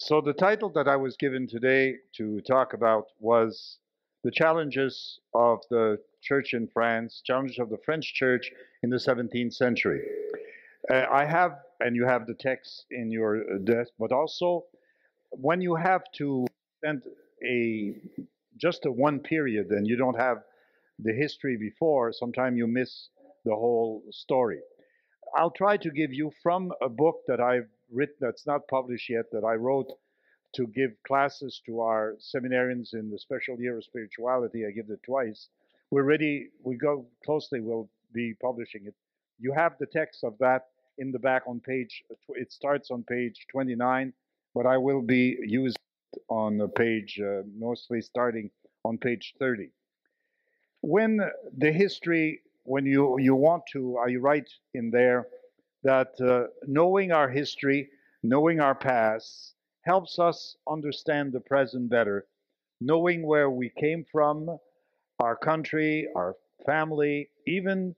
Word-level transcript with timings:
So 0.00 0.20
the 0.20 0.32
title 0.32 0.68
that 0.76 0.86
I 0.86 0.94
was 0.94 1.16
given 1.16 1.48
today 1.48 1.96
to 2.18 2.40
talk 2.42 2.72
about 2.72 3.06
was 3.18 3.78
the 4.22 4.30
challenges 4.30 5.18
of 5.34 5.58
the 5.70 5.98
church 6.22 6.54
in 6.54 6.68
France, 6.68 7.20
challenges 7.24 7.58
of 7.58 7.68
the 7.68 7.78
French 7.84 8.14
church 8.14 8.52
in 8.84 8.90
the 8.90 8.96
17th 8.96 9.54
century. 9.54 10.02
Uh, 10.88 11.06
I 11.10 11.24
have, 11.24 11.58
and 11.80 11.96
you 11.96 12.06
have 12.06 12.28
the 12.28 12.34
text 12.34 12.86
in 12.92 13.10
your 13.10 13.58
desk, 13.64 13.90
but 13.98 14.12
also 14.12 14.66
when 15.30 15.60
you 15.60 15.74
have 15.74 16.04
to 16.18 16.46
spend 16.78 17.02
a 17.44 17.96
just 18.56 18.86
a 18.86 18.92
one 18.92 19.18
period 19.18 19.70
and 19.70 19.84
you 19.84 19.96
don't 19.96 20.18
have 20.18 20.44
the 21.00 21.12
history 21.12 21.56
before, 21.56 22.12
sometimes 22.12 22.56
you 22.56 22.68
miss 22.68 23.08
the 23.44 23.54
whole 23.54 24.04
story. 24.12 24.60
I'll 25.36 25.50
try 25.50 25.76
to 25.76 25.90
give 25.90 26.12
you 26.12 26.30
from 26.40 26.72
a 26.80 26.88
book 26.88 27.22
that 27.26 27.40
I've 27.40 27.68
written 27.92 28.16
that's 28.20 28.46
not 28.46 28.68
published 28.68 29.08
yet 29.10 29.26
that 29.32 29.44
I 29.44 29.54
wrote 29.54 29.90
to 30.54 30.66
give 30.66 30.92
classes 31.06 31.60
to 31.66 31.80
our 31.80 32.16
seminarians 32.18 32.94
in 32.94 33.10
the 33.10 33.18
special 33.18 33.60
year 33.60 33.78
of 33.78 33.84
spirituality. 33.84 34.66
I 34.66 34.70
give 34.70 34.90
it 34.90 35.02
twice. 35.04 35.48
We're 35.90 36.04
ready, 36.04 36.48
we 36.62 36.76
go 36.76 37.06
closely, 37.24 37.60
we'll 37.60 37.88
be 38.12 38.34
publishing 38.40 38.86
it. 38.86 38.94
You 39.38 39.52
have 39.52 39.72
the 39.78 39.86
text 39.86 40.24
of 40.24 40.36
that 40.38 40.66
in 40.98 41.12
the 41.12 41.18
back 41.18 41.42
on 41.46 41.60
page, 41.60 42.02
it 42.30 42.52
starts 42.52 42.90
on 42.90 43.04
page 43.04 43.46
29, 43.52 44.12
but 44.54 44.66
I 44.66 44.78
will 44.78 45.02
be 45.02 45.36
used 45.42 45.78
on 46.28 46.58
the 46.58 46.68
page, 46.68 47.20
uh, 47.20 47.42
mostly 47.56 48.00
starting 48.00 48.50
on 48.84 48.98
page 48.98 49.34
30. 49.38 49.70
When 50.80 51.20
the 51.56 51.70
history 51.70 52.42
when 52.68 52.84
you, 52.84 53.18
you 53.18 53.34
want 53.34 53.62
to, 53.72 53.96
I 53.98 54.14
write 54.16 54.48
in 54.74 54.90
there 54.90 55.26
that 55.88 56.20
uh, 56.20 56.48
knowing 56.66 57.12
our 57.12 57.30
history, 57.30 57.88
knowing 58.22 58.60
our 58.60 58.74
past, 58.74 59.54
helps 59.82 60.18
us 60.18 60.56
understand 60.68 61.32
the 61.32 61.40
present 61.40 61.88
better. 61.88 62.26
Knowing 62.80 63.26
where 63.26 63.50
we 63.50 63.70
came 63.70 64.04
from, 64.12 64.58
our 65.20 65.34
country, 65.34 66.06
our 66.14 66.36
family, 66.66 67.30
even 67.46 67.94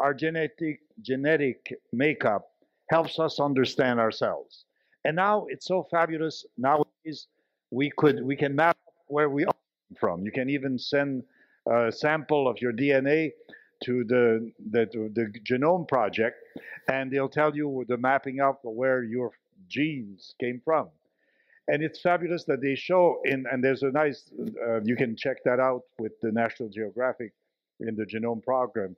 our 0.00 0.12
genetic 0.12 0.80
genetic 1.00 1.74
makeup 1.92 2.42
helps 2.90 3.18
us 3.20 3.38
understand 3.38 4.00
ourselves. 4.00 4.64
And 5.04 5.14
now 5.16 5.46
it's 5.48 5.66
so 5.66 5.86
fabulous. 5.90 6.44
Nowadays 6.56 7.28
we 7.70 7.92
could 7.98 8.22
we 8.24 8.34
can 8.36 8.54
map 8.56 8.76
where 9.06 9.30
we 9.30 9.44
are 9.44 9.54
from. 9.98 10.24
You 10.24 10.32
can 10.32 10.50
even 10.50 10.76
send 10.78 11.22
a 11.70 11.92
sample 11.92 12.48
of 12.48 12.60
your 12.60 12.72
DNA 12.72 13.30
to 13.84 14.04
the, 14.04 14.50
the, 14.70 14.86
the 15.14 15.32
genome 15.48 15.86
project 15.86 16.36
and 16.88 17.10
they'll 17.10 17.28
tell 17.28 17.54
you 17.54 17.84
the 17.88 17.96
mapping 17.96 18.40
out 18.40 18.58
where 18.62 19.02
your 19.02 19.32
genes 19.68 20.34
came 20.40 20.60
from. 20.64 20.88
And 21.68 21.82
it's 21.82 22.00
fabulous 22.00 22.44
that 22.44 22.62
they 22.62 22.74
show 22.74 23.20
in, 23.24 23.44
and 23.52 23.62
there's 23.62 23.82
a 23.82 23.90
nice, 23.90 24.30
uh, 24.66 24.80
you 24.82 24.96
can 24.96 25.14
check 25.16 25.44
that 25.44 25.60
out 25.60 25.82
with 25.98 26.12
the 26.22 26.32
National 26.32 26.70
Geographic 26.70 27.32
in 27.80 27.94
the 27.94 28.04
genome 28.04 28.42
program. 28.42 28.96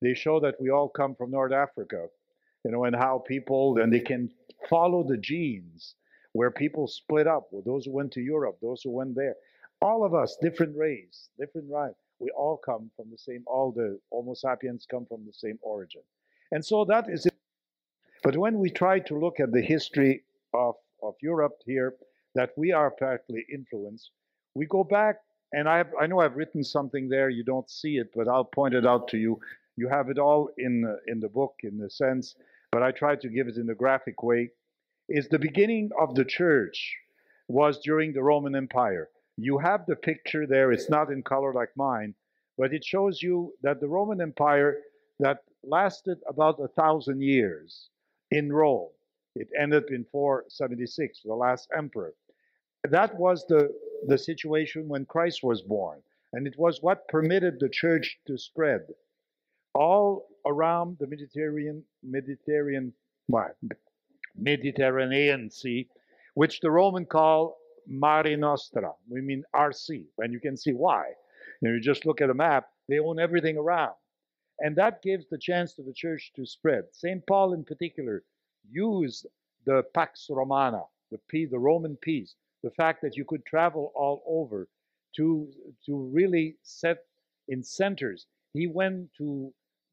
They 0.00 0.14
show 0.14 0.38
that 0.40 0.54
we 0.60 0.70
all 0.70 0.88
come 0.88 1.16
from 1.16 1.32
North 1.32 1.52
Africa, 1.52 2.06
you 2.64 2.70
know, 2.70 2.84
and 2.84 2.94
how 2.94 3.24
people, 3.26 3.78
and 3.78 3.92
they 3.92 4.00
can 4.00 4.30
follow 4.70 5.02
the 5.02 5.16
genes 5.16 5.96
where 6.32 6.50
people 6.50 6.86
split 6.86 7.26
up, 7.26 7.48
well, 7.50 7.62
those 7.66 7.86
who 7.86 7.92
went 7.92 8.12
to 8.12 8.20
Europe, 8.20 8.58
those 8.62 8.82
who 8.82 8.90
went 8.90 9.16
there. 9.16 9.34
All 9.80 10.04
of 10.04 10.14
us, 10.14 10.36
different 10.40 10.76
race, 10.76 11.28
different 11.38 11.68
right 11.68 11.92
we 12.22 12.30
all 12.30 12.56
come 12.56 12.90
from 12.96 13.10
the 13.10 13.18
same, 13.18 13.42
all 13.46 13.72
the 13.72 13.98
Homo 14.12 14.34
sapiens 14.34 14.86
come 14.88 15.04
from 15.06 15.26
the 15.26 15.32
same 15.32 15.58
origin. 15.60 16.02
And 16.52 16.64
so 16.64 16.84
that 16.84 17.10
is 17.10 17.26
it. 17.26 17.34
But 18.22 18.36
when 18.36 18.60
we 18.60 18.70
try 18.70 19.00
to 19.00 19.18
look 19.18 19.40
at 19.40 19.50
the 19.50 19.60
history 19.60 20.22
of, 20.54 20.76
of 21.02 21.14
Europe 21.20 21.56
here, 21.66 21.94
that 22.36 22.50
we 22.56 22.70
are 22.70 22.92
partly 22.92 23.44
influenced, 23.52 24.12
we 24.54 24.66
go 24.66 24.84
back, 24.84 25.16
and 25.52 25.68
I, 25.68 25.78
have, 25.78 25.90
I 26.00 26.06
know 26.06 26.20
I've 26.20 26.36
written 26.36 26.62
something 26.62 27.08
there, 27.08 27.28
you 27.28 27.42
don't 27.42 27.68
see 27.68 27.96
it, 27.96 28.10
but 28.14 28.28
I'll 28.28 28.44
point 28.44 28.74
it 28.74 28.86
out 28.86 29.08
to 29.08 29.18
you. 29.18 29.40
You 29.76 29.88
have 29.88 30.08
it 30.08 30.18
all 30.18 30.48
in, 30.58 30.96
in 31.08 31.18
the 31.18 31.28
book 31.28 31.54
in 31.64 31.76
the 31.76 31.90
sense, 31.90 32.36
but 32.70 32.82
I 32.82 32.92
try 32.92 33.16
to 33.16 33.28
give 33.28 33.48
it 33.48 33.56
in 33.56 33.68
a 33.70 33.74
graphic 33.74 34.22
way, 34.22 34.50
is 35.08 35.28
the 35.28 35.38
beginning 35.38 35.90
of 36.00 36.14
the 36.14 36.24
church 36.24 36.96
was 37.48 37.80
during 37.80 38.12
the 38.12 38.22
Roman 38.22 38.54
Empire. 38.54 39.08
You 39.36 39.58
have 39.58 39.86
the 39.86 39.96
picture 39.96 40.46
there. 40.46 40.72
It's 40.72 40.90
not 40.90 41.10
in 41.10 41.22
color 41.22 41.52
like 41.52 41.70
mine, 41.76 42.14
but 42.58 42.72
it 42.72 42.84
shows 42.84 43.22
you 43.22 43.54
that 43.62 43.80
the 43.80 43.88
Roman 43.88 44.20
Empire 44.20 44.78
that 45.20 45.38
lasted 45.64 46.18
about 46.28 46.60
a 46.60 46.68
thousand 46.68 47.22
years 47.22 47.88
in 48.30 48.52
Rome. 48.52 48.90
It 49.34 49.48
ended 49.58 49.84
in 49.90 50.04
476, 50.12 51.22
the 51.24 51.34
last 51.34 51.68
emperor. 51.76 52.14
That 52.88 53.14
was 53.16 53.46
the, 53.46 53.72
the 54.06 54.18
situation 54.18 54.88
when 54.88 55.06
Christ 55.06 55.42
was 55.42 55.62
born. 55.62 56.02
And 56.32 56.46
it 56.46 56.54
was 56.58 56.82
what 56.82 57.08
permitted 57.08 57.60
the 57.60 57.68
church 57.68 58.18
to 58.26 58.36
spread 58.36 58.80
all 59.74 60.26
around 60.46 60.96
the 60.98 61.06
Mediterranean, 61.06 61.84
Mediterranean, 62.02 62.92
Mediterranean 64.36 65.50
Sea, 65.50 65.88
which 66.34 66.60
the 66.60 66.70
Roman 66.70 67.06
call 67.06 67.56
Mare 67.86 68.36
Nostra. 68.36 68.92
We 69.08 69.20
mean 69.20 69.44
RC, 69.54 70.04
and 70.18 70.32
you 70.32 70.40
can 70.40 70.56
see 70.56 70.72
why. 70.72 71.12
You, 71.60 71.68
know, 71.68 71.74
you 71.74 71.80
just 71.80 72.06
look 72.06 72.20
at 72.20 72.30
a 72.30 72.34
map, 72.34 72.68
they 72.88 72.98
own 72.98 73.18
everything 73.18 73.56
around. 73.56 73.94
And 74.60 74.76
that 74.76 75.02
gives 75.02 75.28
the 75.28 75.38
chance 75.38 75.74
to 75.74 75.82
the 75.82 75.92
church 75.92 76.32
to 76.36 76.46
spread. 76.46 76.84
St. 76.92 77.26
Paul, 77.26 77.52
in 77.52 77.64
particular, 77.64 78.22
used 78.70 79.26
the 79.64 79.82
Pax 79.94 80.28
Romana, 80.30 80.82
the, 81.10 81.18
peace, 81.28 81.50
the 81.50 81.58
Roman 81.58 81.96
peace, 81.96 82.34
the 82.62 82.70
fact 82.70 83.02
that 83.02 83.16
you 83.16 83.24
could 83.24 83.44
travel 83.44 83.92
all 83.94 84.22
over 84.26 84.68
to, 85.16 85.48
to 85.86 86.10
really 86.12 86.56
set 86.62 86.98
in 87.48 87.62
centers. 87.62 88.26
He 88.52 88.66
went 88.66 89.08
to 89.18 89.52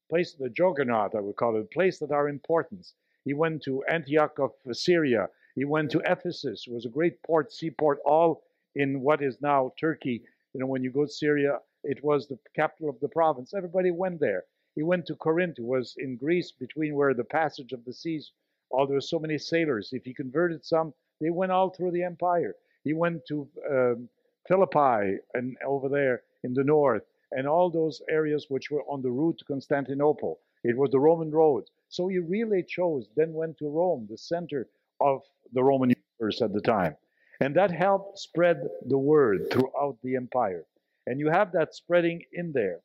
places, 0.09 0.35
the 0.37 0.49
Juggernaut, 0.49 1.15
I 1.15 1.19
would 1.19 1.35
call 1.35 1.55
it, 1.57 1.71
places 1.71 1.99
that 1.99 2.11
are 2.11 2.29
important. 2.29 2.87
He 3.25 3.33
went 3.33 3.63
to 3.63 3.83
Antioch 3.89 4.37
of 4.39 4.51
Syria. 4.71 5.27
He 5.59 5.65
went 5.65 5.91
to 5.91 6.01
Ephesus. 6.05 6.67
Was 6.69 6.85
a 6.85 6.89
great 6.97 7.21
port, 7.21 7.51
seaport, 7.51 7.99
all 8.05 8.43
in 8.75 9.01
what 9.01 9.21
is 9.21 9.41
now 9.41 9.73
Turkey. 9.77 10.23
You 10.53 10.61
know, 10.61 10.67
when 10.67 10.83
you 10.85 10.89
go 10.89 11.03
to 11.03 11.11
Syria, 11.11 11.59
it 11.83 12.01
was 12.01 12.27
the 12.27 12.39
capital 12.55 12.89
of 12.89 12.97
the 13.01 13.09
province. 13.09 13.53
Everybody 13.53 13.91
went 13.91 14.21
there. 14.21 14.45
He 14.75 14.83
went 14.83 15.05
to 15.07 15.15
Corinth, 15.15 15.57
was 15.59 15.95
in 15.97 16.15
Greece, 16.15 16.53
between 16.53 16.95
where 16.95 17.13
the 17.13 17.25
passage 17.25 17.73
of 17.73 17.83
the 17.83 17.91
seas, 17.91 18.31
all 18.69 18.87
there 18.87 18.95
were 18.95 19.01
so 19.01 19.19
many 19.19 19.37
sailors. 19.37 19.89
If 19.91 20.05
he 20.05 20.13
converted 20.13 20.63
some, 20.63 20.93
they 21.19 21.29
went 21.29 21.51
all 21.51 21.71
through 21.71 21.91
the 21.91 22.03
empire. 22.03 22.55
He 22.85 22.93
went 22.93 23.25
to 23.25 23.45
um, 23.69 24.07
Philippi 24.47 25.17
and 25.33 25.57
over 25.65 25.89
there 25.89 26.23
in 26.45 26.53
the 26.53 26.63
north, 26.63 27.03
and 27.33 27.45
all 27.45 27.69
those 27.69 28.01
areas 28.09 28.45
which 28.47 28.71
were 28.71 28.83
on 28.83 29.01
the 29.01 29.11
route 29.11 29.39
to 29.39 29.43
Constantinople. 29.43 30.39
It 30.63 30.77
was 30.77 30.91
the 30.91 31.01
Roman 31.01 31.31
road. 31.31 31.65
So 31.89 32.07
he 32.07 32.19
really 32.19 32.63
chose, 32.63 33.09
then 33.17 33.33
went 33.33 33.57
to 33.57 33.67
Rome, 33.67 34.07
the 34.09 34.17
center 34.17 34.69
of 35.01 35.21
the 35.53 35.63
Roman 35.63 35.93
universe 36.19 36.41
at 36.41 36.53
the 36.53 36.61
time. 36.61 36.95
And 37.41 37.55
that 37.55 37.71
helped 37.71 38.19
spread 38.19 38.57
the 38.85 38.97
word 38.97 39.47
throughout 39.51 39.97
the 40.03 40.15
empire. 40.15 40.65
And 41.07 41.19
you 41.19 41.29
have 41.29 41.51
that 41.53 41.73
spreading 41.73 42.21
in 42.33 42.51
there. 42.51 42.81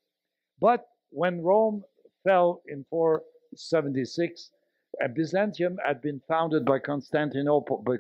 But 0.61 0.87
when 1.11 1.43
Rome 1.43 1.83
fell 2.23 2.63
in 2.67 2.85
476, 2.89 4.51
uh, 5.03 5.09
Byzantium 5.09 5.79
had 5.85 6.01
been 6.01 6.21
founded 6.29 6.65
by 6.65 6.79
Constantinople, 6.79 7.83
by 7.85 7.97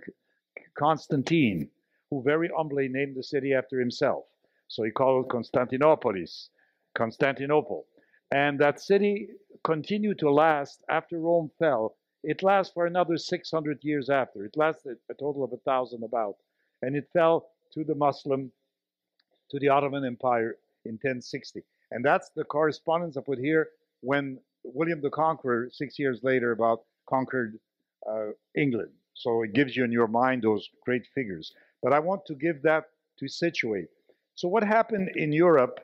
Constantine, 0.79 1.69
who 2.11 2.23
very 2.23 2.49
humbly 2.57 2.89
named 2.89 3.17
the 3.17 3.23
city 3.23 3.53
after 3.53 3.81
himself. 3.81 4.25
So 4.69 4.85
he 4.85 4.91
called 4.91 5.27
it 5.27 5.29
Constantinopolis, 5.29 6.49
Constantinople. 6.95 7.87
And 8.31 8.59
that 8.61 8.81
city 8.81 9.29
continued 9.65 10.19
to 10.21 10.31
last 10.31 10.83
after 10.89 11.19
Rome 11.19 11.51
fell 11.59 11.97
it 12.25 12.43
lasts 12.43 12.73
for 12.73 12.87
another 12.87 13.17
600 13.17 13.79
years 13.83 14.11
after. 14.11 14.45
It 14.45 14.57
lasted 14.57 14.97
a 15.11 15.15
total 15.15 15.45
of 15.45 15.53
a 15.53 15.59
thousand 15.59 16.03
about. 16.03 16.37
And 16.83 16.97
it 16.97 17.09
fell 17.13 17.51
to 17.73 17.85
the 17.85 17.95
Muslim, 17.95 18.51
to 19.51 19.59
the 19.59 19.69
Ottoman 19.69 20.05
Empire 20.05 20.57
in 20.85 20.93
1060. 20.93 21.63
And 21.91 22.05
that's 22.05 22.31
the 22.35 22.45
correspondence 22.45 23.17
I 23.17 23.21
put 23.21 23.39
here 23.39 23.69
when 24.01 24.39
William 24.65 25.01
the 25.01 25.11
Conqueror, 25.11 25.69
six 25.71 25.99
years 25.99 26.21
later, 26.23 26.53
about 26.53 26.83
conquered 27.09 27.59
uh, 28.11 28.31
England. 28.57 28.91
So 29.15 29.43
it 29.43 29.53
gives 29.53 29.77
you 29.77 29.85
in 29.85 29.93
your 29.93 30.09
mind 30.09 30.43
those 30.43 30.69
great 30.85 31.07
figures. 31.15 31.53
But 31.83 31.93
I 31.93 31.99
want 31.99 32.25
to 32.27 32.35
give 32.35 32.63
that 32.63 32.85
to 33.19 33.29
situate. 33.29 33.89
So 34.35 34.49
what 34.49 34.65
happened 34.65 35.11
in 35.15 35.33
Europe 35.33 35.81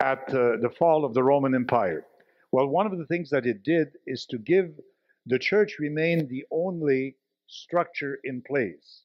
at 0.00 0.22
uh, 0.28 0.56
the 0.60 0.70
fall 0.78 1.04
of 1.04 1.14
the 1.14 1.22
Roman 1.22 1.54
Empire? 1.54 2.04
Well, 2.52 2.68
one 2.68 2.86
of 2.86 2.96
the 2.96 3.06
things 3.06 3.30
that 3.30 3.46
it 3.46 3.62
did 3.62 3.96
is 4.06 4.26
to 4.26 4.38
give 4.38 4.70
the 5.26 5.38
church 5.38 5.78
remained 5.78 6.28
the 6.28 6.44
only 6.50 7.16
structure 7.46 8.18
in 8.24 8.42
place 8.42 9.02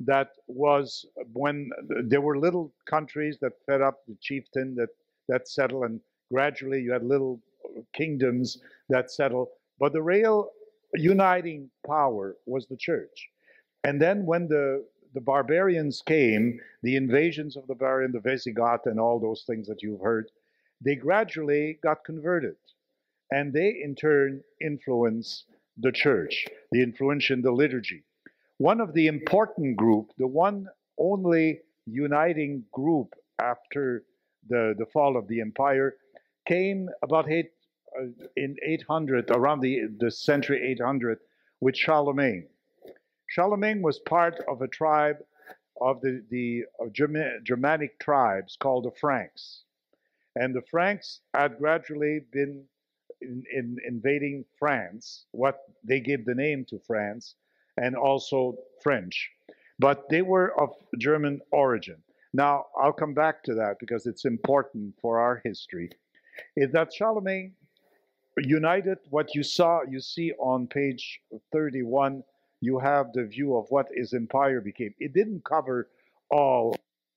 that 0.00 0.28
was 0.46 1.06
when 1.32 1.70
there 2.04 2.20
were 2.20 2.38
little 2.38 2.72
countries 2.88 3.38
that 3.40 3.52
fed 3.64 3.80
up 3.80 4.00
the 4.06 4.16
chieftain 4.20 4.74
that 4.74 4.90
that 5.28 5.48
settled 5.48 5.84
and 5.84 6.00
gradually 6.32 6.80
you 6.80 6.92
had 6.92 7.02
little 7.02 7.40
kingdoms 7.94 8.58
that 8.88 9.10
settled 9.10 9.48
but 9.78 9.92
the 9.92 10.02
real 10.02 10.50
uniting 10.94 11.70
power 11.86 12.36
was 12.46 12.66
the 12.66 12.76
church 12.76 13.28
and 13.84 14.00
then 14.00 14.26
when 14.26 14.48
the 14.48 14.84
the 15.14 15.20
barbarians 15.22 16.02
came, 16.06 16.60
the 16.82 16.94
invasions 16.94 17.56
of 17.56 17.66
the 17.68 17.74
barbarian, 17.74 18.12
the 18.12 18.20
Visigoth, 18.20 18.84
and 18.84 19.00
all 19.00 19.18
those 19.18 19.44
things 19.46 19.66
that 19.66 19.82
you've 19.82 20.02
heard, 20.02 20.30
they 20.84 20.94
gradually 20.94 21.78
got 21.82 22.04
converted. 22.04 22.56
And 23.30 23.50
they, 23.50 23.80
in 23.82 23.94
turn, 23.94 24.42
influence 24.60 25.46
the 25.78 25.92
church, 25.92 26.46
the 26.72 26.82
influence 26.82 27.30
in 27.30 27.42
the 27.42 27.50
liturgy. 27.50 28.04
One 28.58 28.80
of 28.80 28.94
the 28.94 29.06
important 29.06 29.76
group, 29.76 30.12
the 30.18 30.26
one 30.26 30.66
only 30.98 31.60
uniting 31.86 32.64
group 32.72 33.14
after 33.40 34.04
the, 34.48 34.74
the 34.78 34.86
fall 34.86 35.16
of 35.16 35.28
the 35.28 35.40
empire, 35.40 35.96
came 36.46 36.88
about 37.02 37.30
eight, 37.30 37.50
uh, 37.98 38.06
in 38.36 38.56
800, 38.64 39.30
around 39.30 39.60
the, 39.60 39.82
the 39.98 40.10
century 40.10 40.62
800, 40.72 41.18
with 41.60 41.76
Charlemagne. 41.76 42.46
Charlemagne 43.28 43.82
was 43.82 43.98
part 43.98 44.36
of 44.48 44.62
a 44.62 44.68
tribe 44.68 45.16
of 45.80 46.00
the, 46.00 46.22
the 46.30 46.64
of 46.80 46.92
Germanic 46.92 47.98
tribes 47.98 48.56
called 48.58 48.84
the 48.84 48.90
Franks. 48.98 49.64
And 50.34 50.54
the 50.54 50.62
Franks 50.70 51.20
had 51.34 51.58
gradually 51.58 52.20
been 52.30 52.64
in, 53.20 53.44
in 53.52 53.76
invading 53.86 54.44
France, 54.58 55.26
what 55.32 55.60
they 55.84 56.00
gave 56.00 56.24
the 56.24 56.34
name 56.34 56.64
to 56.70 56.78
France, 56.78 57.34
and 57.76 57.94
also 57.94 58.56
French. 58.82 59.30
But 59.78 60.08
they 60.08 60.22
were 60.22 60.58
of 60.60 60.70
German 60.98 61.40
origin. 61.52 62.02
Now, 62.32 62.66
I'll 62.78 62.92
come 62.92 63.14
back 63.14 63.42
to 63.44 63.54
that 63.54 63.78
because 63.78 64.06
it's 64.06 64.24
important 64.24 64.94
for 65.00 65.18
our 65.18 65.40
history. 65.44 65.90
Is 66.56 66.72
that 66.72 66.92
Charlemagne 66.92 67.52
united 68.36 68.98
what 69.10 69.34
you 69.34 69.42
saw, 69.42 69.80
you 69.88 70.00
see 70.00 70.32
on 70.38 70.66
page 70.66 71.20
31, 71.52 72.22
you 72.60 72.78
have 72.78 73.12
the 73.12 73.24
view 73.24 73.56
of 73.56 73.66
what 73.70 73.88
his 73.94 74.12
empire 74.12 74.60
became. 74.60 74.94
It 74.98 75.14
didn't 75.14 75.44
cover 75.44 75.88
all 76.30 76.76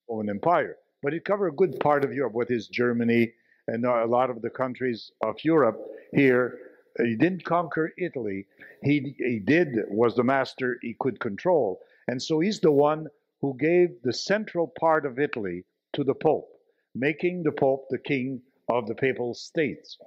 of 0.09 0.19
an 0.19 0.29
empire, 0.29 0.77
but 1.01 1.13
it 1.13 1.25
covered 1.25 1.49
a 1.49 1.55
good 1.55 1.79
part 1.79 2.03
of 2.03 2.13
Europe, 2.13 2.33
what 2.33 2.51
is 2.51 2.67
Germany 2.67 3.33
and 3.73 3.85
a 3.85 4.05
lot 4.05 4.29
of 4.29 4.41
the 4.41 4.49
countries 4.49 5.11
of 5.23 5.35
Europe 5.43 5.79
here. 6.13 6.59
Uh, 6.99 7.03
he 7.03 7.15
didn't 7.15 7.45
conquer 7.45 7.91
Italy. 7.97 8.45
He, 8.83 9.15
he 9.17 9.39
did, 9.39 9.67
was 9.89 10.15
the 10.15 10.23
master 10.23 10.77
he 10.81 10.95
could 10.99 11.19
control. 11.19 11.79
And 12.07 12.21
so 12.21 12.39
he's 12.39 12.59
the 12.59 12.71
one 12.71 13.07
who 13.41 13.55
gave 13.57 13.89
the 14.03 14.13
central 14.13 14.71
part 14.79 15.05
of 15.05 15.19
Italy 15.19 15.65
to 15.93 16.03
the 16.03 16.15
Pope, 16.15 16.49
making 16.95 17.43
the 17.43 17.51
Pope 17.51 17.85
the 17.89 17.99
king 17.99 18.41
of 18.69 18.87
the 18.87 18.95
papal 18.95 19.33
states. 19.33 19.97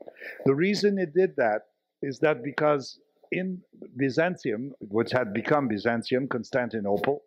The 0.44 0.54
reason 0.54 0.98
it 0.98 1.14
did 1.14 1.36
that 1.36 1.62
is 2.02 2.18
that 2.20 2.42
because 2.42 2.98
in 3.30 3.60
Byzantium, 3.96 4.72
which 4.80 5.12
had 5.12 5.32
become 5.32 5.68
Byzantium, 5.68 6.28
Constantinople, 6.28 7.22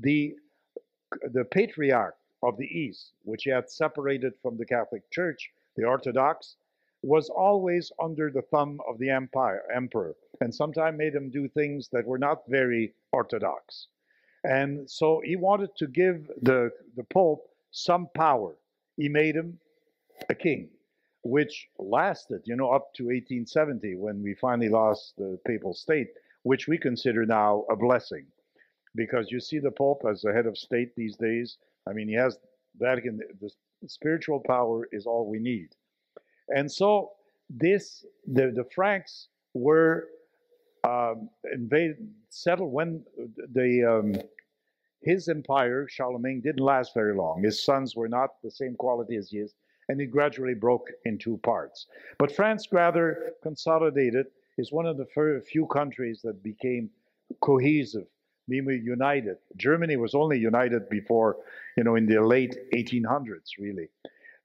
the, 0.00 0.34
the 1.32 1.44
patriarch 1.44 2.16
of 2.42 2.56
the 2.58 2.66
East, 2.66 3.12
which 3.22 3.44
he 3.44 3.50
had 3.50 3.70
separated 3.70 4.32
from 4.40 4.56
the 4.56 4.66
Catholic 4.66 5.02
Church, 5.10 5.50
the 5.76 5.84
Orthodox, 5.84 6.56
was 7.02 7.28
always 7.28 7.92
under 8.02 8.30
the 8.30 8.42
thumb 8.42 8.80
of 8.88 8.98
the 8.98 9.10
empire, 9.10 9.62
emperor, 9.74 10.16
and 10.40 10.54
sometimes 10.54 10.96
made 10.96 11.14
him 11.14 11.30
do 11.30 11.48
things 11.48 11.88
that 11.92 12.06
were 12.06 12.18
not 12.18 12.42
very 12.48 12.94
orthodox. 13.12 13.88
And 14.44 14.88
so 14.88 15.20
he 15.24 15.36
wanted 15.36 15.70
to 15.76 15.86
give 15.86 16.30
the, 16.42 16.70
the 16.96 17.04
Pope 17.04 17.48
some 17.70 18.08
power. 18.14 18.56
He 18.96 19.08
made 19.08 19.34
him 19.34 19.58
a 20.28 20.34
king, 20.34 20.68
which 21.22 21.68
lasted, 21.78 22.42
you 22.44 22.56
know, 22.56 22.70
up 22.70 22.94
to 22.94 23.04
1870 23.04 23.96
when 23.96 24.22
we 24.22 24.34
finally 24.34 24.68
lost 24.68 25.14
the 25.16 25.38
papal 25.46 25.74
state, 25.74 26.08
which 26.42 26.68
we 26.68 26.78
consider 26.78 27.26
now 27.26 27.64
a 27.70 27.76
blessing. 27.76 28.26
Because 28.94 29.30
you 29.30 29.40
see 29.40 29.58
the 29.58 29.70
Pope 29.72 30.02
as 30.08 30.22
the 30.22 30.32
head 30.32 30.46
of 30.46 30.56
state 30.56 30.94
these 30.94 31.16
days. 31.16 31.58
I 31.88 31.92
mean, 31.92 32.08
he 32.08 32.14
has 32.14 32.38
Vatican, 32.78 33.20
the 33.40 33.50
spiritual 33.86 34.40
power 34.40 34.88
is 34.92 35.06
all 35.06 35.28
we 35.28 35.38
need. 35.38 35.68
And 36.48 36.70
so 36.70 37.12
this, 37.48 38.04
the, 38.26 38.52
the 38.54 38.64
Franks 38.74 39.28
were 39.54 40.08
um, 40.84 41.30
invaded, 41.52 41.96
settled 42.28 42.72
when 42.72 43.02
the 43.52 43.84
um, 43.84 44.22
his 45.02 45.28
empire, 45.28 45.86
Charlemagne, 45.88 46.40
didn't 46.40 46.64
last 46.64 46.94
very 46.94 47.14
long. 47.14 47.42
His 47.42 47.62
sons 47.62 47.94
were 47.94 48.08
not 48.08 48.30
the 48.42 48.50
same 48.50 48.74
quality 48.74 49.16
as 49.16 49.30
his 49.30 49.54
and 49.88 50.00
it 50.00 50.06
gradually 50.06 50.54
broke 50.54 50.88
in 51.04 51.18
two 51.18 51.38
parts. 51.38 51.86
But 52.18 52.34
France 52.34 52.68
rather 52.72 53.32
consolidated, 53.42 54.26
is 54.56 54.72
one 54.72 54.86
of 54.86 54.96
the 54.96 55.06
few 55.42 55.66
countries 55.66 56.20
that 56.22 56.42
became 56.42 56.90
cohesive, 57.40 58.06
meaning 58.48 58.82
united. 58.84 59.36
Germany 59.56 59.96
was 59.96 60.14
only 60.14 60.38
united 60.38 60.88
before, 60.88 61.36
you 61.76 61.84
know, 61.84 61.96
in 61.96 62.06
the 62.06 62.20
late 62.20 62.56
1800s, 62.74 63.58
really. 63.58 63.88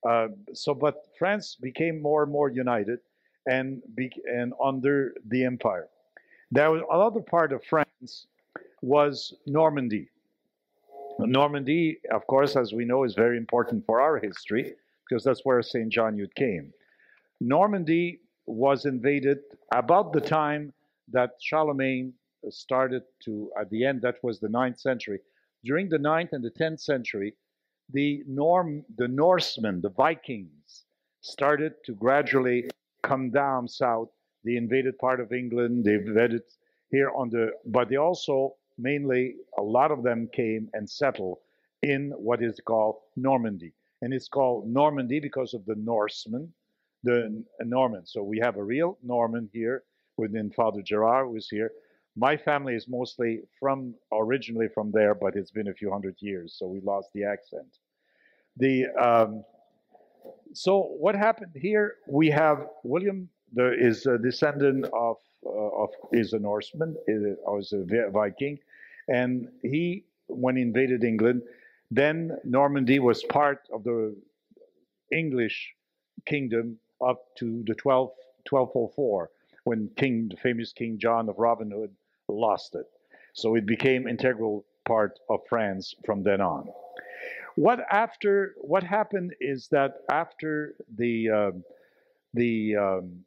Uh, 0.07 0.27
so, 0.53 0.73
but 0.73 1.07
France 1.17 1.57
became 1.59 2.01
more 2.01 2.23
and 2.23 2.31
more 2.31 2.49
united 2.49 2.99
and, 3.47 3.81
be, 3.95 4.09
and 4.25 4.53
under 4.63 5.13
the 5.27 5.43
empire. 5.43 5.89
There 6.51 6.71
was 6.71 6.81
another 6.89 7.21
part 7.21 7.51
of 7.51 7.63
France 7.63 8.27
was 8.81 9.33
Normandy. 9.45 10.09
Normandy, 11.19 11.99
of 12.11 12.25
course, 12.27 12.55
as 12.55 12.73
we 12.73 12.85
know, 12.85 13.03
is 13.03 13.13
very 13.13 13.37
important 13.37 13.85
for 13.85 13.99
our 13.99 14.17
history 14.19 14.73
because 15.07 15.23
that's 15.23 15.41
where 15.43 15.61
St. 15.61 15.89
John 15.89 16.15
Eudes 16.15 16.33
came. 16.35 16.71
Normandy 17.41 18.19
was 18.45 18.85
invaded 18.85 19.39
about 19.73 20.13
the 20.13 20.21
time 20.21 20.73
that 21.11 21.31
Charlemagne 21.41 22.13
started 22.49 23.03
to, 23.25 23.51
at 23.59 23.69
the 23.69 23.85
end, 23.85 24.01
that 24.01 24.15
was 24.23 24.39
the 24.39 24.49
ninth 24.49 24.79
century. 24.79 25.19
During 25.63 25.89
the 25.89 25.99
ninth 25.99 26.29
and 26.33 26.43
the 26.43 26.49
tenth 26.49 26.79
century, 26.79 27.33
the 27.91 28.23
Norm, 28.27 28.85
the 28.97 29.07
Norsemen, 29.07 29.81
the 29.81 29.89
Vikings, 29.89 30.85
started 31.21 31.73
to 31.85 31.93
gradually 31.93 32.69
come 33.03 33.29
down 33.29 33.67
south. 33.67 34.09
They 34.45 34.55
invaded 34.55 34.97
part 34.99 35.19
of 35.19 35.33
England. 35.33 35.85
They 35.85 35.95
invaded 35.95 36.43
here 36.91 37.11
on 37.15 37.29
the, 37.29 37.51
but 37.65 37.89
they 37.89 37.97
also 37.97 38.55
mainly 38.77 39.35
a 39.57 39.61
lot 39.61 39.91
of 39.91 40.03
them 40.03 40.29
came 40.33 40.69
and 40.73 40.89
settled 40.89 41.39
in 41.81 42.11
what 42.17 42.41
is 42.41 42.59
called 42.65 42.97
Normandy 43.15 43.73
and 44.01 44.13
it's 44.13 44.27
called 44.27 44.67
Normandy 44.67 45.19
because 45.19 45.53
of 45.53 45.65
the 45.65 45.75
Norsemen, 45.75 46.51
the 47.03 47.43
Normans. 47.61 48.11
So 48.13 48.23
we 48.23 48.39
have 48.39 48.57
a 48.57 48.63
real 48.63 48.97
Norman 49.03 49.49
here 49.51 49.83
within 50.17 50.51
Father 50.51 50.81
Gerard, 50.81 51.27
who 51.27 51.35
is 51.35 51.49
here. 51.49 51.71
My 52.15 52.35
family 52.35 52.75
is 52.75 52.87
mostly 52.87 53.41
from 53.59 53.95
originally 54.11 54.67
from 54.73 54.91
there, 54.91 55.15
but 55.15 55.35
it's 55.35 55.51
been 55.51 55.69
a 55.69 55.73
few 55.73 55.91
hundred 55.91 56.15
years, 56.19 56.55
so 56.57 56.67
we 56.67 56.81
lost 56.81 57.09
the 57.13 57.23
accent. 57.23 57.77
The 58.57 58.87
um, 58.99 59.43
so 60.53 60.81
what 60.81 61.15
happened 61.15 61.51
here? 61.55 61.95
We 62.07 62.29
have 62.31 62.67
William 62.83 63.29
the, 63.53 63.73
is 63.73 64.05
a 64.05 64.17
descendant 64.17 64.85
of 64.93 65.17
uh, 65.45 65.83
of 65.83 65.89
is 66.11 66.33
a 66.33 66.39
Norseman, 66.39 66.95
is 67.07 67.73
a 67.73 67.85
Viking, 68.11 68.59
and 69.07 69.47
he 69.61 70.03
when 70.27 70.55
he 70.55 70.61
invaded 70.61 71.03
England 71.03 71.43
then 71.91 72.37
Normandy 72.43 72.99
was 72.99 73.23
part 73.23 73.67
of 73.73 73.83
the 73.83 74.15
English 75.11 75.73
kingdom 76.25 76.77
up 77.05 77.35
to 77.37 77.63
the 77.65 77.73
12, 77.73 78.11
1204 78.47 79.29
when 79.63 79.89
King, 79.95 80.29
the 80.29 80.37
famous 80.37 80.71
King 80.71 80.97
John 80.99 81.29
of 81.29 81.39
Robin 81.39 81.71
Hood 81.71 81.91
lost 82.33 82.75
it. 82.75 82.85
So 83.33 83.55
it 83.55 83.65
became 83.65 84.07
integral 84.07 84.65
part 84.85 85.19
of 85.29 85.41
France 85.47 85.93
from 86.05 86.23
then 86.23 86.41
on. 86.41 86.67
What 87.55 87.79
after 87.91 88.55
what 88.57 88.83
happened 88.83 89.35
is 89.39 89.67
that 89.69 90.01
after 90.09 90.75
the 90.97 91.29
um, 91.29 91.63
the 92.33 92.75
um, 92.75 93.25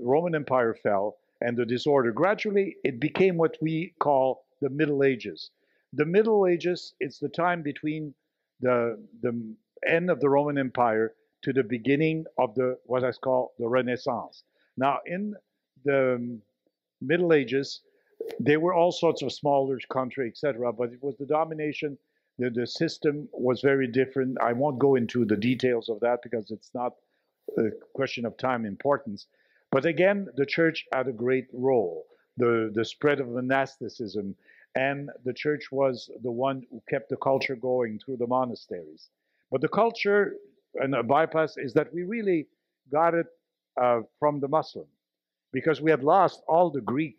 Roman 0.00 0.34
Empire 0.34 0.74
fell 0.74 1.18
and 1.40 1.56
the 1.56 1.66
disorder 1.66 2.12
gradually 2.12 2.76
it 2.84 3.00
became 3.00 3.36
what 3.36 3.56
we 3.60 3.92
call 4.00 4.46
the 4.60 4.70
Middle 4.70 5.02
Ages. 5.04 5.50
The 5.92 6.04
Middle 6.04 6.46
Ages, 6.46 6.94
it's 7.00 7.18
the 7.18 7.28
time 7.28 7.62
between 7.62 8.14
the, 8.60 8.98
the 9.22 9.54
end 9.86 10.10
of 10.10 10.20
the 10.20 10.28
Roman 10.28 10.58
Empire 10.58 11.14
to 11.42 11.52
the 11.52 11.62
beginning 11.62 12.24
of 12.38 12.54
the 12.54 12.78
what 12.84 13.04
I 13.04 13.12
call 13.12 13.52
the 13.58 13.68
Renaissance. 13.68 14.42
Now, 14.76 14.98
in 15.06 15.34
the 15.84 16.38
Middle 17.00 17.32
Ages, 17.32 17.80
there 18.38 18.60
were 18.60 18.74
all 18.74 18.92
sorts 18.92 19.22
of 19.22 19.32
smaller 19.32 19.78
country, 19.90 20.28
etc., 20.28 20.72
but 20.72 20.92
it 20.92 21.02
was 21.02 21.16
the 21.16 21.26
domination. 21.26 21.98
The, 22.38 22.50
the 22.50 22.66
system 22.66 23.28
was 23.32 23.60
very 23.60 23.86
different. 23.86 24.38
I 24.40 24.52
won't 24.52 24.78
go 24.78 24.94
into 24.94 25.24
the 25.24 25.36
details 25.36 25.88
of 25.88 26.00
that 26.00 26.20
because 26.22 26.50
it's 26.50 26.70
not 26.74 26.92
a 27.56 27.70
question 27.94 28.26
of 28.26 28.36
time 28.36 28.66
importance. 28.66 29.26
But 29.70 29.84
again, 29.84 30.28
the 30.36 30.46
church 30.46 30.84
had 30.92 31.08
a 31.08 31.12
great 31.12 31.46
role. 31.52 32.04
The, 32.36 32.70
the 32.74 32.84
spread 32.84 33.20
of 33.20 33.28
monasticism 33.28 34.36
and 34.74 35.10
the 35.24 35.32
church 35.32 35.72
was 35.72 36.10
the 36.22 36.30
one 36.30 36.62
who 36.70 36.82
kept 36.88 37.08
the 37.08 37.16
culture 37.16 37.56
going 37.56 37.98
through 37.98 38.18
the 38.18 38.26
monasteries. 38.26 39.08
But 39.50 39.62
the 39.62 39.68
culture 39.68 40.34
and 40.74 40.94
a 40.94 41.02
bypass 41.02 41.56
is 41.56 41.72
that 41.74 41.92
we 41.94 42.02
really 42.02 42.46
got 42.92 43.14
it 43.14 43.26
uh, 43.80 44.00
from 44.18 44.40
the 44.40 44.48
Muslim 44.48 44.86
because 45.52 45.80
we 45.80 45.90
had 45.90 46.04
lost 46.04 46.42
all 46.46 46.70
the 46.70 46.82
Greek, 46.82 47.18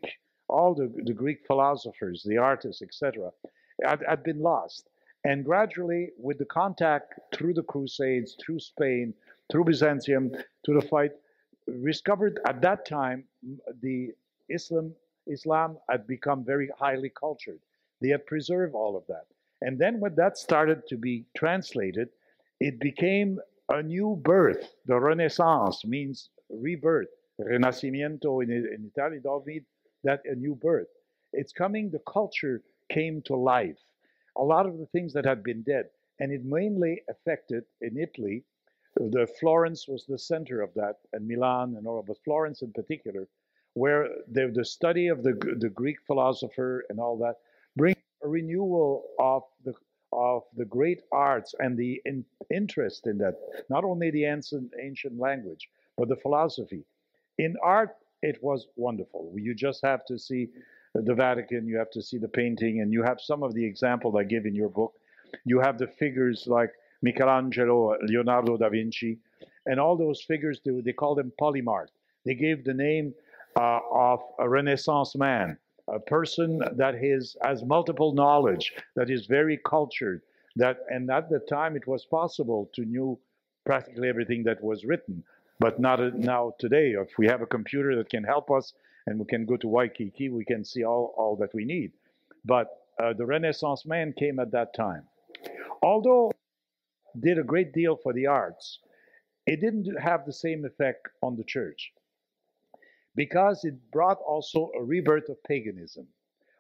all 0.50 0.74
the, 0.74 0.92
the 1.04 1.14
Greek 1.14 1.46
philosophers, 1.46 2.24
the 2.24 2.38
artists, 2.38 2.82
etc. 2.82 3.32
had, 3.84 4.04
had 4.08 4.24
been 4.24 4.40
lost. 4.40 4.90
And 5.24 5.44
gradually, 5.44 6.12
with 6.18 6.38
the 6.38 6.46
contact 6.46 7.20
through 7.34 7.54
the 7.54 7.64
Crusades, 7.64 8.38
through 8.44 8.60
Spain, 8.60 9.14
through 9.52 9.66
Byzantium, 9.66 10.32
to 10.66 10.74
the 10.74 10.82
fight, 10.82 11.12
discovered 11.84 12.40
at 12.48 12.62
that 12.62 12.86
time 12.86 13.26
the 13.82 14.12
Islam 14.50 14.94
Islam 15.28 15.78
had 15.90 16.08
become 16.08 16.46
very 16.46 16.70
highly 16.80 17.10
cultured. 17.10 17.60
They 18.02 18.10
had 18.10 18.26
preserved 18.26 18.74
all 18.74 18.96
of 18.96 19.06
that. 19.08 19.26
And 19.62 19.78
then 19.78 20.00
when 20.00 20.16
that 20.16 20.38
started 20.38 20.88
to 20.88 20.98
be 20.98 21.26
translated, 21.36 22.10
it 22.60 22.80
became 22.80 23.40
a 23.70 23.84
new 23.84 24.18
birth. 24.24 24.76
The 24.86 25.00
Renaissance 25.00 25.84
means 25.84 26.30
rebirth. 26.50 27.10
Renascimento 27.40 28.42
in, 28.44 28.52
in 28.52 28.92
does 28.96 29.46
mean 29.46 29.66
that 30.08 30.22
a 30.26 30.36
new 30.36 30.56
birth. 30.56 30.88
It's 31.34 31.52
coming, 31.52 31.90
the 31.90 32.06
culture 32.12 32.64
came 32.90 33.22
to 33.24 33.36
life. 33.36 33.82
A 34.38 34.44
lot 34.44 34.66
of 34.66 34.78
the 34.78 34.86
things 34.88 35.12
that 35.14 35.26
had 35.26 35.44
been 35.44 35.62
dead. 35.64 35.86
And 36.20 36.32
it 36.32 36.44
mainly 36.44 37.02
affected 37.10 37.64
in 37.82 37.98
Italy. 37.98 38.44
The 38.96 39.28
Florence 39.40 39.88
was 39.88 40.06
the 40.06 40.18
center 40.18 40.62
of 40.62 40.74
that, 40.76 40.96
and 41.14 41.28
Milan 41.28 41.76
and 41.78 41.86
all, 41.86 42.04
but 42.08 42.24
Florence 42.24 42.62
in 42.62 42.72
particular, 42.72 43.28
where 43.74 44.08
the, 44.32 44.52
the 44.60 44.66
study 44.66 45.08
of 45.08 45.22
the, 45.22 45.34
the 45.60 45.70
Greek 45.70 45.98
philosopher 46.08 46.86
and 46.90 47.00
all 47.00 47.18
that 47.18 47.36
bring 47.76 47.96
a 48.24 48.28
renewal 48.28 49.04
of 49.20 49.44
the 49.64 49.74
of 50.14 50.44
the 50.56 50.66
great 50.66 51.02
arts 51.12 51.54
and 51.60 51.78
the 51.78 52.02
in, 52.06 52.24
interest 52.50 53.08
in 53.08 53.18
that, 53.18 53.36
not 53.70 53.84
only 53.84 54.10
the 54.10 54.24
ancient, 54.24 54.72
ancient 54.82 55.20
language, 55.20 55.70
but 55.98 56.08
the 56.08 56.16
philosophy. 56.16 56.84
In 57.38 57.56
art, 57.62 57.92
it 58.22 58.42
was 58.42 58.68
wonderful. 58.76 59.34
You 59.36 59.54
just 59.54 59.82
have 59.84 60.06
to 60.06 60.18
see 60.18 60.50
the 60.94 61.14
Vatican, 61.14 61.68
you 61.68 61.78
have 61.78 61.92
to 61.92 62.02
see 62.02 62.18
the 62.18 62.28
painting, 62.28 62.82
and 62.82 62.92
you 62.92 63.04
have 63.04 63.20
some 63.22 63.44
of 63.44 63.54
the 63.54 63.66
examples 63.66 64.16
I 64.18 64.24
give 64.24 64.46
in 64.46 64.56
your 64.56 64.70
book. 64.70 64.94
You 65.46 65.60
have 65.60 65.78
the 65.78 65.88
figures 65.88 66.46
like 66.48 66.72
Michelangelo, 67.02 67.96
Leonardo 68.02 68.58
da 68.58 68.70
Vinci, 68.70 69.20
and 69.66 69.80
all 69.80 69.96
those 69.98 70.22
figures, 70.22 70.60
they, 70.66 70.72
they 70.82 70.94
call 70.94 71.14
them 71.14 71.32
polymorph. 71.40 71.90
They 72.26 72.34
gave 72.34 72.64
the 72.64 72.74
name 72.74 73.14
uh, 73.56 73.80
of 73.92 74.22
a 74.40 74.50
Renaissance 74.50 75.16
man, 75.16 75.58
a 75.88 76.00
person 76.00 76.62
that 76.76 76.96
is, 76.96 77.36
has 77.44 77.64
multiple 77.64 78.14
knowledge, 78.14 78.74
that 78.96 79.10
is 79.10 79.26
very 79.26 79.60
cultured, 79.66 80.22
that, 80.56 80.80
and 80.90 81.10
at 81.12 81.30
the 81.30 81.40
time 81.40 81.76
it 81.76 81.86
was 81.86 82.06
possible 82.06 82.70
to 82.74 82.86
know 82.86 83.20
practically 83.66 84.08
everything 84.10 84.44
that 84.44 84.64
was 84.64 84.86
written, 84.86 85.24
but 85.60 85.80
not 85.80 86.00
now 86.16 86.54
today. 86.60 86.92
If 86.92 87.18
we 87.18 87.28
have 87.28 87.42
a 87.42 87.48
computer 87.48 87.96
that 87.96 88.10
can 88.10 88.24
help 88.24 88.52
us 88.52 88.74
and 89.06 89.20
we 89.20 89.26
can 89.26 89.46
go 89.46 89.58
to 89.58 89.68
Waikiki, 89.68 90.30
we 90.30 90.46
can 90.46 90.64
see 90.64 90.84
all, 90.84 91.14
all 91.18 91.36
that 91.38 91.54
we 91.54 91.66
need. 91.66 91.92
But 92.46 92.68
uh, 93.02 93.14
the 93.14 93.26
Renaissance 93.26 93.86
man 93.86 94.14
came 94.18 94.40
at 94.40 94.52
that 94.52 94.76
time. 94.76 95.04
Although 95.82 96.32
did 97.20 97.40
a 97.40 97.44
great 97.44 97.74
deal 97.74 97.98
for 98.02 98.14
the 98.14 98.28
arts, 98.28 98.80
it 99.46 99.62
didn't 99.62 99.88
have 100.00 100.26
the 100.26 100.34
same 100.34 100.66
effect 100.66 101.08
on 101.24 101.36
the 101.36 101.44
church 101.44 101.92
because 103.16 103.64
it 103.64 103.76
brought 103.92 104.20
also 104.28 104.70
a 104.78 104.84
rebirth 104.84 105.30
of 105.30 105.42
paganism. 105.44 106.08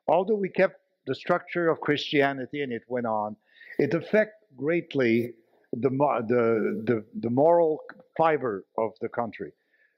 Although 0.07 0.35
we 0.35 0.49
kept 0.49 0.79
the 1.05 1.13
structure 1.13 1.69
of 1.69 1.81
Christianity 1.81 2.61
and 2.61 2.71
it 2.71 2.83
went 2.87 3.05
on, 3.05 3.35
it 3.77 3.93
affected 3.93 4.33
greatly 4.55 5.33
the, 5.73 5.89
the, 5.89 6.83
the, 6.85 7.05
the 7.19 7.29
moral 7.29 7.79
fiber 8.17 8.65
of 8.77 8.91
the 9.01 9.09
country. 9.09 9.51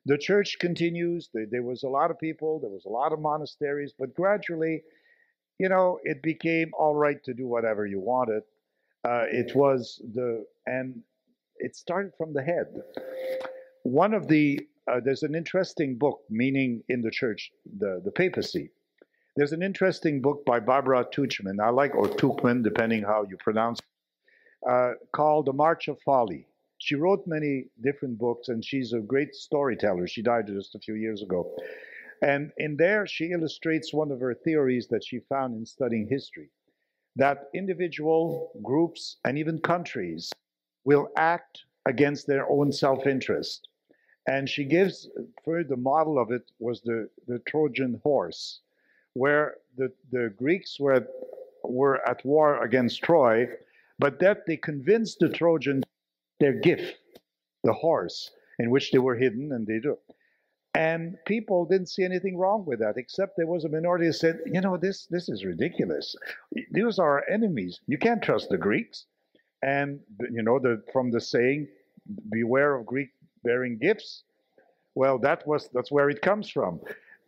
The 0.06 0.18
church 0.18 0.58
continues. 0.60 1.30
There 1.34 1.64
was 1.64 1.84
a 1.84 1.90
lot 1.90 2.10
of 2.10 2.20
people. 2.20 2.60
There 2.60 2.72
was 2.72 2.86
a 2.86 2.90
lot 2.90 3.14
of 3.14 3.20
monasteries. 3.20 3.94
But 3.98 4.14
gradually, 4.16 4.84
you 5.60 5.70
know, 5.70 6.00
it 6.04 6.22
became 6.24 6.72
all 6.78 6.96
right 6.96 7.22
to 7.24 7.34
do 7.34 7.48
whatever 7.48 7.86
you 7.86 8.00
wanted. 8.00 8.44
Uh, 9.08 9.26
it 9.28 9.56
was 9.56 10.02
the, 10.14 10.46
and 10.66 11.02
it 11.58 11.76
started 11.76 12.14
from 12.18 12.34
the 12.34 12.42
head. 12.42 12.68
One 13.84 14.14
of 14.14 14.28
the 14.28 14.60
uh, 14.90 15.00
there's 15.04 15.24
an 15.24 15.36
interesting 15.36 15.98
book, 15.98 16.22
meaning 16.30 16.82
in 16.90 17.02
the 17.02 17.12
church, 17.12 17.52
the, 17.78 18.02
the 18.04 18.12
papacy. 18.12 18.72
There's 19.36 19.52
an 19.52 19.62
interesting 19.62 20.22
book 20.22 20.44
by 20.46 20.60
Barbara 20.60 21.06
Tuchman, 21.16 21.64
I 21.64 21.70
like, 21.70 21.94
or 21.96 22.08
Tuchman, 22.08 22.64
depending 22.64 23.04
how 23.04 23.26
you 23.30 23.38
pronounce 23.38 23.80
uh, 24.68 24.94
called 25.12 25.46
The 25.46 25.54
March 25.54 25.88
of 25.88 26.00
Folly. 26.02 26.48
She 26.78 26.96
wrote 26.96 27.28
many 27.28 27.66
different 27.82 28.18
books, 28.18 28.48
and 28.48 28.64
she's 28.64 28.94
a 28.94 29.00
great 29.00 29.36
storyteller. 29.36 30.08
She 30.08 30.22
died 30.22 30.48
just 30.48 30.76
a 30.76 30.80
few 30.80 30.96
years 30.96 31.22
ago. 31.22 31.54
And 32.22 32.52
in 32.58 32.78
there, 32.78 33.06
she 33.06 33.32
illustrates 33.32 33.94
one 33.94 34.12
of 34.12 34.20
her 34.20 34.34
theories 34.34 34.88
that 34.88 35.04
she 35.04 35.20
found 35.20 35.56
in 35.56 35.66
studying 35.66 36.08
history 36.08 36.50
that 37.16 37.50
individual 37.54 38.52
groups 38.64 39.18
and 39.26 39.38
even 39.38 39.60
countries 39.60 40.32
will 40.86 41.10
act 41.18 41.64
against 41.86 42.28
their 42.28 42.50
own 42.50 42.72
self 42.72 43.06
interest 43.08 43.68
and 44.30 44.48
she 44.48 44.64
gives, 44.64 45.10
for 45.44 45.64
the 45.64 45.76
model 45.76 46.20
of 46.20 46.32
it 46.32 46.52
was 46.60 46.82
the, 46.82 47.10
the 47.28 47.40
Trojan 47.48 48.00
horse, 48.04 48.60
where 49.14 49.56
the, 49.76 49.92
the 50.12 50.32
Greeks 50.38 50.80
were, 50.80 51.08
were 51.64 52.08
at 52.08 52.24
war 52.24 52.64
against 52.64 53.02
Troy, 53.02 53.48
but 54.00 54.20
that 54.20 54.46
they 54.48 54.58
convinced 54.58 55.20
the 55.20 55.30
Trojans 55.30 55.84
their 56.40 56.54
gift, 56.54 56.96
the 57.64 57.74
horse, 57.74 58.32
in 58.58 58.70
which 58.72 58.92
they 58.92 58.98
were 58.98 59.16
hidden, 59.16 59.52
and 59.52 59.68
they 59.68 59.80
do. 59.80 59.98
And 60.74 61.18
people 61.26 61.66
didn't 61.66 61.90
see 61.90 62.04
anything 62.04 62.38
wrong 62.38 62.64
with 62.66 62.80
that, 62.80 62.96
except 62.98 63.36
there 63.36 63.48
was 63.48 63.66
a 63.66 63.70
minority 63.70 64.08
that 64.08 64.14
said, 64.14 64.40
you 64.46 64.62
know, 64.62 64.78
this, 64.78 65.08
this 65.08 65.28
is 65.28 65.44
ridiculous. 65.44 66.16
These 66.72 67.00
are 67.00 67.20
our 67.20 67.30
enemies. 67.30 67.82
You 67.88 67.98
can't 67.98 68.22
trust 68.22 68.50
the 68.50 68.58
Greeks. 68.58 69.06
And, 69.62 70.00
you 70.32 70.42
know, 70.42 70.60
the, 70.60 70.82
from 70.94 71.12
the 71.12 71.20
saying, 71.20 71.68
beware 72.32 72.76
of 72.76 72.86
Greek 72.86 73.10
bearing 73.44 73.78
gifts. 73.78 74.24
Well, 74.96 75.18
that 75.20 75.46
was 75.48 75.70
that's 75.74 75.92
where 75.92 76.10
it 76.10 76.22
comes 76.22 76.50
from. 76.50 76.80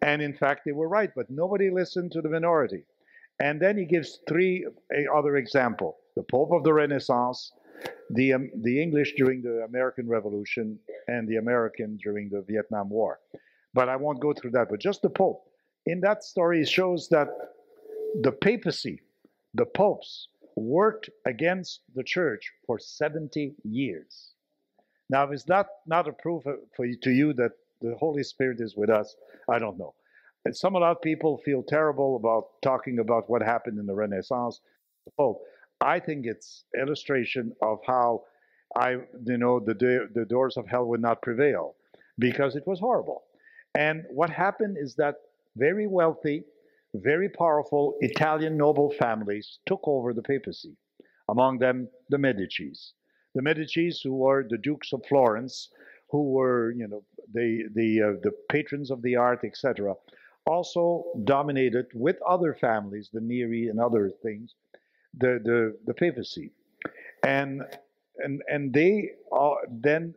And 0.01 0.21
in 0.21 0.33
fact, 0.33 0.61
they 0.65 0.71
were 0.71 0.87
right, 0.87 1.11
but 1.15 1.29
nobody 1.29 1.69
listened 1.69 2.11
to 2.13 2.21
the 2.21 2.29
minority. 2.29 2.83
And 3.39 3.61
then 3.61 3.77
he 3.77 3.85
gives 3.85 4.19
three 4.27 4.65
eh, 4.93 5.05
other 5.13 5.37
example: 5.37 5.97
the 6.15 6.23
Pope 6.23 6.51
of 6.51 6.63
the 6.63 6.73
Renaissance, 6.73 7.51
the 8.11 8.33
um, 8.33 8.49
the 8.61 8.81
English 8.81 9.13
during 9.17 9.41
the 9.41 9.63
American 9.63 10.07
Revolution, 10.07 10.79
and 11.07 11.27
the 11.27 11.37
American 11.37 11.97
during 12.03 12.29
the 12.29 12.43
Vietnam 12.47 12.89
War. 12.89 13.19
But 13.73 13.89
I 13.89 13.95
won't 13.95 14.19
go 14.19 14.33
through 14.33 14.51
that. 14.51 14.67
But 14.69 14.79
just 14.79 15.01
the 15.01 15.09
Pope. 15.09 15.43
In 15.85 16.01
that 16.01 16.23
story, 16.23 16.63
shows 16.65 17.07
that 17.09 17.27
the 18.21 18.31
papacy, 18.31 19.01
the 19.53 19.65
popes, 19.65 20.27
worked 20.55 21.09
against 21.25 21.81
the 21.95 22.03
church 22.03 22.51
for 22.67 22.77
70 22.77 23.55
years. 23.63 24.33
Now, 25.09 25.31
is 25.31 25.43
that 25.45 25.67
not 25.87 26.07
a 26.07 26.13
proof 26.13 26.43
for 26.75 26.85
you, 26.85 26.97
to 27.03 27.11
you 27.11 27.33
that 27.33 27.51
the 27.81 27.95
Holy 27.99 28.23
Spirit 28.23 28.59
is 28.59 28.75
with 28.75 28.89
us? 28.89 29.15
I 29.49 29.59
don't 29.59 29.77
know. 29.77 29.93
And 30.45 30.55
some 30.55 30.75
a 30.75 30.79
lot 30.79 30.91
of 30.91 31.01
people 31.01 31.37
feel 31.37 31.63
terrible 31.63 32.15
about 32.15 32.61
talking 32.61 32.99
about 32.99 33.29
what 33.29 33.41
happened 33.41 33.77
in 33.77 33.85
the 33.85 33.93
Renaissance. 33.93 34.61
Oh, 35.19 35.41
I 35.81 35.99
think 35.99 36.25
it's 36.25 36.65
illustration 36.79 37.53
of 37.61 37.79
how 37.85 38.23
I, 38.75 38.91
you 39.25 39.37
know, 39.37 39.59
the 39.59 39.73
the 40.13 40.25
doors 40.25 40.57
of 40.57 40.67
hell 40.67 40.85
would 40.85 41.01
not 41.01 41.21
prevail 41.21 41.75
because 42.19 42.55
it 42.55 42.65
was 42.67 42.79
horrible. 42.79 43.23
And 43.75 44.05
what 44.09 44.29
happened 44.29 44.77
is 44.79 44.95
that 44.95 45.15
very 45.57 45.87
wealthy, 45.87 46.43
very 46.93 47.29
powerful 47.29 47.95
Italian 48.01 48.57
noble 48.57 48.91
families 48.91 49.59
took 49.65 49.81
over 49.85 50.13
the 50.13 50.21
papacy. 50.21 50.75
Among 51.29 51.59
them, 51.59 51.87
the 52.09 52.17
Medicis 52.17 52.93
the 53.33 53.41
Medicis, 53.41 54.03
who 54.03 54.15
were 54.15 54.45
the 54.49 54.57
dukes 54.57 54.93
of 54.93 55.05
Florence, 55.07 55.69
who 56.09 56.31
were, 56.31 56.71
you 56.71 56.87
know, 56.87 57.03
the 57.33 57.63
the 57.73 58.01
uh, 58.01 58.19
the 58.21 58.31
patrons 58.49 58.91
of 58.91 59.01
the 59.01 59.15
art, 59.15 59.43
etc., 59.43 59.95
also 60.45 61.05
dominated 61.23 61.85
with 61.93 62.17
other 62.27 62.53
families, 62.53 63.09
the 63.13 63.21
Neri 63.21 63.67
and 63.67 63.79
other 63.79 64.09
things, 64.23 64.55
the 65.17 65.39
the 65.43 65.77
the 65.85 65.93
papacy, 65.93 66.51
and 67.23 67.63
and 68.19 68.41
and 68.47 68.73
they 68.73 69.11
are 69.31 69.57
then 69.69 70.13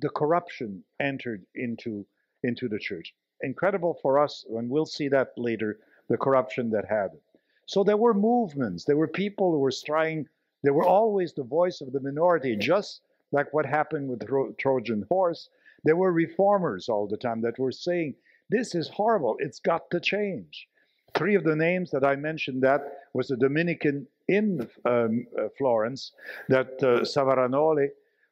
the 0.00 0.10
corruption 0.10 0.82
entered 1.00 1.44
into 1.54 2.06
into 2.42 2.68
the 2.68 2.78
church. 2.78 3.14
Incredible 3.42 3.98
for 4.02 4.18
us, 4.18 4.44
and 4.50 4.68
we'll 4.68 4.86
see 4.86 5.08
that 5.08 5.28
later. 5.36 5.78
The 6.08 6.16
corruption 6.16 6.70
that 6.70 6.86
happened. 6.86 7.20
So 7.66 7.84
there 7.84 7.98
were 7.98 8.14
movements. 8.14 8.86
There 8.86 8.96
were 8.96 9.08
people 9.08 9.52
who 9.52 9.58
were 9.58 9.72
trying 9.84 10.26
there 10.62 10.74
were 10.74 10.86
always 10.86 11.32
the 11.32 11.44
voice 11.44 11.80
of 11.80 11.92
the 11.92 12.00
minority, 12.00 12.56
just 12.56 13.02
like 13.30 13.52
what 13.52 13.66
happened 13.66 14.08
with 14.08 14.20
the 14.20 14.54
Trojan 14.58 15.06
horse. 15.08 15.48
There 15.84 15.96
were 15.96 16.12
reformers 16.12 16.88
all 16.88 17.06
the 17.06 17.16
time 17.16 17.42
that 17.42 17.58
were 17.58 17.70
saying, 17.70 18.16
this 18.50 18.74
is 18.74 18.88
horrible, 18.88 19.36
it's 19.38 19.60
got 19.60 19.90
to 19.90 20.00
change. 20.00 20.66
Three 21.14 21.34
of 21.34 21.44
the 21.44 21.56
names 21.56 21.90
that 21.90 22.04
I 22.04 22.16
mentioned 22.16 22.62
that 22.62 22.80
was 23.14 23.30
a 23.30 23.36
Dominican 23.36 24.06
in 24.28 24.68
um, 24.84 25.26
uh, 25.38 25.48
Florence, 25.56 26.12
that 26.48 26.82
uh, 26.82 27.04
Savonarola, 27.04 27.88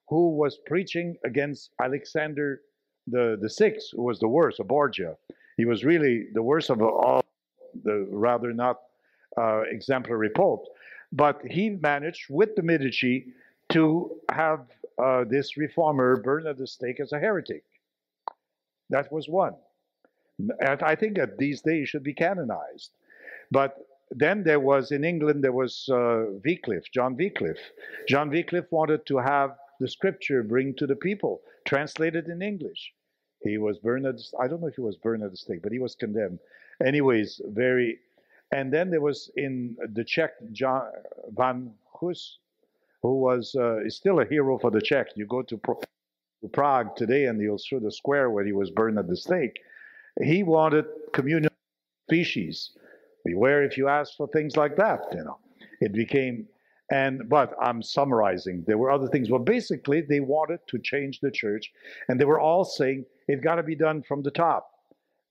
who 0.08 0.30
was 0.36 0.58
preaching 0.66 1.16
against 1.24 1.70
Alexander 1.80 2.60
the, 3.06 3.38
the 3.40 3.50
Sixth, 3.50 3.88
who 3.92 4.02
was 4.02 4.18
the 4.18 4.28
worst, 4.28 4.60
of 4.60 4.68
Borgia. 4.68 5.16
He 5.56 5.64
was 5.64 5.84
really 5.84 6.26
the 6.34 6.42
worst 6.42 6.70
of 6.70 6.82
all, 6.82 7.24
the 7.82 8.06
rather 8.10 8.52
not 8.52 8.80
uh, 9.38 9.62
exemplary 9.62 10.30
pope. 10.30 10.66
But 11.12 11.40
he 11.48 11.70
managed 11.70 12.26
with 12.28 12.56
the 12.56 12.62
Medici 12.62 13.26
to 13.70 14.10
have 14.30 14.66
uh, 15.02 15.24
this 15.24 15.56
reformer 15.56 16.16
burned 16.16 16.46
at 16.46 16.58
the 16.58 16.66
stake 16.66 17.00
as 17.00 17.12
a 17.12 17.18
heretic. 17.18 17.64
That 18.90 19.10
was 19.10 19.28
one. 19.28 19.54
And 20.38 20.82
I 20.82 20.94
think 20.94 21.16
that 21.16 21.38
these 21.38 21.62
days 21.62 21.88
should 21.88 22.02
be 22.02 22.14
canonized. 22.14 22.90
But 23.50 23.76
then 24.10 24.44
there 24.44 24.60
was 24.60 24.92
in 24.92 25.04
England 25.04 25.42
there 25.42 25.52
was 25.52 25.88
uh, 25.88 26.26
Wycliffe, 26.44 26.90
John 26.92 27.16
Wycliffe. 27.16 27.72
John 28.08 28.30
Wycliffe 28.30 28.70
wanted 28.70 29.06
to 29.06 29.18
have 29.18 29.56
the 29.80 29.88
scripture 29.88 30.42
bring 30.42 30.74
to 30.74 30.86
the 30.86 30.96
people, 30.96 31.42
translated 31.64 32.28
in 32.28 32.42
English. 32.42 32.92
He 33.42 33.58
was 33.58 33.78
burned 33.78 34.06
at, 34.06 34.16
I 34.40 34.48
don't 34.48 34.60
know 34.60 34.68
if 34.68 34.76
he 34.76 34.80
was 34.80 34.96
burned 34.96 35.22
at 35.22 35.30
the 35.30 35.36
stake, 35.36 35.62
but 35.62 35.72
he 35.72 35.78
was 35.78 35.94
condemned. 35.94 36.38
Anyways, 36.84 37.40
very, 37.46 37.98
and 38.52 38.72
then 38.72 38.90
there 38.90 39.00
was 39.00 39.30
in 39.36 39.76
the 39.92 40.04
Czech, 40.04 40.30
John 40.52 40.82
Van 41.30 41.72
Hus, 42.00 42.38
who 43.02 43.20
was, 43.20 43.54
uh, 43.58 43.84
is 43.84 43.96
still 43.96 44.20
a 44.20 44.24
hero 44.24 44.58
for 44.58 44.70
the 44.70 44.80
Czech. 44.80 45.08
You 45.16 45.26
go 45.26 45.42
to, 45.42 45.60
Prague 46.52 46.94
today 46.96 47.24
and 47.24 47.40
you'll 47.40 47.58
see 47.58 47.78
the 47.78 47.90
square 47.90 48.30
where 48.30 48.44
he 48.44 48.52
was 48.52 48.70
burned 48.70 48.98
at 48.98 49.08
the 49.08 49.16
stake. 49.16 49.58
He 50.22 50.42
wanted 50.42 50.86
communion 51.12 51.50
species. 52.08 52.72
Beware 53.24 53.64
if 53.64 53.76
you 53.76 53.88
ask 53.88 54.16
for 54.16 54.28
things 54.28 54.56
like 54.56 54.76
that, 54.76 55.00
you 55.12 55.24
know. 55.24 55.38
It 55.80 55.92
became 55.92 56.46
and 56.90 57.28
but 57.28 57.52
I'm 57.60 57.82
summarizing. 57.82 58.64
There 58.66 58.78
were 58.78 58.90
other 58.90 59.08
things. 59.08 59.28
Well, 59.28 59.40
basically, 59.40 60.02
they 60.02 60.20
wanted 60.20 60.60
to 60.68 60.78
change 60.78 61.20
the 61.20 61.30
church, 61.30 61.72
and 62.08 62.20
they 62.20 62.24
were 62.24 62.40
all 62.40 62.64
saying 62.64 63.06
it 63.28 63.42
got 63.42 63.56
to 63.56 63.62
be 63.62 63.74
done 63.74 64.02
from 64.02 64.22
the 64.22 64.30
top. 64.30 64.70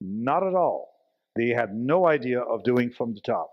Not 0.00 0.46
at 0.46 0.54
all. 0.54 0.92
They 1.34 1.48
had 1.48 1.74
no 1.74 2.06
idea 2.06 2.40
of 2.40 2.64
doing 2.64 2.90
from 2.90 3.14
the 3.14 3.20
top. 3.20 3.50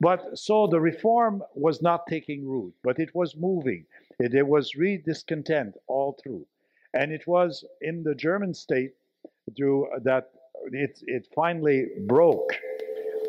But 0.00 0.38
so 0.38 0.66
the 0.66 0.80
reform 0.80 1.42
was 1.54 1.82
not 1.82 2.06
taking 2.08 2.48
root, 2.48 2.74
but 2.82 2.98
it 2.98 3.14
was 3.14 3.36
moving. 3.36 3.84
It, 4.18 4.46
was 4.46 4.74
really 4.74 5.02
discontent 5.04 5.76
all 5.86 6.18
through, 6.22 6.46
and 6.94 7.12
it 7.12 7.26
was 7.26 7.64
in 7.80 8.02
the 8.02 8.14
German 8.14 8.54
state 8.54 8.92
through 9.56 9.88
that 10.02 10.30
it 10.72 11.02
it 11.06 11.28
finally 11.34 11.86
broke. 12.06 12.52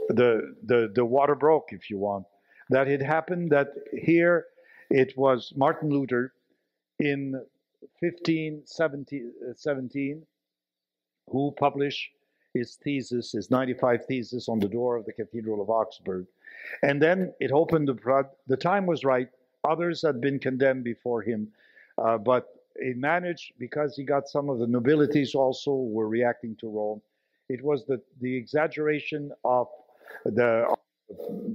The 0.09 0.55
the 0.63 0.91
the 0.93 1.05
water 1.05 1.35
broke, 1.35 1.69
if 1.71 1.89
you 1.89 1.97
want 1.97 2.25
that 2.71 2.87
it 2.87 3.01
happened 3.01 3.51
that 3.51 3.67
here 3.91 4.45
it 4.89 5.15
was 5.17 5.53
Martin 5.55 5.89
Luther 5.89 6.33
in 6.99 7.33
1517 7.99 10.25
who 11.29 11.53
published 11.59 12.09
his 12.53 12.77
thesis, 12.83 13.33
his 13.33 13.51
95 13.51 14.05
thesis 14.05 14.49
on 14.49 14.59
the 14.59 14.67
door 14.67 14.97
of 14.97 15.05
the 15.05 15.13
Cathedral 15.13 15.61
of 15.61 15.69
Augsburg. 15.69 16.25
And 16.81 17.01
then 17.01 17.33
it 17.39 17.51
opened 17.51 17.87
the, 17.87 18.27
the 18.47 18.57
time 18.57 18.85
was 18.85 19.05
right. 19.05 19.29
Others 19.63 20.01
had 20.01 20.19
been 20.19 20.39
condemned 20.39 20.83
before 20.83 21.21
him, 21.21 21.47
uh, 21.97 22.17
but 22.17 22.47
he 22.81 22.93
managed, 22.93 23.53
because 23.59 23.95
he 23.95 24.03
got 24.03 24.27
some 24.27 24.49
of 24.49 24.59
the 24.59 24.67
nobilities 24.67 25.33
also 25.35 25.71
were 25.71 26.09
reacting 26.09 26.57
to 26.57 26.67
Rome, 26.67 27.01
it 27.49 27.63
was 27.63 27.85
the, 27.85 28.01
the 28.19 28.35
exaggeration 28.35 29.31
of 29.43 29.67
the 30.25 30.75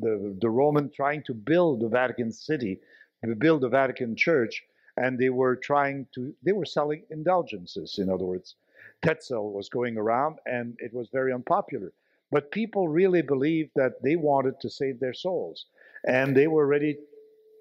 the, 0.00 0.36
the 0.40 0.50
Roman 0.50 0.90
trying 0.90 1.22
to 1.24 1.34
build 1.34 1.80
the 1.80 1.88
Vatican 1.88 2.30
City, 2.32 2.78
to 3.24 3.34
build 3.34 3.62
the 3.62 3.68
Vatican 3.68 4.14
Church, 4.16 4.62
and 4.96 5.18
they 5.18 5.30
were 5.30 5.56
trying 5.56 6.06
to, 6.14 6.34
they 6.42 6.52
were 6.52 6.64
selling 6.64 7.02
indulgences, 7.10 7.98
in 7.98 8.08
other 8.10 8.24
words. 8.24 8.56
Tetzel 9.02 9.52
was 9.52 9.68
going 9.68 9.96
around, 9.98 10.38
and 10.46 10.76
it 10.78 10.92
was 10.92 11.08
very 11.12 11.32
unpopular. 11.32 11.92
But 12.30 12.50
people 12.50 12.88
really 12.88 13.22
believed 13.22 13.70
that 13.76 14.02
they 14.02 14.16
wanted 14.16 14.60
to 14.60 14.70
save 14.70 15.00
their 15.00 15.14
souls, 15.14 15.66
and 16.06 16.36
they 16.36 16.46
were 16.46 16.66
ready 16.66 16.96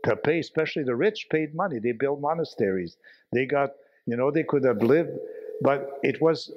to 0.05 0.15
pay, 0.15 0.39
especially 0.39 0.83
the 0.83 0.95
rich 0.95 1.27
paid 1.29 1.53
money. 1.53 1.79
They 1.79 1.91
built 1.91 2.21
monasteries. 2.21 2.97
They 3.31 3.45
got, 3.45 3.71
you 4.05 4.15
know, 4.15 4.31
they 4.31 4.43
could 4.43 4.63
have 4.63 4.81
lived, 4.81 5.17
but 5.61 5.99
it 6.03 6.21
was 6.21 6.51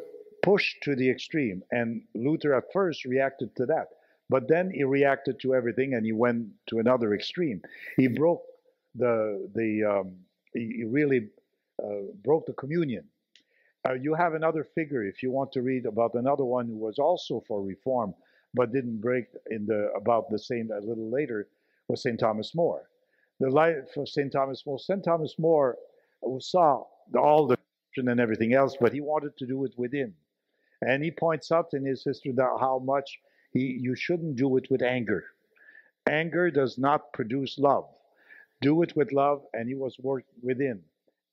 pushed 0.49 0.83
to 0.83 0.97
the 0.97 1.11
extreme. 1.11 1.63
And 1.71 2.03
Luther 2.15 2.55
at 2.55 2.73
first 2.73 3.05
reacted 3.05 3.55
to 3.57 3.67
that. 3.67 3.89
But 4.31 4.49
then 4.49 4.71
he 4.71 4.83
reacted 4.85 5.39
to 5.41 5.55
everything 5.55 5.93
and 5.95 6.07
he 6.07 6.13
went 6.13 6.47
to 6.69 6.79
another 6.79 7.15
extreme. 7.15 7.61
He 7.97 8.09
broke 8.09 8.43
the, 8.95 9.51
the 9.55 9.71
um, 9.85 10.17
he 10.55 10.85
really 10.87 11.29
uh, 11.85 12.09
broke 12.25 12.47
the 12.47 12.55
communion. 12.55 13.05
Uh, 13.87 13.95
you 13.95 14.15
have 14.15 14.35
another 14.35 14.65
figure 14.65 15.05
if 15.05 15.23
you 15.23 15.31
want 15.31 15.53
to 15.53 15.61
read 15.63 15.85
about 15.85 16.15
another 16.15 16.45
one 16.45 16.67
who 16.67 16.79
was 16.79 16.99
also 16.99 17.43
for 17.47 17.63
reform 17.63 18.15
but 18.55 18.73
didn't 18.73 19.01
break 19.01 19.27
in 19.51 19.67
the 19.67 19.91
about 19.95 20.31
the 20.31 20.39
same 20.39 20.71
a 20.71 20.81
little 20.81 21.11
later 21.11 21.49
was 21.89 22.03
St. 22.03 22.19
Thomas 22.19 22.55
More. 22.55 22.89
The 23.41 23.51
life 23.51 23.97
of 23.97 24.09
St. 24.09 24.33
Thomas 24.33 24.65
More, 24.67 24.79
St. 24.79 25.05
Thomas 25.05 25.35
More 25.39 25.77
saw 26.41 26.85
all 27.17 27.47
the 27.47 27.57
and 27.97 28.21
everything 28.21 28.53
else, 28.55 28.77
but 28.81 28.93
he 28.93 29.01
wanted 29.01 29.37
to 29.37 29.47
do 29.47 29.65
it 29.65 29.73
within. 29.77 30.15
And 30.83 31.03
he 31.03 31.11
points 31.11 31.51
out 31.51 31.75
in 31.75 31.85
his 31.85 32.05
history 32.05 32.33
that 32.33 32.57
how 32.61 32.81
much 32.85 33.19
he, 33.53 33.79
you 33.81 33.95
shouldn't 33.95 34.37
do 34.37 34.57
it 34.57 34.71
with 34.71 34.83
anger. 34.83 35.25
Anger 36.07 36.51
does 36.51 36.79
not 36.79 37.13
produce 37.13 37.59
love. 37.59 37.87
Do 38.61 38.83
it 38.83 38.97
with 38.97 39.13
love, 39.13 39.43
and 39.53 39.69
he 39.69 39.75
was 39.75 39.97
worked 39.99 40.31
within. 40.43 40.81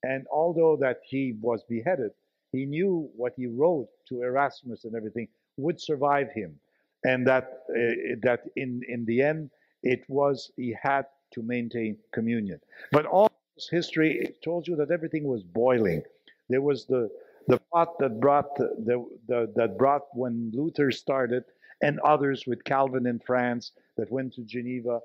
And 0.02 0.26
although 0.32 0.76
that 0.76 1.00
he 1.04 1.34
was 1.40 1.64
beheaded, 1.64 2.12
he 2.52 2.66
knew 2.66 3.10
what 3.16 3.32
he 3.36 3.46
wrote 3.46 3.88
to 4.08 4.22
Erasmus 4.22 4.84
and 4.84 4.94
everything 4.94 5.28
would 5.56 5.80
survive 5.80 6.30
him, 6.32 6.58
and 7.04 7.26
that 7.26 7.64
uh, 7.70 8.16
that 8.22 8.42
in 8.56 8.82
in 8.88 9.04
the 9.04 9.22
end 9.22 9.50
it 9.82 10.04
was 10.08 10.52
he 10.56 10.76
had 10.80 11.06
to 11.32 11.42
maintain 11.42 11.96
communion. 12.12 12.60
But 12.92 13.06
all 13.06 13.30
this 13.56 13.68
history 13.68 14.34
told 14.44 14.68
you 14.68 14.76
that 14.76 14.90
everything 14.90 15.24
was 15.24 15.42
boiling. 15.42 16.02
There 16.48 16.62
was 16.62 16.86
the 16.86 17.10
the 17.46 17.60
pot 17.72 17.98
that 17.98 18.20
brought 18.20 18.56
the, 18.56 19.06
the, 19.28 19.52
that 19.56 19.78
brought 19.78 20.02
when 20.14 20.50
Luther 20.54 20.90
started 20.90 21.44
and 21.82 22.00
others 22.00 22.44
with 22.46 22.64
Calvin 22.64 23.06
in 23.06 23.18
France 23.20 23.72
that 23.96 24.10
went 24.10 24.32
to 24.34 24.42
Geneva, 24.42 25.00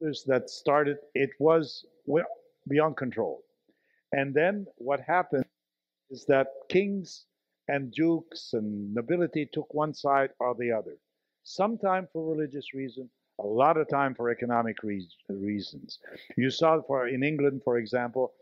others 0.00 0.24
that 0.26 0.50
started, 0.50 0.98
it 1.14 1.30
was 1.38 1.86
beyond 2.68 2.96
control. 2.96 3.42
And 4.12 4.34
then 4.34 4.66
what 4.76 5.00
happened 5.00 5.46
is 6.10 6.24
that 6.26 6.48
kings 6.68 7.26
and 7.68 7.92
dukes 7.92 8.52
and 8.52 8.94
nobility 8.94 9.48
took 9.52 9.72
one 9.74 9.92
side 9.92 10.30
or 10.38 10.54
the 10.54 10.70
other. 10.70 10.96
Sometime 11.42 12.06
for 12.12 12.32
religious 12.32 12.74
reason, 12.74 13.08
a 13.40 13.46
lot 13.46 13.76
of 13.76 13.88
time 13.88 14.14
for 14.14 14.30
economic 14.30 14.82
re- 14.82 15.08
reasons. 15.28 15.98
You 16.36 16.50
saw 16.50 16.80
for 16.82 17.08
in 17.08 17.22
England, 17.22 17.62
for 17.64 17.78
example, 17.78 18.32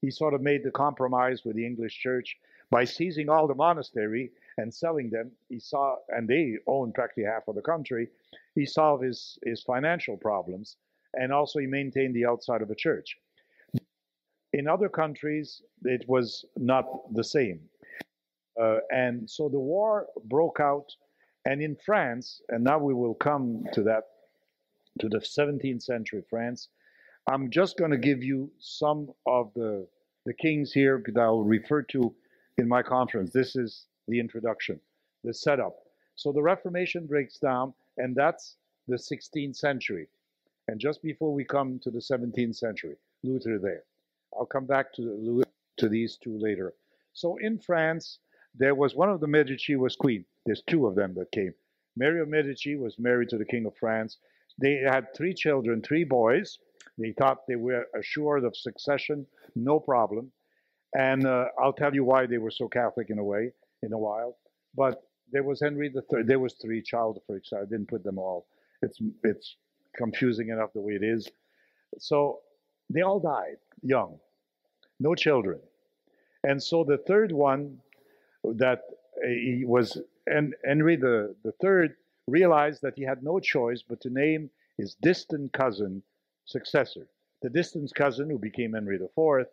he 0.00 0.10
sort 0.10 0.34
of 0.34 0.40
made 0.40 0.64
the 0.64 0.70
compromise 0.70 1.44
with 1.44 1.56
the 1.56 1.66
English 1.66 1.98
church 1.98 2.36
by 2.70 2.84
seizing 2.84 3.28
all 3.28 3.46
the 3.46 3.54
monastery 3.54 4.30
and 4.58 4.72
selling 4.72 5.10
them, 5.10 5.32
he 5.48 5.58
saw, 5.58 5.96
and 6.08 6.28
they 6.28 6.56
own 6.66 6.92
practically 6.92 7.24
half 7.24 7.48
of 7.48 7.56
the 7.56 7.62
country, 7.62 8.08
he 8.54 8.64
solved 8.64 9.04
his, 9.04 9.38
his 9.44 9.62
financial 9.62 10.16
problems, 10.16 10.76
and 11.14 11.32
also 11.32 11.58
he 11.58 11.66
maintained 11.66 12.14
the 12.14 12.26
outside 12.26 12.62
of 12.62 12.68
the 12.68 12.74
church. 12.74 13.16
In 14.52 14.68
other 14.68 14.88
countries, 14.88 15.62
it 15.84 16.04
was 16.08 16.44
not 16.56 16.84
the 17.14 17.24
same. 17.24 17.60
Uh, 18.60 18.78
and 18.90 19.28
so 19.28 19.48
the 19.48 19.58
war 19.58 20.06
broke 20.24 20.60
out, 20.60 20.86
and 21.46 21.62
in 21.62 21.76
France, 21.76 22.40
and 22.50 22.62
now 22.62 22.78
we 22.78 22.94
will 22.94 23.14
come 23.14 23.64
to 23.72 23.82
that, 23.82 24.04
to 25.00 25.08
the 25.08 25.18
17th 25.18 25.82
century 25.82 26.22
France. 26.28 26.68
I'm 27.28 27.50
just 27.50 27.78
going 27.78 27.90
to 27.92 27.96
give 27.96 28.22
you 28.22 28.50
some 28.58 29.08
of 29.26 29.52
the, 29.54 29.86
the 30.26 30.34
kings 30.34 30.72
here 30.72 31.02
that 31.06 31.20
I'll 31.20 31.42
refer 31.42 31.82
to 31.82 32.14
in 32.60 32.68
my 32.68 32.82
conference. 32.82 33.32
This 33.32 33.56
is 33.56 33.86
the 34.06 34.20
introduction, 34.20 34.78
the 35.24 35.34
setup. 35.34 35.74
So 36.14 36.30
the 36.30 36.42
Reformation 36.42 37.06
breaks 37.06 37.38
down, 37.38 37.74
and 37.96 38.14
that's 38.14 38.56
the 38.86 38.96
16th 38.96 39.56
century. 39.56 40.06
And 40.68 40.78
just 40.78 41.02
before 41.02 41.34
we 41.34 41.44
come 41.44 41.80
to 41.82 41.90
the 41.90 41.98
17th 41.98 42.56
century, 42.56 42.96
Luther 43.24 43.58
there. 43.58 43.82
I'll 44.38 44.46
come 44.46 44.66
back 44.66 44.92
to, 44.94 45.42
to 45.78 45.88
these 45.88 46.16
two 46.22 46.38
later. 46.38 46.74
So 47.12 47.36
in 47.38 47.58
France, 47.58 48.18
there 48.54 48.74
was 48.74 48.94
one 48.94 49.10
of 49.10 49.20
the 49.20 49.26
Medici 49.26 49.76
was 49.76 49.96
queen. 49.96 50.24
There's 50.46 50.62
two 50.68 50.86
of 50.86 50.94
them 50.94 51.14
that 51.14 51.32
came. 51.32 51.54
Mary 51.96 52.20
of 52.20 52.28
Medici 52.28 52.76
was 52.76 52.98
married 52.98 53.28
to 53.30 53.38
the 53.38 53.44
King 53.44 53.66
of 53.66 53.76
France. 53.76 54.18
They 54.58 54.74
had 54.76 55.14
three 55.16 55.34
children, 55.34 55.82
three 55.82 56.04
boys. 56.04 56.58
They 56.98 57.12
thought 57.12 57.46
they 57.48 57.56
were 57.56 57.86
assured 57.98 58.44
of 58.44 58.56
succession, 58.56 59.26
no 59.56 59.80
problem. 59.80 60.30
And 60.94 61.26
uh, 61.26 61.46
I'll 61.60 61.72
tell 61.72 61.94
you 61.94 62.04
why 62.04 62.26
they 62.26 62.38
were 62.38 62.50
so 62.50 62.68
Catholic 62.68 63.10
in 63.10 63.18
a 63.18 63.24
way 63.24 63.52
in 63.82 63.92
a 63.92 63.98
while. 63.98 64.36
But 64.74 65.02
there 65.32 65.42
was 65.42 65.60
Henry 65.60 65.88
the 65.88 66.02
Third. 66.02 66.26
There 66.26 66.38
was 66.38 66.54
three 66.54 66.82
child 66.82 67.20
freaks. 67.26 67.52
I 67.52 67.60
didn't 67.60 67.88
put 67.88 68.02
them 68.02 68.18
all. 68.18 68.46
It's 68.82 68.98
it's 69.22 69.56
confusing 69.96 70.48
enough 70.48 70.72
the 70.72 70.80
way 70.80 70.94
it 70.94 71.04
is. 71.04 71.28
So 71.98 72.40
they 72.88 73.02
all 73.02 73.20
died 73.20 73.58
young, 73.82 74.18
no 74.98 75.14
children, 75.14 75.60
and 76.44 76.62
so 76.62 76.84
the 76.84 76.98
third 76.98 77.32
one 77.32 77.78
that 78.44 78.82
he 79.22 79.64
was 79.66 80.00
and 80.26 80.54
Henry 80.64 80.96
the 80.96 81.34
the 81.44 81.52
third 81.52 81.94
realized 82.26 82.82
that 82.82 82.94
he 82.96 83.02
had 83.02 83.22
no 83.22 83.38
choice 83.40 83.82
but 83.86 84.00
to 84.00 84.10
name 84.10 84.50
his 84.76 84.94
distant 84.94 85.52
cousin 85.52 86.02
successor. 86.44 87.06
The 87.42 87.50
distant 87.50 87.92
cousin, 87.94 88.30
who 88.30 88.38
became 88.38 88.74
Henry 88.74 88.96
IV, 88.96 89.46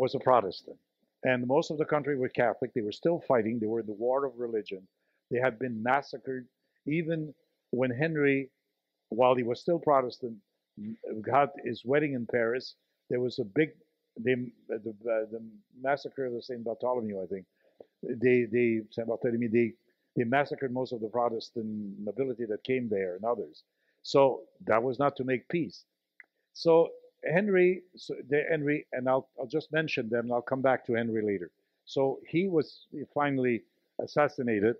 was 0.00 0.14
a 0.14 0.18
Protestant. 0.18 0.78
And 1.24 1.46
most 1.46 1.70
of 1.70 1.76
the 1.76 1.84
country 1.84 2.16
were 2.16 2.30
Catholic. 2.30 2.72
They 2.72 2.80
were 2.80 2.92
still 2.92 3.20
fighting. 3.28 3.58
They 3.58 3.66
were 3.66 3.80
in 3.80 3.86
the 3.86 3.92
war 3.92 4.24
of 4.24 4.32
religion. 4.38 4.88
They 5.30 5.38
had 5.38 5.58
been 5.58 5.82
massacred. 5.82 6.46
Even 6.86 7.34
when 7.70 7.90
Henry, 7.90 8.48
while 9.10 9.34
he 9.34 9.42
was 9.42 9.60
still 9.60 9.78
Protestant, 9.78 10.36
got 11.20 11.50
his 11.64 11.84
wedding 11.84 12.14
in 12.14 12.26
Paris, 12.26 12.76
there 13.10 13.20
was 13.20 13.38
a 13.38 13.44
big 13.44 13.70
they, 14.18 14.34
the, 14.68 14.94
the 15.04 15.42
massacre 15.80 16.26
of 16.26 16.32
the 16.32 16.42
Saint 16.42 16.64
Bartholomew, 16.64 17.22
I 17.22 17.26
think. 17.26 17.44
They, 18.02 18.46
they 18.50 18.80
Saint 18.90 19.08
Bartholomew, 19.08 19.50
they, 19.50 19.74
they 20.16 20.24
massacred 20.24 20.72
most 20.72 20.92
of 20.92 21.00
the 21.00 21.08
Protestant 21.08 21.98
nobility 22.02 22.46
that 22.46 22.64
came 22.64 22.88
there 22.88 23.16
and 23.16 23.24
others. 23.24 23.62
So 24.02 24.42
that 24.66 24.82
was 24.82 24.98
not 24.98 25.16
to 25.16 25.24
make 25.24 25.48
peace. 25.48 25.84
So 26.54 26.88
Henry, 27.24 27.82
so 27.96 28.14
Henry, 28.30 28.86
and 28.92 29.08
I'll, 29.08 29.28
I'll 29.38 29.46
just 29.46 29.72
mention 29.72 30.08
them. 30.08 30.26
And 30.26 30.32
I'll 30.32 30.42
come 30.42 30.62
back 30.62 30.86
to 30.86 30.94
Henry 30.94 31.22
later. 31.22 31.50
So 31.84 32.20
he 32.26 32.46
was 32.46 32.86
finally 33.12 33.62
assassinated, 34.00 34.76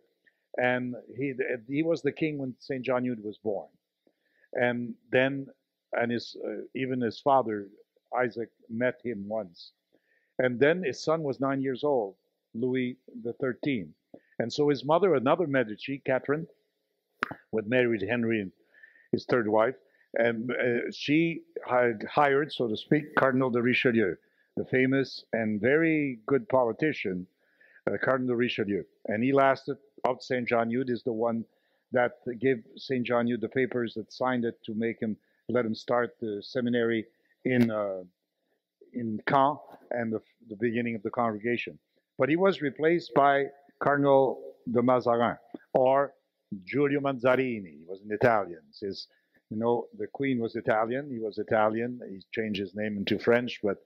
and 0.59 0.95
he 1.17 1.35
he 1.69 1.83
was 1.83 2.03
the 2.03 2.13
king 2.13 2.39
when 2.39 2.55
Saint 2.59 2.85
John 2.85 3.05
Eudes 3.05 3.25
was 3.25 3.39
born, 3.39 3.69
and 4.55 4.95
then 5.11 5.47
and 5.93 6.13
his 6.13 6.37
uh, 6.47 6.63
even 6.75 7.01
his 7.01 7.21
father 7.21 7.69
Isaac 8.17 8.51
met 8.69 9.01
him 9.05 9.29
once, 9.29 9.73
and 10.39 10.59
then 10.59 10.83
his 10.83 11.03
son 11.03 11.23
was 11.23 11.41
nine 11.41 11.61
years 11.61 11.85
old, 11.85 12.15
Louis 12.55 12.97
the 13.23 13.33
Thirteenth, 13.35 13.91
and 14.39 14.53
so 14.53 14.69
his 14.69 14.85
mother, 14.85 15.15
another 15.15 15.47
Medici, 15.47 16.01
Catherine, 16.05 16.47
was 17.53 17.65
married 17.67 18.03
Henry, 18.03 18.51
his 19.13 19.25
third 19.25 19.49
wife, 19.49 19.75
and 20.15 20.51
uh, 20.51 20.91
she 20.93 21.43
had 21.69 22.05
hired, 22.11 22.53
so 22.53 22.69
to 22.69 22.77
speak, 22.77 23.15
Cardinal 23.17 23.51
de 23.51 23.63
Richelieu, 23.63 24.15
the 24.57 24.65
famous 24.65 25.25
and 25.33 25.61
very 25.61 26.19
good 26.27 26.49
politician, 26.49 27.27
uh, 27.89 27.97
Cardinal 28.03 28.35
de 28.35 28.37
Richelieu. 28.37 28.83
And 29.07 29.23
he 29.23 29.33
lasted 29.33 29.77
out 30.07 30.23
St. 30.23 30.49
John 30.49 30.69
Eudes 30.71 30.91
is 30.91 31.03
the 31.05 31.13
one 31.13 31.45
that 31.93 32.13
gave 32.41 32.63
St. 32.77 33.07
John 33.07 33.27
Eudes 33.27 33.41
the 33.41 33.49
papers 33.49 33.95
that 33.95 34.13
signed 34.13 34.45
it 34.45 34.59
to 34.65 34.75
make 34.75 35.01
him, 35.01 35.17
let 35.49 35.65
him 35.65 35.75
start 35.75 36.17
the 36.21 36.43
seminary 36.43 37.07
in, 37.45 37.71
uh, 37.71 38.03
in 38.93 39.21
Caen 39.27 39.59
and 39.93 40.13
the, 40.13 40.21
the 40.49 40.57
beginning 40.57 40.95
of 40.95 41.03
the 41.03 41.11
congregation. 41.11 41.79
But 42.19 42.29
he 42.29 42.37
was 42.37 42.61
replaced 42.61 43.13
by 43.15 43.47
Cardinal 43.81 44.43
de 44.71 44.83
Mazarin 44.83 45.39
or 45.73 46.13
Giulio 46.65 47.01
Mazarini. 47.01 47.79
He 47.79 47.85
was 47.87 48.01
an 48.03 48.11
Italian. 48.13 48.61
His 48.79 49.07
you 49.51 49.57
know, 49.57 49.87
the 49.99 50.07
Queen 50.07 50.39
was 50.39 50.55
Italian. 50.55 51.11
He 51.11 51.19
was 51.19 51.39
Italian. 51.39 52.01
He 52.09 52.21
changed 52.33 52.61
his 52.61 52.75
name 52.75 52.97
into 52.97 53.19
French, 53.19 53.61
but 53.63 53.79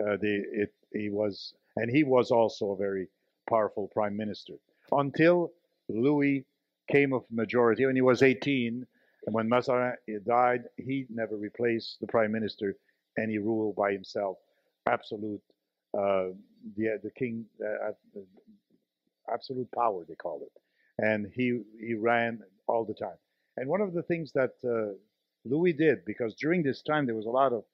uh, 0.00 0.16
the, 0.16 0.42
it, 0.52 0.74
he 0.92 1.10
was, 1.10 1.54
and 1.76 1.90
he 1.90 2.02
was 2.02 2.30
also 2.30 2.70
a 2.72 2.76
very 2.76 3.08
powerful 3.48 3.88
prime 3.92 4.16
minister 4.16 4.54
until 4.90 5.52
Louis 5.88 6.46
came 6.90 7.12
of 7.12 7.24
majority 7.30 7.84
when 7.84 7.94
he 7.94 8.02
was 8.02 8.22
18. 8.22 8.86
And 9.26 9.34
when 9.34 9.48
Mazarin 9.48 9.94
died, 10.26 10.64
he 10.76 11.06
never 11.08 11.36
replaced 11.36 12.00
the 12.00 12.06
prime 12.06 12.32
minister, 12.32 12.74
and 13.16 13.30
he 13.30 13.38
ruled 13.38 13.76
by 13.76 13.92
himself, 13.92 14.38
absolute, 14.86 15.42
uh, 15.96 16.30
the 16.76 16.98
the 17.02 17.10
king, 17.16 17.44
uh, 17.64 17.90
uh 17.90 18.20
absolute 19.32 19.70
power 19.72 20.04
they 20.08 20.14
called 20.16 20.42
it, 20.42 20.52
and 20.98 21.30
he 21.32 21.60
he 21.78 21.94
ran 21.94 22.40
all 22.66 22.84
the 22.84 22.94
time. 22.94 23.18
And 23.56 23.68
one 23.68 23.80
of 23.80 23.92
the 23.92 24.02
things 24.02 24.32
that 24.32 24.52
uh, 24.64 24.94
Louis 25.44 25.72
did, 25.72 26.04
because 26.04 26.34
during 26.34 26.62
this 26.62 26.82
time 26.82 27.06
there 27.06 27.14
was 27.14 27.26
a 27.26 27.30
lot 27.30 27.52
of, 27.52 27.64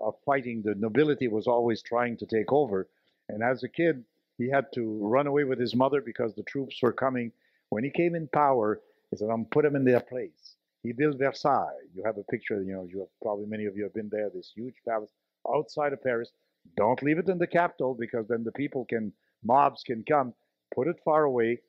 of 0.00 0.14
fighting, 0.24 0.62
the 0.62 0.74
nobility 0.74 1.28
was 1.28 1.46
always 1.46 1.82
trying 1.82 2.16
to 2.18 2.26
take 2.26 2.52
over. 2.52 2.88
And 3.28 3.42
as 3.42 3.62
a 3.62 3.68
kid, 3.68 4.04
he 4.38 4.48
had 4.48 4.66
to 4.74 4.98
run 5.02 5.26
away 5.26 5.44
with 5.44 5.60
his 5.60 5.74
mother 5.74 6.00
because 6.00 6.34
the 6.34 6.42
troops 6.44 6.78
were 6.82 6.92
coming. 6.92 7.32
When 7.68 7.84
he 7.84 7.90
came 7.90 8.14
in 8.14 8.26
power, 8.28 8.80
he 9.10 9.16
said, 9.16 9.28
I'm 9.30 9.44
put 9.44 9.64
them 9.64 9.76
in 9.76 9.84
their 9.84 10.00
place. 10.00 10.56
He 10.82 10.92
built 10.92 11.18
Versailles. 11.18 11.76
You 11.94 12.02
have 12.04 12.16
a 12.16 12.24
picture, 12.24 12.62
you 12.62 12.72
know, 12.72 12.86
you 12.90 13.00
have 13.00 13.08
probably 13.22 13.46
many 13.46 13.66
of 13.66 13.76
you 13.76 13.82
have 13.84 13.94
been 13.94 14.08
there, 14.10 14.30
this 14.30 14.50
huge 14.54 14.76
palace 14.88 15.10
outside 15.54 15.92
of 15.92 16.02
Paris. 16.02 16.30
Don't 16.76 17.02
leave 17.02 17.18
it 17.18 17.28
in 17.28 17.38
the 17.38 17.46
capital 17.46 17.94
because 17.94 18.26
then 18.28 18.44
the 18.44 18.52
people 18.52 18.86
can, 18.86 19.12
mobs 19.44 19.82
can 19.84 20.02
come. 20.08 20.32
Put 20.74 20.88
it 20.88 20.96
far 21.04 21.24
away. 21.24 21.60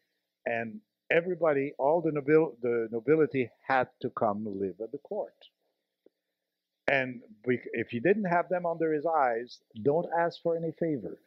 And 0.46 0.80
everybody, 1.12 1.74
all 1.78 2.02
the, 2.02 2.12
nobil, 2.12 2.54
the 2.62 2.88
nobility 2.92 3.50
had 3.68 3.88
to 4.02 4.10
come 4.12 4.46
live 4.60 4.76
at 4.82 4.92
the 4.92 4.98
court. 5.00 5.36
And 6.88 7.22
if 7.46 7.94
you 7.94 8.02
didn't 8.02 8.26
have 8.26 8.50
them 8.50 8.66
under 8.66 8.94
his 8.94 9.06
eyes, 9.06 9.60
don't 9.84 10.08
ask 10.18 10.42
for 10.42 10.58
any 10.58 10.72
favor, 10.72 11.20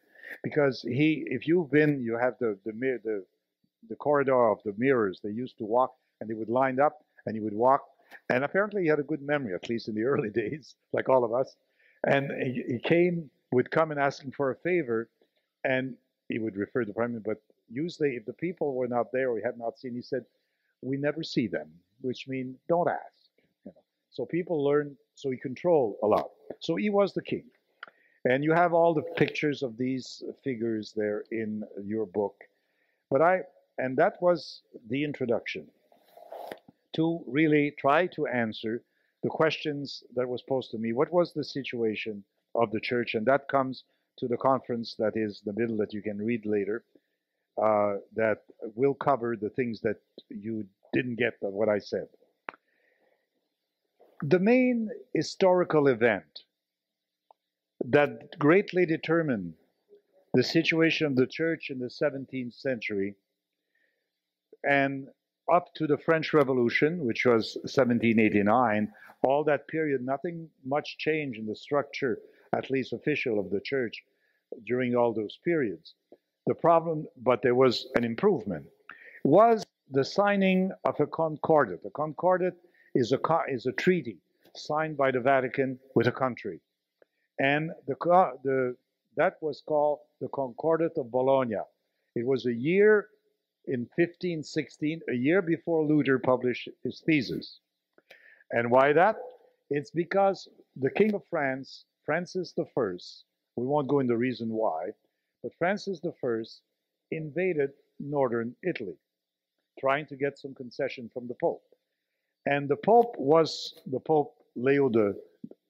because 0.42 0.82
he, 0.82 1.24
if 1.26 1.46
you've 1.48 1.70
been, 1.70 2.02
you 2.02 2.18
have 2.18 2.34
the 2.40 2.58
the 2.66 2.72
the 2.72 3.24
the 3.88 3.96
corridor 3.96 4.50
of 4.50 4.58
the 4.64 4.74
mirrors. 4.76 5.20
They 5.22 5.30
used 5.30 5.58
to 5.58 5.64
walk, 5.64 5.94
and 6.20 6.28
they 6.28 6.34
would 6.34 6.50
line 6.50 6.80
up, 6.80 7.04
and 7.26 7.34
he 7.34 7.40
would 7.40 7.54
walk. 7.54 7.82
And 8.30 8.44
apparently, 8.44 8.82
he 8.82 8.88
had 8.88 8.98
a 9.00 9.04
good 9.04 9.22
memory, 9.22 9.54
at 9.54 9.68
least 9.68 9.88
in 9.88 9.94
the 9.94 10.02
early 10.12 10.30
days, 10.30 10.74
like 10.92 11.08
all 11.08 11.24
of 11.24 11.32
us. 11.32 11.56
And 12.06 12.30
he, 12.42 12.62
he 12.74 12.78
came, 12.78 13.30
would 13.52 13.70
come 13.70 13.90
and 13.90 14.00
asking 14.00 14.32
for 14.32 14.50
a 14.50 14.56
favor, 14.56 15.08
and 15.64 15.94
he 16.28 16.38
would 16.38 16.56
refer 16.56 16.80
to 16.80 16.86
the 16.86 16.94
prime 16.94 17.12
minister, 17.12 17.34
but 17.34 17.53
usually 17.70 18.16
if 18.16 18.24
the 18.24 18.32
people 18.32 18.74
were 18.74 18.88
not 18.88 19.12
there 19.12 19.30
or 19.30 19.40
had 19.44 19.58
not 19.58 19.78
seen, 19.78 19.94
he 19.94 20.02
said, 20.02 20.24
we 20.82 20.96
never 20.96 21.22
see 21.22 21.46
them, 21.46 21.68
which 22.00 22.28
means 22.28 22.56
don't 22.68 22.88
ask. 22.88 23.28
You 23.64 23.72
know? 23.72 23.82
So 24.10 24.26
people 24.26 24.62
learn, 24.62 24.96
so 25.14 25.30
he 25.30 25.36
controlled 25.36 25.96
a 26.02 26.06
lot. 26.06 26.30
So 26.60 26.76
he 26.76 26.90
was 26.90 27.12
the 27.12 27.22
king. 27.22 27.44
And 28.26 28.42
you 28.42 28.52
have 28.52 28.72
all 28.72 28.94
the 28.94 29.02
pictures 29.16 29.62
of 29.62 29.76
these 29.76 30.22
figures 30.42 30.92
there 30.96 31.24
in 31.30 31.62
your 31.82 32.06
book. 32.06 32.34
But 33.10 33.20
I, 33.20 33.40
and 33.78 33.96
that 33.98 34.20
was 34.22 34.62
the 34.88 35.04
introduction 35.04 35.66
to 36.94 37.22
really 37.26 37.72
try 37.78 38.06
to 38.06 38.26
answer 38.26 38.82
the 39.22 39.28
questions 39.28 40.04
that 40.14 40.28
was 40.28 40.42
posed 40.42 40.70
to 40.70 40.78
me. 40.78 40.92
What 40.92 41.12
was 41.12 41.32
the 41.32 41.44
situation 41.44 42.24
of 42.54 42.70
the 42.70 42.80
church? 42.80 43.14
And 43.14 43.26
that 43.26 43.48
comes 43.48 43.84
to 44.18 44.28
the 44.28 44.36
conference 44.36 44.94
that 44.98 45.16
is 45.16 45.42
the 45.44 45.52
middle 45.52 45.76
that 45.78 45.92
you 45.92 46.00
can 46.00 46.18
read 46.18 46.46
later 46.46 46.84
uh, 47.62 47.94
that 48.14 48.38
will 48.74 48.94
cover 48.94 49.36
the 49.36 49.50
things 49.50 49.80
that 49.82 49.96
you 50.28 50.64
didn't 50.92 51.16
get 51.16 51.34
of 51.42 51.52
what 51.52 51.68
I 51.68 51.78
said. 51.78 52.08
The 54.22 54.38
main 54.38 54.88
historical 55.12 55.88
event 55.88 56.40
that 57.84 58.38
greatly 58.38 58.86
determined 58.86 59.54
the 60.32 60.42
situation 60.42 61.06
of 61.06 61.16
the 61.16 61.26
church 61.26 61.70
in 61.70 61.78
the 61.78 61.86
17th 61.86 62.54
century 62.54 63.14
and 64.68 65.08
up 65.52 65.72
to 65.74 65.86
the 65.86 65.98
French 65.98 66.32
Revolution, 66.32 67.04
which 67.04 67.26
was 67.26 67.56
1789, 67.62 68.90
all 69.22 69.44
that 69.44 69.68
period, 69.68 70.02
nothing 70.02 70.48
much 70.64 70.96
changed 70.98 71.38
in 71.38 71.46
the 71.46 71.56
structure, 71.56 72.18
at 72.54 72.70
least 72.70 72.92
official, 72.92 73.38
of 73.38 73.50
the 73.50 73.60
church 73.60 74.02
during 74.66 74.94
all 74.94 75.12
those 75.12 75.38
periods. 75.44 75.94
The 76.46 76.54
problem, 76.54 77.06
but 77.22 77.40
there 77.42 77.54
was 77.54 77.86
an 77.96 78.04
improvement, 78.04 78.66
was 79.24 79.64
the 79.90 80.04
signing 80.04 80.72
of 80.84 80.98
a 81.00 81.06
concordat. 81.06 81.80
A 81.86 81.90
concordat 81.90 82.54
is 82.94 83.12
a, 83.12 83.18
is 83.48 83.66
a 83.66 83.72
treaty 83.72 84.18
signed 84.56 84.96
by 84.96 85.10
the 85.10 85.20
Vatican 85.20 85.78
with 85.94 86.06
a 86.06 86.12
country. 86.12 86.60
And 87.38 87.70
the, 87.86 87.96
the, 88.44 88.76
that 89.16 89.34
was 89.40 89.62
called 89.66 90.00
the 90.20 90.28
Concordat 90.28 90.92
of 90.96 91.10
Bologna. 91.10 91.56
It 92.14 92.26
was 92.26 92.46
a 92.46 92.52
year 92.52 93.08
in 93.66 93.80
1516, 93.96 95.00
a 95.08 95.14
year 95.14 95.42
before 95.42 95.84
Luther 95.84 96.18
published 96.18 96.68
his 96.82 97.02
thesis. 97.04 97.60
And 98.50 98.70
why 98.70 98.92
that? 98.92 99.16
It's 99.70 99.90
because 99.90 100.48
the 100.76 100.90
King 100.90 101.14
of 101.14 101.22
France, 101.28 101.86
Francis 102.04 102.54
I, 102.56 102.98
we 103.56 103.66
won't 103.66 103.88
go 103.88 104.00
into 104.00 104.12
the 104.12 104.18
reason 104.18 104.50
why, 104.50 104.90
but 105.44 105.52
Francis 105.58 106.00
I 106.02 106.42
invaded 107.10 107.70
northern 108.00 108.56
Italy, 108.66 108.96
trying 109.78 110.06
to 110.06 110.16
get 110.16 110.38
some 110.38 110.54
concession 110.54 111.10
from 111.12 111.28
the 111.28 111.34
Pope. 111.38 111.62
And 112.46 112.66
the 112.66 112.76
Pope 112.76 113.14
was 113.18 113.74
the 113.86 114.00
Pope 114.00 114.34
Leo 114.56 114.88
the 114.88 115.14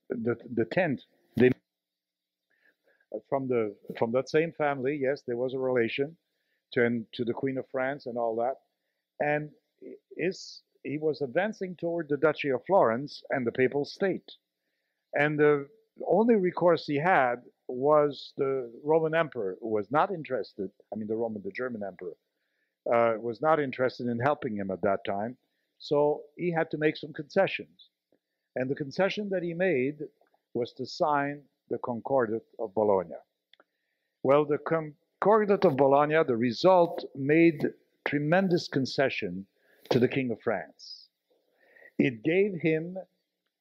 the, 0.09 0.37
the 0.55 0.65
tenth. 0.67 1.01
Uh, 1.41 3.19
from 3.29 3.49
the 3.49 3.75
from 3.99 4.13
that 4.13 4.29
same 4.29 4.53
family, 4.53 4.97
yes, 5.01 5.23
there 5.27 5.37
was 5.37 5.55
a 5.55 5.59
relation 5.59 6.17
to 6.73 7.05
to 7.13 7.25
the 7.25 7.35
Queen 7.35 7.59
of 7.59 7.67
France 7.73 8.07
and 8.07 8.17
all 8.17 8.37
that, 8.37 8.57
and 9.21 9.51
is 10.17 10.63
he 10.85 10.99
was 10.99 11.21
advancing 11.21 11.75
toward 11.77 12.09
the 12.09 12.17
Duchy 12.17 12.51
of 12.51 12.65
Florence 12.65 13.23
and 13.31 13.45
the 13.45 13.53
Papal 13.53 13.85
State, 13.85 14.31
and 15.15 15.39
the 15.39 15.69
only 16.07 16.37
recourse 16.37 16.87
he 16.87 16.97
had 16.97 17.43
was 17.69 18.33
the 18.37 18.71
Roman 18.83 19.15
emperor, 19.15 19.57
was 19.61 19.91
not 19.91 20.13
interested, 20.13 20.71
I 20.93 20.97
mean, 20.97 21.09
the 21.09 21.17
Roman, 21.17 21.43
the 21.43 21.51
German 21.51 21.83
emperor, 21.83 22.17
uh, 22.93 23.19
was 23.19 23.41
not 23.41 23.61
interested 23.61 24.07
in 24.07 24.19
helping 24.19 24.57
him 24.57 24.71
at 24.71 24.83
that 24.83 25.05
time. 25.05 25.37
So 25.79 26.23
he 26.37 26.51
had 26.51 26.71
to 26.71 26.79
make 26.79 26.97
some 26.97 27.13
concessions. 27.13 27.89
And 28.57 28.71
the 28.71 28.75
concession 28.75 29.29
that 29.31 29.43
he 29.43 29.55
made 29.55 29.99
was 30.53 30.73
to 30.75 30.87
sign 30.87 31.43
the 31.71 31.79
Concordat 31.79 32.43
of 32.59 32.75
Bologna. 32.75 33.17
Well, 34.23 34.45
the 34.45 34.59
Concordat 34.59 35.65
of 35.65 35.77
Bologna, 35.77 36.23
the 36.27 36.37
result 36.37 37.05
made 37.15 37.73
tremendous 38.07 38.69
concession 38.69 39.47
to 39.91 39.99
the 39.99 40.09
King 40.09 40.31
of 40.31 40.41
France. 40.41 41.09
It 41.99 42.23
gave 42.23 42.55
him 42.61 42.97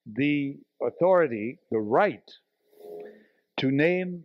the 0.06 0.58
authority, 0.82 1.60
the 1.72 1.80
right, 1.80 2.30
to 3.64 3.72
name 3.72 4.22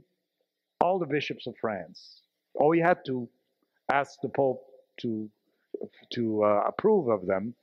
all 0.80 0.98
the 0.98 1.06
bishops 1.06 1.46
of 1.46 1.54
France. 1.60 2.22
All 2.54 2.72
he 2.72 2.80
had 2.80 3.04
to 3.06 3.28
ask 3.92 4.20
the 4.20 4.28
Pope 4.28 4.64
to 5.02 5.30
to 6.10 6.42
uh, 6.42 6.62
approve 6.66 7.06
of 7.06 7.24
them, 7.24 7.54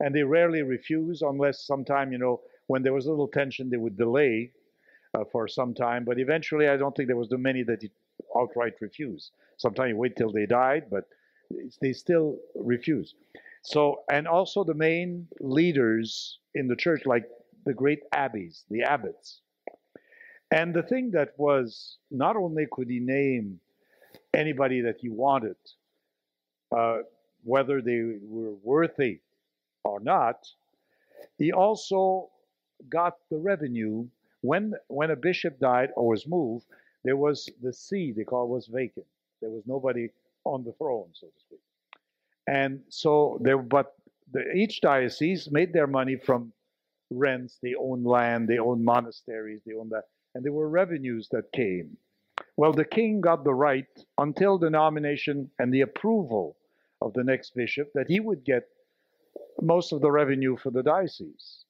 and 0.00 0.14
they 0.14 0.24
rarely 0.24 0.60
refuse 0.60 1.22
unless 1.22 1.66
sometime 1.66 2.12
you 2.12 2.18
know 2.18 2.42
when 2.66 2.82
there 2.82 2.92
was 2.92 3.06
a 3.06 3.10
little 3.10 3.32
tension 3.40 3.70
they 3.70 3.78
would 3.78 3.96
delay 3.96 4.52
uh, 5.14 5.24
for 5.32 5.48
some 5.48 5.72
time. 5.72 6.04
But 6.04 6.18
eventually, 6.18 6.68
I 6.68 6.76
don't 6.76 6.94
think 6.94 7.06
there 7.08 7.22
was 7.22 7.28
too 7.28 7.38
many 7.38 7.62
that 7.62 7.80
he 7.80 7.90
outright 8.36 8.74
refused. 8.82 9.30
Sometimes 9.56 9.88
you 9.88 9.96
wait 9.96 10.16
till 10.16 10.32
they 10.32 10.44
died, 10.44 10.84
but 10.90 11.04
they 11.80 11.94
still 11.94 12.36
refuse. 12.56 13.14
So, 13.62 14.02
and 14.10 14.28
also 14.28 14.64
the 14.64 14.74
main 14.74 15.28
leaders 15.40 16.40
in 16.54 16.68
the 16.68 16.76
church, 16.76 17.06
like 17.06 17.24
the 17.64 17.72
great 17.72 18.00
abbeys, 18.12 18.64
the 18.68 18.82
abbots. 18.82 19.40
And 20.52 20.74
the 20.74 20.82
thing 20.84 21.12
that 21.12 21.30
was 21.38 21.98
not 22.10 22.36
only 22.36 22.66
could 22.70 22.90
he 22.90 23.00
name 23.00 23.60
anybody 24.34 24.82
that 24.82 24.98
he 25.00 25.08
wanted, 25.08 25.56
uh, 26.76 26.98
whether 27.44 27.82
they 27.82 28.16
were 28.22 28.54
worthy 28.62 29.20
or 29.84 30.00
not, 30.00 30.46
he 31.38 31.52
also 31.52 32.30
got 32.90 33.16
the 33.30 33.38
revenue 33.38 34.06
when 34.42 34.74
when 34.88 35.10
a 35.10 35.16
bishop 35.16 35.58
died 35.60 35.90
or 35.96 36.08
was 36.08 36.26
moved. 36.26 36.66
There 37.04 37.16
was 37.16 37.48
the 37.62 37.72
see 37.72 38.12
they 38.12 38.24
call 38.24 38.48
was 38.48 38.66
vacant. 38.68 39.06
There 39.40 39.50
was 39.50 39.64
nobody 39.66 40.10
on 40.44 40.64
the 40.64 40.72
throne, 40.74 41.08
so 41.14 41.28
to 41.28 41.40
speak. 41.40 41.60
And 42.48 42.80
so 42.90 43.38
there, 43.42 43.58
but 43.58 43.94
the, 44.32 44.52
each 44.52 44.80
diocese 44.82 45.50
made 45.50 45.72
their 45.72 45.88
money 45.88 46.16
from 46.16 46.52
rents. 47.10 47.58
They 47.62 47.74
owned 47.74 48.06
land, 48.06 48.48
they 48.48 48.58
owned 48.58 48.84
monasteries, 48.84 49.62
they 49.66 49.74
owned 49.74 49.90
that, 49.92 50.04
and 50.34 50.44
there 50.44 50.52
were 50.52 50.68
revenues 50.68 51.28
that 51.30 51.52
came. 51.52 51.96
Well, 52.56 52.72
the 52.72 52.84
king 52.84 53.20
got 53.20 53.44
the 53.44 53.54
right 53.54 53.86
until 54.18 54.58
the 54.58 54.70
nomination 54.70 55.50
and 55.58 55.72
the 55.72 55.82
approval 55.82 56.56
of 57.00 57.12
the 57.14 57.24
next 57.24 57.54
bishop 57.54 57.90
that 57.94 58.08
he 58.08 58.20
would 58.20 58.44
get 58.44 58.68
most 59.60 59.92
of 59.92 60.00
the 60.00 60.10
revenue 60.10 60.56
for 60.56 60.70
the 60.70 60.82
diocese. 60.82 61.64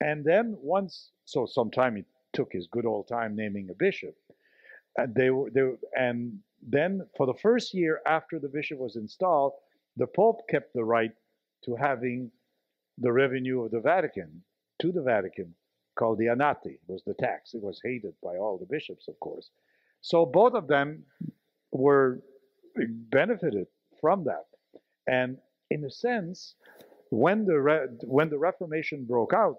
And 0.00 0.24
then 0.24 0.56
once, 0.60 1.10
so 1.24 1.46
sometime 1.46 1.96
he 1.96 2.04
took 2.32 2.52
his 2.52 2.66
good 2.68 2.86
old 2.86 3.08
time 3.08 3.34
naming 3.34 3.68
a 3.70 3.74
bishop. 3.74 4.16
And 4.96 5.14
they 5.14 5.30
were, 5.30 5.50
they, 5.50 5.62
and 5.96 6.38
then 6.62 7.06
for 7.16 7.26
the 7.26 7.34
first 7.34 7.74
year 7.74 8.00
after 8.06 8.38
the 8.38 8.48
bishop 8.48 8.78
was 8.78 8.96
installed, 8.96 9.52
the 9.96 10.06
Pope 10.06 10.48
kept 10.48 10.74
the 10.74 10.84
right 10.84 11.12
to 11.64 11.76
having 11.76 12.30
the 12.98 13.12
revenue 13.12 13.62
of 13.62 13.70
the 13.70 13.80
Vatican 13.80 14.42
to 14.80 14.92
the 14.92 15.02
Vatican, 15.02 15.54
called 15.98 16.18
the 16.18 16.26
Anati, 16.26 16.78
was 16.86 17.02
the 17.04 17.14
tax. 17.14 17.54
It 17.54 17.62
was 17.62 17.80
hated 17.84 18.14
by 18.22 18.36
all 18.36 18.58
the 18.58 18.66
bishops, 18.66 19.08
of 19.08 19.18
course. 19.20 19.50
So 20.00 20.24
both 20.24 20.54
of 20.54 20.68
them 20.68 21.04
were 21.72 22.20
benefited 22.76 23.66
from 24.00 24.24
that. 24.24 24.46
And 25.06 25.38
in 25.70 25.84
a 25.84 25.90
sense, 25.90 26.54
when 27.10 27.44
the 27.44 27.58
Re- 27.60 27.88
when 28.04 28.30
the 28.30 28.38
Reformation 28.38 29.04
broke 29.04 29.32
out, 29.32 29.58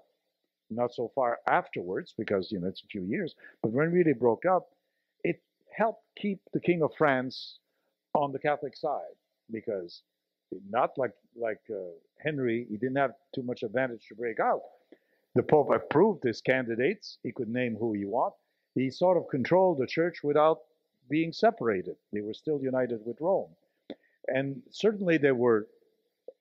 not 0.70 0.94
so 0.94 1.12
far 1.16 1.40
afterwards, 1.48 2.14
because 2.18 2.52
you 2.52 2.60
know 2.60 2.68
it's 2.68 2.84
a 2.84 2.88
few 2.88 3.04
years, 3.04 3.36
but 3.62 3.72
when 3.72 3.88
it 3.88 3.92
really 3.92 4.14
broke 4.14 4.46
up, 4.46 4.70
it 5.24 5.42
helped 5.76 6.04
keep 6.18 6.40
the 6.54 6.60
King 6.60 6.84
of 6.84 6.92
France 6.98 7.60
on 8.14 8.32
the 8.32 8.40
Catholic 8.40 8.76
side 8.78 9.18
because 9.52 10.04
not 10.70 10.92
like 10.98 11.14
like 11.36 11.62
uh, 11.70 11.92
Henry, 12.24 12.68
he 12.70 12.78
didn't 12.78 12.98
have 12.98 13.12
too 13.34 13.44
much 13.44 13.64
advantage 13.64 14.08
to 14.10 14.16
break 14.16 14.40
out. 14.40 14.62
The 15.40 15.44
Pope 15.44 15.70
approved 15.70 16.26
his 16.26 16.42
candidates; 16.42 17.18
he 17.24 17.32
could 17.32 17.48
name 17.48 17.78
who 17.78 17.94
he 17.94 18.04
want. 18.04 18.34
He 18.76 18.90
sort 18.90 19.16
of 19.16 19.30
controlled 19.30 19.78
the 19.78 19.88
church 19.88 20.22
without 20.22 20.64
being 21.10 21.32
separated. 21.32 21.96
They 22.12 22.20
were 22.20 22.34
still 22.34 22.62
united 22.62 23.06
with 23.06 23.22
Rome, 23.22 23.56
and 24.28 24.62
certainly 24.70 25.18
there 25.18 25.36
were 25.36 25.70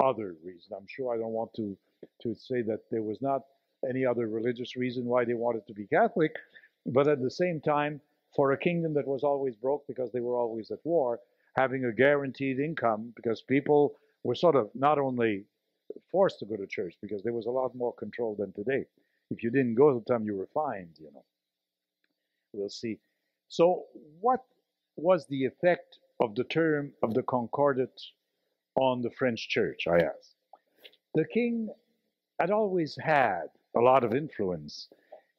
other 0.00 0.34
reasons. 0.42 0.72
I'm 0.76 0.88
sure 0.88 1.14
I 1.14 1.16
don't 1.16 1.30
want 1.30 1.54
to 1.54 1.78
to 2.22 2.34
say 2.34 2.60
that 2.62 2.90
there 2.90 3.04
was 3.04 3.22
not 3.22 3.42
any 3.88 4.04
other 4.04 4.26
religious 4.26 4.74
reason 4.74 5.04
why 5.04 5.24
they 5.24 5.34
wanted 5.34 5.64
to 5.68 5.74
be 5.74 5.86
Catholic, 5.86 6.34
but 6.84 7.06
at 7.06 7.22
the 7.22 7.30
same 7.30 7.60
time, 7.60 8.00
for 8.34 8.50
a 8.50 8.58
kingdom 8.58 8.94
that 8.94 9.06
was 9.06 9.22
always 9.22 9.54
broke 9.54 9.86
because 9.86 10.10
they 10.10 10.18
were 10.26 10.34
always 10.34 10.72
at 10.72 10.84
war, 10.84 11.20
having 11.54 11.84
a 11.84 11.92
guaranteed 11.92 12.58
income 12.58 13.12
because 13.14 13.42
people 13.42 13.96
were 14.24 14.34
sort 14.34 14.56
of 14.56 14.74
not 14.74 14.98
only 14.98 15.44
forced 16.10 16.38
to 16.40 16.46
go 16.46 16.56
to 16.56 16.66
church 16.66 16.94
because 17.02 17.22
there 17.22 17.32
was 17.32 17.46
a 17.46 17.50
lot 17.50 17.74
more 17.74 17.92
control 17.94 18.34
than 18.38 18.52
today. 18.52 18.84
If 19.30 19.42
you 19.42 19.50
didn't 19.50 19.74
go 19.74 19.94
the 19.98 20.12
time 20.12 20.24
you 20.24 20.36
were 20.36 20.48
fined, 20.54 20.96
you 20.98 21.10
know. 21.12 21.24
We'll 22.52 22.70
see. 22.70 22.98
So, 23.48 23.84
what 24.20 24.44
was 24.96 25.26
the 25.26 25.44
effect 25.44 25.98
of 26.20 26.34
the 26.34 26.44
term 26.44 26.92
of 27.02 27.14
the 27.14 27.22
Concordat 27.22 28.00
on 28.74 29.02
the 29.02 29.10
French 29.10 29.48
church? 29.48 29.86
I 29.86 29.98
asked. 29.98 30.34
The 31.14 31.24
king 31.26 31.68
had 32.40 32.50
always 32.50 32.96
had 33.00 33.46
a 33.76 33.80
lot 33.80 34.04
of 34.04 34.14
influence 34.14 34.88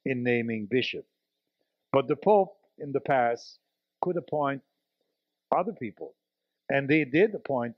in 0.05 0.23
naming 0.23 0.65
bishop, 0.65 1.05
but 1.91 2.07
the 2.07 2.15
Pope 2.15 2.55
in 2.77 2.91
the 2.91 2.99
past 2.99 3.59
could 4.01 4.17
appoint 4.17 4.61
other 5.55 5.73
people. 5.73 6.13
And 6.69 6.87
they 6.87 7.03
did 7.05 7.33
appoint 7.33 7.75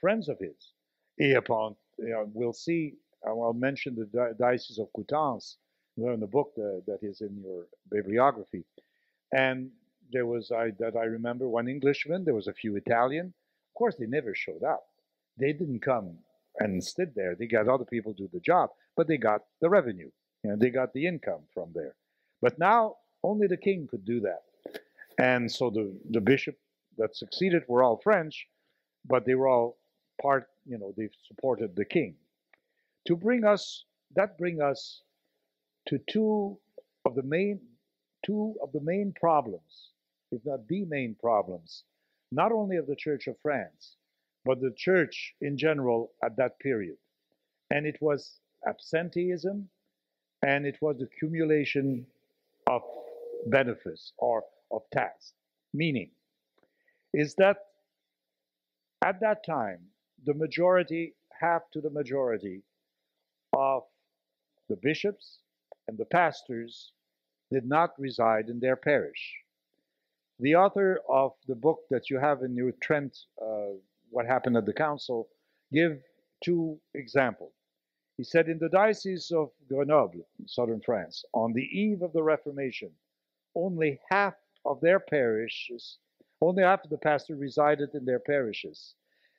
friends 0.00 0.28
of 0.28 0.38
his. 0.38 0.72
Appoint, 1.20 1.76
you 1.98 2.10
know, 2.10 2.30
we'll 2.32 2.52
see, 2.52 2.94
I'll 3.26 3.52
mention 3.52 3.94
the 3.96 4.34
Diocese 4.38 4.78
of 4.78 4.88
Coutances 4.96 5.56
in 5.96 6.20
the 6.20 6.26
book 6.26 6.52
that, 6.56 6.84
that 6.86 7.02
is 7.02 7.20
in 7.20 7.42
your 7.42 7.66
bibliography. 7.90 8.64
And 9.32 9.70
there 10.12 10.26
was, 10.26 10.50
I, 10.52 10.70
that 10.78 10.96
I 10.96 11.04
remember, 11.04 11.48
one 11.48 11.68
Englishman, 11.68 12.24
there 12.24 12.34
was 12.34 12.46
a 12.46 12.52
few 12.52 12.76
Italian. 12.76 13.26
Of 13.26 13.74
course, 13.74 13.96
they 13.98 14.06
never 14.06 14.34
showed 14.34 14.62
up. 14.62 14.84
They 15.38 15.52
didn't 15.52 15.80
come 15.80 16.18
and 16.60 16.82
stood 16.82 17.14
there. 17.14 17.34
They 17.34 17.46
got 17.46 17.68
other 17.68 17.84
people 17.84 18.14
to 18.14 18.24
do 18.24 18.30
the 18.32 18.40
job, 18.40 18.70
but 18.96 19.06
they 19.08 19.16
got 19.16 19.42
the 19.60 19.68
revenue 19.68 20.10
and 20.44 20.60
they 20.60 20.70
got 20.70 20.92
the 20.92 21.06
income 21.06 21.42
from 21.52 21.70
there. 21.74 21.94
But 22.40 22.58
now 22.58 22.96
only 23.22 23.46
the 23.46 23.56
king 23.56 23.88
could 23.90 24.04
do 24.04 24.20
that. 24.20 24.42
And 25.18 25.50
so 25.50 25.70
the, 25.70 25.92
the 26.10 26.20
bishop 26.20 26.56
that 26.96 27.16
succeeded 27.16 27.64
were 27.68 27.82
all 27.82 28.00
French, 28.02 28.46
but 29.04 29.24
they 29.24 29.34
were 29.34 29.48
all 29.48 29.77
part, 30.20 30.48
you 30.66 30.78
know, 30.78 30.92
they've 30.96 31.14
supported 31.26 31.74
the 31.76 31.84
king. 31.84 32.14
To 33.06 33.16
bring 33.16 33.44
us, 33.44 33.84
that 34.14 34.38
bring 34.38 34.60
us 34.60 35.02
to 35.88 35.98
two 36.10 36.58
of 37.04 37.14
the 37.14 37.22
main, 37.22 37.60
two 38.24 38.54
of 38.62 38.72
the 38.72 38.80
main 38.80 39.12
problems, 39.18 39.90
if 40.30 40.42
not 40.44 40.66
the 40.68 40.84
main 40.84 41.16
problems, 41.20 41.84
not 42.30 42.52
only 42.52 42.76
of 42.76 42.86
the 42.86 42.96
Church 42.96 43.26
of 43.26 43.36
France, 43.40 43.96
but 44.44 44.60
the 44.60 44.72
church 44.76 45.34
in 45.40 45.56
general 45.56 46.12
at 46.24 46.36
that 46.36 46.58
period. 46.60 46.96
And 47.70 47.86
it 47.86 47.96
was 48.00 48.40
absenteeism 48.66 49.68
and 50.42 50.66
it 50.66 50.78
was 50.80 50.96
the 50.98 51.04
accumulation 51.04 52.06
of 52.66 52.82
benefits 53.46 54.12
or 54.18 54.44
of 54.70 54.82
tasks. 54.92 55.32
Meaning, 55.74 56.10
is 57.12 57.34
that 57.34 57.58
at 59.04 59.20
that 59.20 59.44
time, 59.44 59.80
the 60.24 60.34
majority, 60.34 61.14
half 61.40 61.62
to 61.72 61.80
the 61.80 61.90
majority 61.90 62.62
of 63.52 63.82
the 64.68 64.76
bishops 64.76 65.40
and 65.86 65.96
the 65.96 66.04
pastors 66.04 66.92
did 67.50 67.66
not 67.66 67.90
reside 67.98 68.48
in 68.48 68.60
their 68.60 68.76
parish. 68.76 69.36
The 70.40 70.54
author 70.54 71.00
of 71.08 71.32
the 71.46 71.54
book 71.54 71.80
that 71.90 72.10
you 72.10 72.18
have 72.18 72.42
in 72.42 72.54
your 72.54 72.72
Trent, 72.82 73.16
uh, 73.40 73.74
What 74.10 74.26
Happened 74.26 74.56
at 74.56 74.66
the 74.66 74.72
Council, 74.72 75.28
give 75.72 75.98
two 76.44 76.78
examples. 76.94 77.52
He 78.16 78.24
said 78.24 78.48
in 78.48 78.58
the 78.58 78.68
Diocese 78.68 79.30
of 79.30 79.50
Grenoble, 79.68 80.26
southern 80.46 80.80
France, 80.80 81.24
on 81.32 81.52
the 81.52 81.62
eve 81.62 82.02
of 82.02 82.12
the 82.12 82.22
Reformation, 82.22 82.90
only 83.54 84.00
half 84.10 84.34
of 84.64 84.80
their 84.80 85.00
parishes 85.00 85.98
only 86.40 86.62
half 86.62 86.84
of 86.84 86.90
the 86.90 86.98
pastors 86.98 87.38
resided 87.38 87.94
in 87.94 88.04
their 88.04 88.20
parishes. 88.20 88.94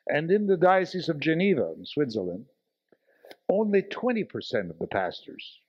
And 0.10 0.32
in 0.32 0.48
the 0.48 0.58
Diocese 0.58 1.10
of 1.10 1.20
Geneva, 1.20 1.74
in 1.78 1.86
Switzerland, 1.86 2.46
only 3.50 3.84
20% 3.84 4.70
of 4.70 4.80
the 4.80 4.88
pastors 4.88 5.62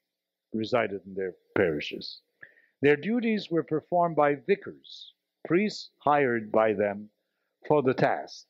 resided 0.53 1.03
in 1.07 1.15
their 1.15 1.35
parishes. 1.57 2.23
Their 2.83 2.97
duties 2.97 3.51
were 3.51 3.63
performed 3.63 4.17
by 4.17 4.37
vicars, 4.37 5.15
priests 5.47 5.91
hired 5.99 6.53
by 6.53 6.73
them 6.75 7.11
for 7.69 7.83
the 7.83 7.95
task. 7.95 8.47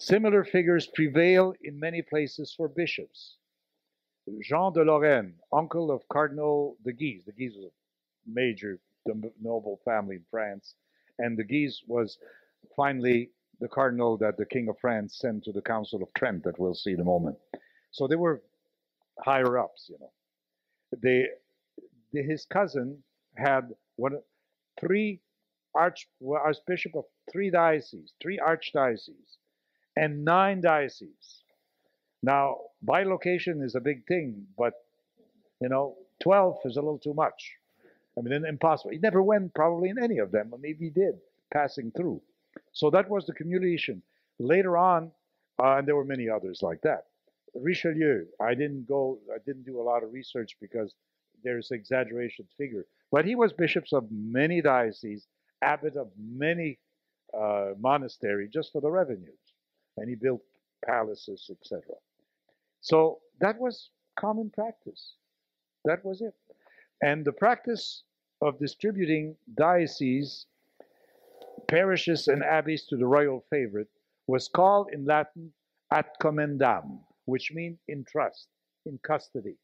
Similar 0.00 0.44
figures 0.44 0.86
prevail 0.88 1.54
in 1.62 1.78
many 1.80 2.02
places 2.02 2.52
for 2.56 2.68
bishops. 2.68 3.36
Jean 4.42 4.72
de 4.72 4.84
Lorraine, 4.84 5.34
uncle 5.52 5.90
of 5.90 6.08
Cardinal 6.08 6.76
de 6.84 6.92
Guise. 6.92 7.24
De 7.24 7.32
Guise 7.32 7.56
was 7.56 7.72
a 8.26 8.30
major 8.30 8.78
noble 9.40 9.80
family 9.84 10.16
in 10.16 10.24
France, 10.30 10.74
and 11.18 11.36
de 11.36 11.44
Guise 11.44 11.82
was 11.86 12.18
finally 12.76 13.30
the 13.62 13.68
cardinal 13.68 14.18
that 14.18 14.36
the 14.36 14.44
King 14.44 14.68
of 14.68 14.76
France 14.80 15.16
sent 15.18 15.44
to 15.44 15.52
the 15.52 15.62
Council 15.62 16.02
of 16.02 16.12
Trent, 16.14 16.42
that 16.42 16.58
we'll 16.58 16.74
see 16.74 16.90
in 16.90 17.00
a 17.00 17.04
moment. 17.04 17.36
So 17.92 18.08
they 18.08 18.16
were 18.16 18.42
higher 19.20 19.56
ups, 19.56 19.86
you 19.88 19.96
know. 20.00 20.10
They, 21.00 21.28
his 22.12 22.44
cousin 22.44 23.02
had 23.36 23.70
one, 23.96 24.18
three 24.80 25.20
arch, 25.74 26.08
archbishop 26.28 26.96
of 26.96 27.04
three 27.30 27.50
dioceses, 27.50 28.12
three 28.20 28.38
archdioceses, 28.38 29.38
and 29.96 30.24
nine 30.24 30.60
dioceses. 30.60 31.44
Now, 32.22 32.56
by 32.82 33.04
location 33.04 33.62
is 33.62 33.76
a 33.76 33.80
big 33.80 34.06
thing, 34.06 34.44
but 34.58 34.74
you 35.60 35.68
know, 35.68 35.96
12 36.20 36.58
is 36.64 36.76
a 36.76 36.80
little 36.80 36.98
too 36.98 37.14
much. 37.14 37.52
I 38.18 38.22
mean, 38.22 38.44
impossible. 38.44 38.90
He 38.90 38.98
never 38.98 39.22
went 39.22 39.54
probably 39.54 39.88
in 39.88 40.02
any 40.02 40.18
of 40.18 40.32
them, 40.32 40.48
or 40.52 40.58
maybe 40.58 40.86
he 40.86 40.90
did, 40.90 41.14
passing 41.52 41.92
through. 41.96 42.20
So 42.72 42.90
that 42.90 43.08
was 43.08 43.26
the 43.26 43.32
communication. 43.32 44.02
Later 44.38 44.76
on, 44.76 45.10
uh, 45.62 45.76
and 45.76 45.86
there 45.86 45.96
were 45.96 46.04
many 46.04 46.28
others 46.28 46.62
like 46.62 46.80
that. 46.82 47.06
Richelieu, 47.54 48.24
I 48.40 48.54
didn't 48.54 48.88
go, 48.88 49.18
I 49.32 49.38
didn't 49.44 49.64
do 49.64 49.80
a 49.80 49.84
lot 49.84 50.02
of 50.02 50.12
research 50.12 50.56
because 50.60 50.94
there's 51.44 51.70
exaggeration 51.70 52.46
figure, 52.56 52.86
but 53.10 53.24
he 53.24 53.34
was 53.34 53.52
bishops 53.52 53.92
of 53.92 54.10
many 54.10 54.62
dioceses, 54.62 55.26
abbot 55.60 55.96
of 55.96 56.10
many 56.18 56.78
uh, 57.38 57.72
monasteries 57.78 58.50
just 58.50 58.72
for 58.72 58.80
the 58.80 58.90
revenues, 58.90 59.54
and 59.96 60.08
he 60.08 60.14
built 60.14 60.42
palaces, 60.84 61.50
etc. 61.50 61.82
So 62.80 63.20
that 63.40 63.58
was 63.58 63.90
common 64.18 64.50
practice. 64.50 65.14
That 65.84 66.04
was 66.04 66.20
it. 66.22 66.34
And 67.02 67.24
the 67.24 67.32
practice 67.32 68.04
of 68.40 68.58
distributing 68.58 69.36
dioceses, 69.56 70.46
parishes, 71.68 72.28
and 72.28 72.42
abbeys 72.42 72.84
to 72.86 72.96
the 72.96 73.06
royal 73.06 73.44
favorite 73.50 73.88
was 74.26 74.48
called 74.48 74.90
in 74.92 75.04
Latin 75.04 75.52
ad 75.90 76.06
commendam, 76.20 77.00
which 77.24 77.52
means 77.52 77.78
in 77.88 78.04
trust, 78.04 78.48
in 78.86 78.98
custody. 79.02 79.56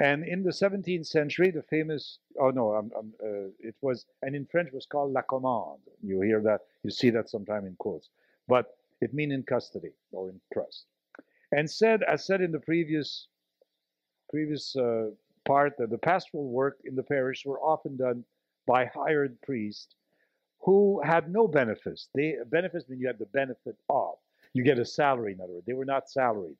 And 0.00 0.24
in 0.24 0.42
the 0.42 0.50
17th 0.50 1.06
century, 1.06 1.50
the 1.50 1.62
famous, 1.62 2.18
oh 2.40 2.50
no, 2.50 2.72
uh, 2.72 3.28
it 3.58 3.74
was, 3.82 4.06
and 4.22 4.34
in 4.34 4.46
French 4.46 4.72
was 4.72 4.86
called 4.86 5.12
la 5.12 5.22
commande. 5.22 5.80
You 6.02 6.22
hear 6.22 6.40
that, 6.40 6.60
you 6.82 6.90
see 6.90 7.10
that 7.10 7.28
sometime 7.28 7.66
in 7.66 7.76
quotes. 7.78 8.08
But 8.48 8.78
it 9.02 9.12
means 9.12 9.32
in 9.34 9.42
custody 9.42 9.92
or 10.12 10.30
in 10.30 10.40
trust. 10.52 10.86
And 11.52 11.70
said, 11.70 12.02
as 12.04 12.24
said 12.24 12.40
in 12.40 12.52
the 12.52 12.60
previous 12.60 13.28
previous 14.30 14.76
uh, 14.76 15.10
part, 15.44 15.76
that 15.78 15.90
the 15.90 15.98
pastoral 15.98 16.48
work 16.48 16.78
in 16.84 16.94
the 16.94 17.02
parish 17.02 17.44
were 17.44 17.60
often 17.60 17.96
done 17.96 18.24
by 18.66 18.86
hired 18.86 19.40
priests 19.42 19.96
who 20.60 21.00
had 21.04 21.30
no 21.30 21.48
benefits. 21.48 22.08
They 22.14 22.36
benefits 22.50 22.88
mean 22.88 23.00
you 23.00 23.06
have 23.06 23.18
the 23.18 23.26
benefit 23.26 23.76
of. 23.88 24.14
You 24.52 24.64
get 24.64 24.78
a 24.78 24.84
salary, 24.84 25.32
in 25.32 25.40
other 25.40 25.54
words. 25.54 25.66
They 25.66 25.72
were 25.72 25.84
not 25.84 26.10
salaried. 26.10 26.56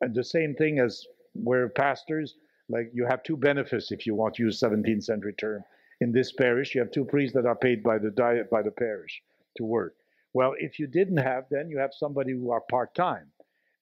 And 0.00 0.14
the 0.14 0.24
same 0.24 0.54
thing 0.54 0.80
as 0.80 1.04
where 1.34 1.68
pastors, 1.68 2.36
like 2.68 2.90
you 2.92 3.06
have 3.06 3.22
two 3.22 3.36
benefits 3.36 3.90
if 3.90 4.06
you 4.06 4.14
want 4.14 4.34
to 4.34 4.42
use 4.44 4.60
17th 4.60 5.04
century 5.04 5.34
term. 5.34 5.62
In 6.00 6.12
this 6.12 6.32
parish, 6.32 6.74
you 6.74 6.80
have 6.80 6.90
two 6.90 7.04
priests 7.04 7.34
that 7.34 7.46
are 7.46 7.56
paid 7.56 7.82
by 7.82 7.98
the 7.98 8.10
diet 8.10 8.50
by 8.50 8.62
the 8.62 8.70
parish 8.70 9.22
to 9.56 9.64
work. 9.64 9.94
Well, 10.34 10.54
if 10.58 10.78
you 10.78 10.86
didn't 10.86 11.16
have, 11.16 11.44
then 11.50 11.70
you 11.70 11.78
have 11.78 11.90
somebody 11.92 12.32
who 12.32 12.50
are 12.50 12.60
part-time. 12.60 13.26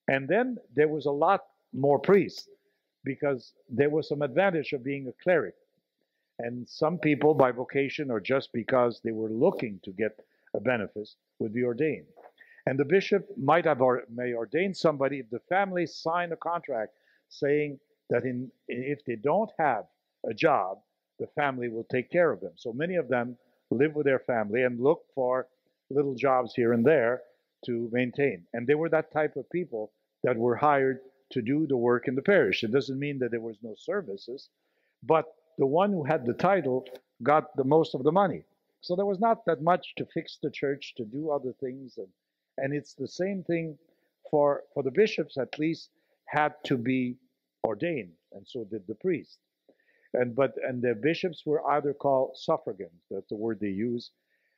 And 0.07 0.27
then 0.27 0.57
there 0.75 0.87
was 0.87 1.05
a 1.05 1.11
lot 1.11 1.41
more 1.73 1.99
priests 1.99 2.47
because 3.03 3.53
there 3.69 3.89
was 3.89 4.07
some 4.07 4.21
advantage 4.21 4.73
of 4.73 4.83
being 4.83 5.07
a 5.07 5.23
cleric. 5.23 5.55
And 6.39 6.67
some 6.69 6.99
people, 6.99 7.33
by 7.33 7.51
vocation 7.51 8.11
or 8.11 8.19
just 8.19 8.53
because 8.53 9.01
they 9.03 9.11
were 9.11 9.29
looking 9.29 9.79
to 9.83 9.91
get 9.91 10.19
a 10.55 10.59
benefice, 10.59 11.15
would 11.39 11.53
be 11.53 11.63
ordained. 11.63 12.05
And 12.67 12.77
the 12.77 12.85
bishop 12.85 13.27
might 13.37 13.65
have 13.65 13.81
or, 13.81 14.03
may 14.13 14.33
ordain 14.33 14.73
somebody 14.73 15.19
if 15.19 15.29
the 15.29 15.39
family 15.47 15.85
sign 15.85 16.31
a 16.31 16.35
contract 16.35 16.93
saying 17.29 17.79
that 18.09 18.23
in, 18.23 18.51
if 18.67 19.03
they 19.05 19.15
don't 19.15 19.49
have 19.57 19.85
a 20.29 20.33
job, 20.33 20.79
the 21.19 21.27
family 21.27 21.69
will 21.69 21.85
take 21.85 22.11
care 22.11 22.31
of 22.31 22.41
them. 22.41 22.51
So 22.55 22.73
many 22.73 22.95
of 22.95 23.07
them 23.07 23.37
live 23.71 23.95
with 23.95 24.05
their 24.05 24.19
family 24.19 24.63
and 24.63 24.79
look 24.79 25.05
for 25.15 25.47
little 25.89 26.15
jobs 26.15 26.53
here 26.53 26.73
and 26.73 26.85
there 26.85 27.21
to 27.65 27.89
maintain. 27.91 28.45
And 28.53 28.67
they 28.67 28.75
were 28.75 28.89
that 28.89 29.11
type 29.11 29.35
of 29.35 29.49
people 29.49 29.91
that 30.23 30.37
were 30.37 30.55
hired 30.55 30.99
to 31.31 31.41
do 31.41 31.67
the 31.67 31.77
work 31.77 32.07
in 32.07 32.15
the 32.15 32.21
parish. 32.21 32.63
It 32.63 32.71
doesn't 32.71 32.99
mean 32.99 33.19
that 33.19 33.31
there 33.31 33.41
was 33.41 33.57
no 33.61 33.75
services, 33.77 34.49
but 35.03 35.25
the 35.57 35.65
one 35.65 35.91
who 35.91 36.03
had 36.03 36.25
the 36.25 36.33
title 36.33 36.85
got 37.23 37.55
the 37.55 37.63
most 37.63 37.95
of 37.95 38.03
the 38.03 38.11
money. 38.11 38.43
So 38.81 38.95
there 38.95 39.05
was 39.05 39.19
not 39.19 39.45
that 39.45 39.61
much 39.61 39.95
to 39.97 40.05
fix 40.05 40.37
the 40.41 40.51
church, 40.51 40.93
to 40.97 41.05
do 41.05 41.31
other 41.31 41.53
things, 41.59 41.97
and 41.97 42.07
and 42.57 42.73
it's 42.73 42.93
the 42.93 43.07
same 43.07 43.43
thing 43.43 43.77
for 44.29 44.63
for 44.73 44.83
the 44.83 44.91
bishops 44.91 45.37
at 45.37 45.59
least 45.59 45.89
had 46.25 46.53
to 46.65 46.77
be 46.77 47.17
ordained, 47.65 48.13
and 48.33 48.47
so 48.47 48.63
did 48.63 48.85
the 48.87 48.95
priest. 48.95 49.39
And 50.13 50.35
but 50.35 50.53
and 50.63 50.81
the 50.81 50.95
bishops 50.95 51.45
were 51.45 51.65
either 51.71 51.93
called 51.93 52.37
suffragans, 52.37 53.01
that's 53.09 53.29
the 53.29 53.35
word 53.35 53.59
they 53.59 53.69
use, 53.69 54.11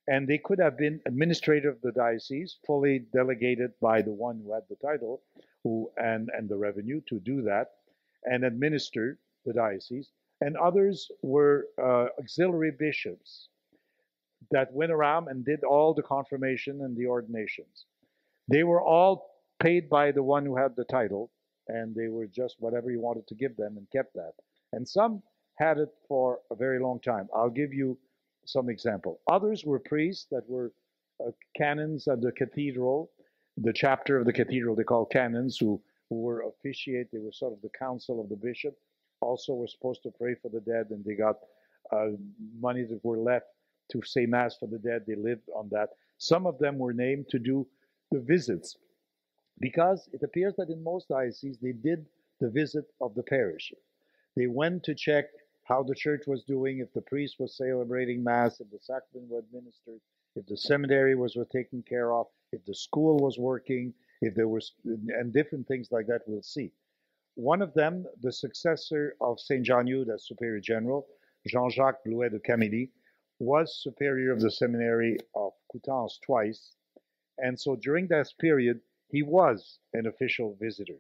and 0.08 0.28
they 0.28 0.38
could 0.38 0.60
have 0.60 0.78
been 0.78 1.02
administrator 1.06 1.70
of 1.70 1.82
the 1.82 1.92
diocese, 1.92 2.58
fully 2.66 3.00
delegated 3.00 3.72
by 3.80 4.02
the 4.02 4.14
one 4.14 4.42
who 4.44 4.54
had 4.54 4.64
the 4.70 4.76
title, 4.76 5.22
who 5.64 5.90
and 5.98 6.30
and 6.38 6.50
the 6.50 6.58
revenue 6.58 7.02
to 7.08 7.20
do 7.20 7.42
that, 7.44 7.68
and 8.26 8.44
administer 8.44 9.18
the 9.46 9.54
diocese. 9.54 10.12
And 10.42 10.56
others 10.58 11.12
were 11.22 11.66
uh, 11.82 12.08
auxiliary 12.20 12.72
bishops 12.78 13.50
that 14.52 14.74
went 14.74 14.92
around 14.92 15.28
and 15.28 15.44
did 15.44 15.64
all 15.64 15.94
the 15.94 16.02
confirmation 16.02 16.82
and 16.82 16.96
the 16.96 17.08
ordinations. 17.08 17.86
They 18.48 18.64
were 18.64 18.82
all 18.82 19.30
paid 19.60 19.90
by 19.90 20.12
the 20.12 20.24
one 20.24 20.46
who 20.46 20.56
had 20.56 20.76
the 20.76 20.86
title, 20.86 21.30
and 21.68 21.94
they 21.94 22.08
were 22.08 22.26
just 22.26 22.56
whatever 22.60 22.90
he 22.90 22.98
wanted 22.98 23.28
to 23.28 23.36
give 23.36 23.56
them 23.58 23.78
and 23.78 23.86
kept 23.92 24.14
that. 24.16 24.34
And 24.72 24.88
some 24.88 25.22
had 25.56 25.78
it 25.78 25.90
for 26.08 26.40
a 26.52 26.56
very 26.56 26.80
long 26.80 27.00
time. 27.02 27.28
I'll 27.36 27.50
give 27.50 27.74
you 27.74 27.98
some 28.46 28.70
example. 28.70 29.20
Others 29.30 29.66
were 29.66 29.80
priests 29.80 30.26
that 30.32 30.50
were 30.50 30.72
uh, 31.26 31.32
canons 31.56 32.08
at 32.08 32.22
the 32.22 32.32
cathedral, 32.32 33.12
the 33.58 33.74
chapter 33.74 34.18
of 34.18 34.26
the 34.26 34.34
cathedral 34.34 34.76
they 34.76 34.84
call 34.84 35.06
canons, 35.06 35.58
who, 35.58 35.82
who 36.10 36.22
were 36.22 36.44
officiate. 36.44 37.12
They 37.12 37.20
were 37.20 37.34
sort 37.34 37.54
of 37.54 37.62
the 37.62 37.70
council 37.78 38.22
of 38.22 38.30
the 38.30 38.38
bishop. 38.38 38.76
Also, 39.22 39.54
were 39.54 39.68
supposed 39.68 40.04
to 40.04 40.12
pray 40.12 40.36
for 40.42 40.50
the 40.50 40.62
dead, 40.62 40.88
and 40.92 41.04
they 41.04 41.16
got 41.16 41.38
uh, 41.92 42.10
money 42.60 42.84
that 42.84 43.04
were 43.04 43.18
left 43.18 43.48
to 43.92 44.02
say 44.04 44.26
mass 44.26 44.56
for 44.58 44.68
the 44.68 44.80
dead. 44.80 45.04
They 45.06 45.16
lived 45.16 45.50
on 45.56 45.70
that. 45.72 45.90
Some 46.18 46.46
of 46.46 46.58
them 46.60 46.78
were 46.78 46.94
named 46.94 47.28
to 47.30 47.40
do 47.40 47.68
the 48.12 48.20
visits, 48.20 48.78
because 49.60 50.10
it 50.14 50.24
appears 50.24 50.56
that 50.58 50.70
in 50.70 50.84
most 50.84 51.10
dioceses 51.10 51.58
they 51.62 51.74
did 51.74 52.06
the 52.40 52.50
visit 52.50 52.86
of 53.02 53.14
the 53.16 53.24
parish. 53.24 53.74
They 54.36 54.48
went 54.48 54.84
to 54.84 54.96
check 54.96 55.26
how 55.64 55.84
the 55.84 55.96
church 55.96 56.24
was 56.26 56.44
doing, 56.44 56.80
if 56.80 56.92
the 56.94 57.02
priest 57.02 57.36
was 57.40 57.58
celebrating 57.58 58.24
Mass, 58.24 58.60
if 58.60 58.72
the 58.72 58.80
sacrament 58.80 59.30
was 59.30 59.44
administered, 59.44 60.00
if 60.36 60.46
the 60.48 60.58
seminary 60.58 61.16
was, 61.16 61.38
taken 61.52 61.84
care 61.84 62.14
of, 62.14 62.28
if 62.52 62.64
the 62.66 62.74
school 62.74 63.18
was 63.20 63.38
working, 63.38 63.94
if 64.22 64.34
there 64.34 64.48
was, 64.48 64.74
and 64.86 65.34
different 65.34 65.68
things 65.68 65.90
like 65.92 66.08
that 66.08 66.22
we'll 66.26 66.42
see. 66.42 66.72
One 67.36 67.62
of 67.62 67.74
them, 67.74 68.06
the 68.22 68.32
successor 68.32 69.16
of 69.22 69.40
St. 69.40 69.66
John 69.66 69.88
as 70.14 70.28
Superior 70.28 70.60
General, 70.60 71.08
Jean 71.48 71.70
Jacques 71.70 72.04
Blouet 72.06 72.32
de 72.32 72.40
Camilly, 72.40 72.92
was 73.40 73.82
superior 73.82 74.32
of 74.34 74.42
the 74.42 74.52
seminary 74.52 75.18
of 75.36 75.54
Coutances 75.74 76.20
twice. 76.26 76.76
And 77.38 77.58
so 77.58 77.78
during 77.78 78.08
that 78.08 78.28
period, 78.40 78.82
he 79.08 79.24
was 79.24 79.80
an 79.94 80.08
official 80.08 80.58
visitor. 80.60 81.00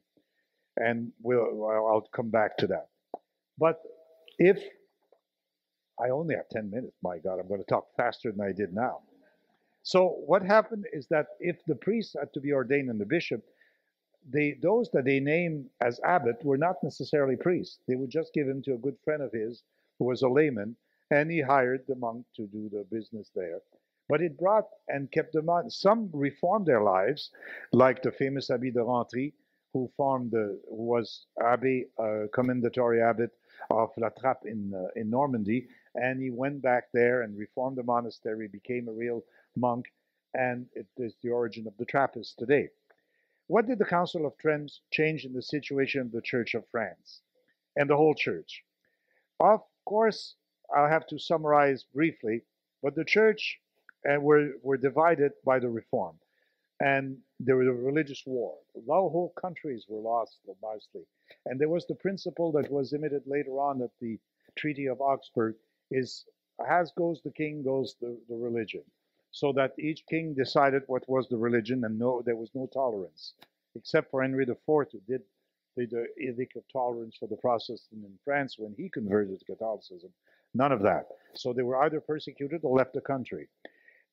And 0.77 1.11
we'll, 1.21 1.67
I'll 1.69 2.07
come 2.15 2.29
back 2.29 2.57
to 2.57 2.67
that. 2.67 2.87
But 3.57 3.81
if 4.37 4.63
I 6.01 6.09
only 6.09 6.35
have 6.35 6.47
10 6.49 6.69
minutes, 6.69 6.95
my 7.03 7.17
God, 7.17 7.39
I'm 7.39 7.47
going 7.47 7.59
to 7.59 7.65
talk 7.69 7.87
faster 7.97 8.31
than 8.31 8.39
I 8.39 8.53
did 8.53 8.73
now. 8.73 8.99
So 9.83 10.21
what 10.25 10.41
happened 10.41 10.85
is 10.93 11.07
that 11.09 11.27
if 11.39 11.57
the 11.65 11.75
priest 11.75 12.15
had 12.17 12.31
to 12.33 12.39
be 12.39 12.53
ordained 12.53 12.89
and 12.89 12.99
the 12.99 13.05
bishop, 13.05 13.43
they 14.31 14.57
those 14.61 14.89
that 14.91 15.05
they 15.05 15.19
named 15.19 15.69
as 15.81 15.99
abbot 16.03 16.43
were 16.43 16.57
not 16.57 16.83
necessarily 16.83 17.35
priests. 17.35 17.79
They 17.87 17.95
would 17.95 18.09
just 18.09 18.33
give 18.33 18.47
him 18.47 18.61
to 18.63 18.73
a 18.73 18.77
good 18.85 18.97
friend 19.03 19.21
of 19.21 19.31
his 19.31 19.63
who 19.97 20.05
was 20.05 20.21
a 20.21 20.29
layman, 20.29 20.75
and 21.11 21.31
he 21.31 21.41
hired 21.41 21.85
the 21.87 21.95
monk 21.95 22.25
to 22.35 22.47
do 22.47 22.69
the 22.69 22.85
business 22.91 23.29
there. 23.35 23.59
But 24.07 24.21
it 24.21 24.39
brought 24.39 24.67
and 24.87 25.11
kept 25.11 25.33
them 25.33 25.49
on. 25.49 25.69
Some 25.69 26.09
reformed 26.13 26.65
their 26.65 26.81
lives, 26.81 27.31
like 27.71 28.01
the 28.01 28.11
famous 28.11 28.49
Abbé 28.49 28.73
de 28.73 28.79
Rancé, 28.79 29.33
who 29.73 29.91
formed 29.95 30.31
the 30.31 30.59
who 30.69 30.83
was 30.83 31.25
Abbé 31.39 31.83
uh, 31.97 32.27
commendatory 32.33 33.01
abbot 33.01 33.31
of 33.69 33.91
La 33.97 34.09
Trappe 34.09 34.45
in, 34.45 34.73
uh, 34.73 34.87
in 34.95 35.09
Normandy. 35.09 35.67
And 35.95 36.21
he 36.21 36.31
went 36.31 36.61
back 36.61 36.85
there 36.93 37.21
and 37.21 37.37
reformed 37.37 37.77
the 37.77 37.83
monastery, 37.83 38.47
became 38.47 38.87
a 38.87 38.93
real 38.93 39.23
monk, 39.55 39.85
and 40.33 40.65
it 40.73 40.87
is 40.97 41.15
the 41.21 41.29
origin 41.29 41.67
of 41.67 41.77
the 41.77 41.85
Trappists 41.85 42.35
today. 42.35 42.69
What 43.49 43.65
did 43.65 43.79
the 43.79 43.85
Council 43.85 44.27
of 44.27 44.37
Trent 44.37 44.71
change 44.91 45.25
in 45.25 45.33
the 45.33 45.41
situation 45.41 46.01
of 46.01 46.11
the 46.11 46.21
Church 46.21 46.53
of 46.53 46.67
France 46.69 47.21
and 47.75 47.89
the 47.89 47.97
whole 47.97 48.13
church? 48.13 48.63
Of 49.39 49.61
course, 49.85 50.35
I'll 50.75 50.87
have 50.87 51.07
to 51.07 51.17
summarize 51.17 51.83
briefly, 51.83 52.43
but 52.83 52.93
the 52.93 53.03
church 53.03 53.57
uh, 54.07 54.19
were, 54.19 54.51
were 54.61 54.77
divided 54.77 55.31
by 55.43 55.57
the 55.57 55.67
reform. 55.67 56.15
And 56.79 57.17
there 57.39 57.57
was 57.57 57.67
a 57.67 57.73
religious 57.73 58.21
war. 58.27 58.53
The 58.75 58.93
whole 58.93 59.33
countries 59.41 59.87
were 59.89 59.99
lost 59.99 60.37
mostly. 60.61 61.07
And 61.47 61.59
there 61.59 61.69
was 61.69 61.87
the 61.87 61.95
principle 61.95 62.51
that 62.51 62.71
was 62.71 62.93
emitted 62.93 63.23
later 63.25 63.59
on 63.59 63.81
at 63.81 63.89
the 63.99 64.19
Treaty 64.57 64.85
of 64.85 65.01
Augsburg 65.01 65.55
is 65.89 66.23
as 66.67 66.91
goes 66.91 67.19
the 67.23 67.31
king, 67.31 67.63
goes 67.63 67.95
the, 67.99 68.15
the 68.29 68.35
religion. 68.35 68.83
So 69.31 69.53
that 69.53 69.73
each 69.77 70.03
king 70.09 70.33
decided 70.33 70.83
what 70.87 71.07
was 71.07 71.27
the 71.29 71.37
religion 71.37 71.83
and 71.85 71.99
no 71.99 72.21
there 72.25 72.35
was 72.35 72.49
no 72.53 72.67
tolerance. 72.73 73.33
Except 73.75 74.09
for 74.09 74.21
Henry 74.21 74.43
IV 74.43 74.57
who 74.67 74.99
did 75.07 75.21
the 75.75 76.07
edict 76.19 76.55
of 76.55 76.63
tolerance 76.71 77.15
for 77.17 77.27
the 77.27 77.37
Protestants 77.37 77.87
in 77.93 78.19
France 78.25 78.55
when 78.57 78.73
he 78.77 78.89
converted 78.89 79.39
to 79.39 79.45
Catholicism. 79.45 80.09
None 80.53 80.71
of 80.71 80.81
that. 80.81 81.07
So 81.35 81.53
they 81.53 81.61
were 81.61 81.81
either 81.83 82.01
persecuted 82.01 82.61
or 82.63 82.77
left 82.77 82.93
the 82.93 83.01
country. 83.01 83.47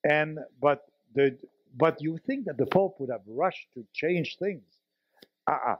And 0.08 0.38
but 0.60 0.84
the 1.14 1.36
but 1.76 2.00
you 2.00 2.18
think 2.26 2.46
that 2.46 2.56
the 2.56 2.66
Pope 2.66 2.96
would 3.00 3.10
have 3.10 3.22
rushed 3.26 3.68
to 3.74 3.84
change 3.92 4.36
things? 4.38 4.62
Uh-uh. 5.46 5.76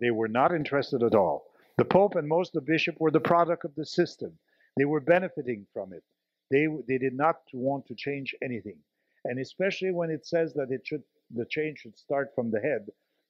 They 0.00 0.10
were 0.10 0.28
not 0.28 0.54
interested 0.54 1.02
at 1.02 1.14
all. 1.14 1.46
The 1.78 1.84
Pope 1.84 2.16
and 2.16 2.28
most 2.28 2.54
of 2.54 2.64
the 2.64 2.72
bishops 2.72 2.98
were 3.00 3.10
the 3.10 3.20
product 3.20 3.64
of 3.64 3.74
the 3.74 3.86
system. 3.86 4.32
They 4.76 4.84
were 4.84 5.00
benefiting 5.00 5.66
from 5.72 5.92
it. 5.92 6.02
They 6.50 6.66
they 6.88 6.98
did 6.98 7.14
not 7.14 7.36
want 7.52 7.86
to 7.86 7.94
change 7.94 8.34
anything. 8.42 8.78
And 9.24 9.38
especially 9.40 9.90
when 9.90 10.10
it 10.10 10.26
says 10.26 10.54
that 10.54 10.70
it 10.70 10.86
should 10.86 11.02
the 11.30 11.46
change 11.46 11.80
should 11.80 11.98
start 11.98 12.32
from 12.34 12.50
the 12.50 12.60
head. 12.60 12.86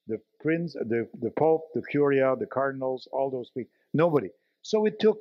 The 0.06 0.20
prince, 0.40 0.74
the, 0.74 1.08
the 1.18 1.32
Pope, 1.32 1.72
the 1.74 1.82
Curia, 1.82 2.36
the 2.38 2.46
cardinals, 2.46 3.08
all 3.10 3.30
those 3.30 3.50
people. 3.50 3.72
Nobody. 3.92 4.28
So 4.62 4.84
it 4.84 5.00
took 5.00 5.18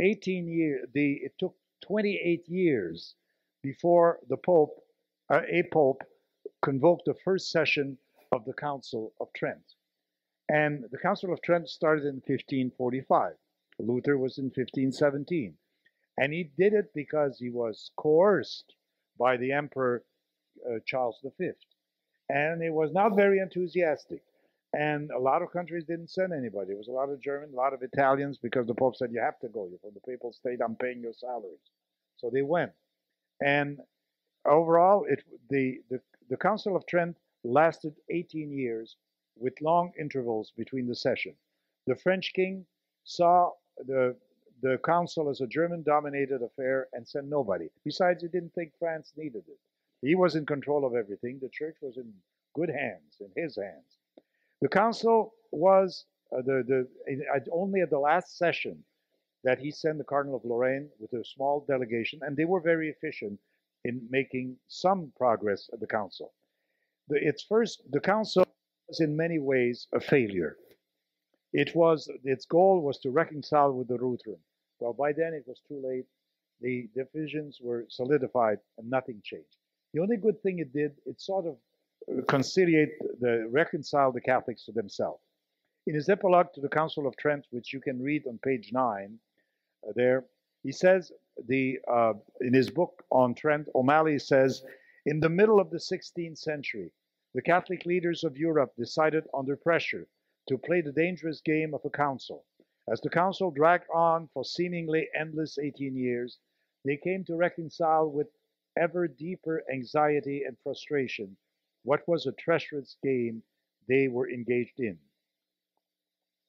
18 0.00 0.48
years, 0.48 0.88
the 0.92 1.14
it 1.22 1.32
took 1.38 1.54
28 1.82 2.48
years 2.48 3.14
before 3.62 4.18
the 4.28 4.36
Pope, 4.36 4.82
uh, 5.30 5.42
a 5.48 5.62
Pope, 5.72 6.02
convoked 6.62 7.04
the 7.06 7.14
first 7.24 7.50
session 7.50 7.96
of 8.32 8.44
the 8.44 8.52
Council 8.52 9.12
of 9.20 9.28
Trent. 9.34 9.74
And 10.48 10.84
the 10.90 10.98
Council 10.98 11.32
of 11.32 11.40
Trent 11.42 11.68
started 11.68 12.04
in 12.04 12.16
1545. 12.16 13.34
Luther 13.78 14.18
was 14.18 14.38
in 14.38 14.46
1517. 14.46 15.54
And 16.18 16.32
he 16.32 16.50
did 16.58 16.72
it 16.74 16.92
because 16.94 17.38
he 17.38 17.50
was 17.50 17.90
coerced 17.96 18.74
by 19.18 19.36
the 19.36 19.52
Emperor 19.52 20.04
uh, 20.68 20.78
Charles 20.86 21.18
V. 21.38 21.50
And 22.28 22.62
he 22.62 22.70
was 22.70 22.92
not 22.92 23.16
very 23.16 23.38
enthusiastic. 23.38 24.22
And 24.74 25.10
a 25.10 25.18
lot 25.18 25.42
of 25.42 25.52
countries 25.52 25.84
didn't 25.84 26.10
send 26.10 26.32
anybody. 26.32 26.68
There 26.68 26.76
was 26.76 26.88
a 26.88 26.92
lot 26.92 27.10
of 27.10 27.20
German, 27.20 27.50
a 27.52 27.56
lot 27.56 27.74
of 27.74 27.82
Italians, 27.82 28.38
because 28.38 28.66
the 28.66 28.74
Pope 28.74 28.96
said, 28.96 29.12
You 29.12 29.20
have 29.20 29.38
to 29.40 29.48
go. 29.48 29.66
You're 29.68 29.78
from 29.80 29.92
the 29.94 30.00
papal 30.00 30.32
state, 30.32 30.60
I'm 30.64 30.76
paying 30.76 31.00
your 31.02 31.12
salaries. 31.12 31.60
So 32.16 32.30
they 32.30 32.42
went. 32.42 32.72
And 33.44 33.80
overall, 34.46 35.04
it, 35.08 35.24
the, 35.50 35.80
the, 35.90 36.00
the 36.30 36.36
Council 36.36 36.76
of 36.76 36.86
Trent 36.86 37.16
lasted 37.44 37.94
18 38.10 38.50
years 38.52 38.96
with 39.36 39.54
long 39.60 39.92
intervals 39.98 40.52
between 40.56 40.86
the 40.86 40.94
session. 40.94 41.34
The 41.86 41.96
French 41.96 42.32
king 42.34 42.64
saw 43.04 43.50
the, 43.78 44.16
the 44.62 44.78
council 44.84 45.28
as 45.28 45.40
a 45.40 45.46
German 45.46 45.82
dominated 45.82 46.40
affair 46.42 46.88
and 46.92 47.06
sent 47.06 47.26
nobody. 47.26 47.68
Besides, 47.84 48.22
he 48.22 48.28
didn't 48.28 48.54
think 48.54 48.72
France 48.78 49.12
needed 49.16 49.42
it. 49.48 49.58
He 50.00 50.14
was 50.14 50.36
in 50.36 50.46
control 50.46 50.84
of 50.86 50.94
everything. 50.94 51.38
The 51.40 51.48
church 51.48 51.76
was 51.82 51.96
in 51.96 52.12
good 52.54 52.70
hands, 52.70 53.20
in 53.20 53.30
his 53.36 53.56
hands. 53.56 53.98
The 54.60 54.68
council 54.68 55.34
was 55.50 56.06
uh, 56.32 56.42
the, 56.42 56.62
the 56.66 57.44
only 57.52 57.80
at 57.80 57.90
the 57.90 57.98
last 57.98 58.38
session 58.38 58.84
that 59.44 59.58
he 59.58 59.70
sent 59.72 59.98
the 59.98 60.04
Cardinal 60.04 60.36
of 60.36 60.44
Lorraine 60.44 60.88
with 61.00 61.12
a 61.12 61.24
small 61.24 61.64
delegation, 61.68 62.20
and 62.22 62.36
they 62.36 62.44
were 62.44 62.60
very 62.60 62.88
efficient 62.88 63.40
in 63.84 64.06
making 64.10 64.56
some 64.68 65.12
progress 65.16 65.68
at 65.72 65.80
the 65.80 65.86
council. 65.86 66.32
The, 67.08 67.16
its 67.16 67.42
first, 67.42 67.82
the 67.90 68.00
council 68.00 68.46
was 68.88 69.00
in 69.00 69.16
many 69.16 69.40
ways 69.40 69.88
a 69.92 70.00
failure. 70.00 70.56
It 71.52 71.74
was 71.74 72.08
its 72.24 72.46
goal 72.46 72.80
was 72.80 72.98
to 73.00 73.10
reconcile 73.10 73.72
with 73.72 73.88
the 73.88 73.94
Lutheran. 73.94 74.38
Well, 74.82 74.92
by 74.92 75.12
then 75.12 75.32
it 75.32 75.44
was 75.46 75.60
too 75.68 75.80
late. 75.80 76.06
The 76.60 76.88
divisions 76.92 77.60
were 77.62 77.86
solidified, 77.88 78.58
and 78.78 78.90
nothing 78.90 79.20
changed. 79.22 79.56
The 79.94 80.00
only 80.00 80.16
good 80.16 80.42
thing 80.42 80.58
it 80.58 80.72
did, 80.72 80.92
it 81.06 81.20
sort 81.20 81.46
of 81.46 81.56
uh, 82.08 82.22
conciliate 82.22 82.98
the 83.20 83.46
reconcile 83.48 84.10
the 84.10 84.20
Catholics 84.20 84.64
to 84.64 84.72
themselves. 84.72 85.22
In 85.86 85.94
his 85.94 86.08
epilogue 86.08 86.52
to 86.54 86.60
the 86.60 86.68
Council 86.68 87.06
of 87.06 87.16
Trent, 87.16 87.46
which 87.50 87.72
you 87.72 87.80
can 87.80 88.02
read 88.02 88.26
on 88.26 88.38
page 88.42 88.70
nine, 88.72 89.20
uh, 89.86 89.92
there 89.94 90.24
he 90.64 90.72
says 90.72 91.12
the 91.46 91.78
uh, 91.88 92.14
in 92.40 92.52
his 92.52 92.68
book 92.68 93.04
on 93.10 93.34
Trent, 93.34 93.68
O'Malley 93.76 94.18
says, 94.18 94.64
in 95.06 95.20
the 95.20 95.28
middle 95.28 95.60
of 95.60 95.70
the 95.70 95.78
16th 95.78 96.38
century, 96.38 96.90
the 97.34 97.42
Catholic 97.42 97.86
leaders 97.86 98.24
of 98.24 98.36
Europe 98.36 98.72
decided 98.76 99.24
under 99.32 99.56
pressure 99.56 100.08
to 100.48 100.58
play 100.58 100.80
the 100.80 100.92
dangerous 100.92 101.40
game 101.40 101.72
of 101.72 101.84
a 101.84 101.90
council. 101.90 102.44
As 102.88 103.00
the 103.00 103.10
council 103.10 103.50
dragged 103.50 103.88
on 103.90 104.28
for 104.28 104.44
seemingly 104.44 105.08
endless 105.14 105.56
18 105.56 105.96
years, 105.96 106.40
they 106.84 106.96
came 106.96 107.24
to 107.24 107.36
reconcile 107.36 108.10
with 108.10 108.28
ever 108.76 109.06
deeper 109.06 109.62
anxiety 109.70 110.42
and 110.42 110.58
frustration 110.58 111.36
what 111.84 112.06
was 112.08 112.26
a 112.26 112.32
treacherous 112.32 112.96
game 113.02 113.42
they 113.86 114.08
were 114.08 114.28
engaged 114.28 114.80
in. 114.80 114.98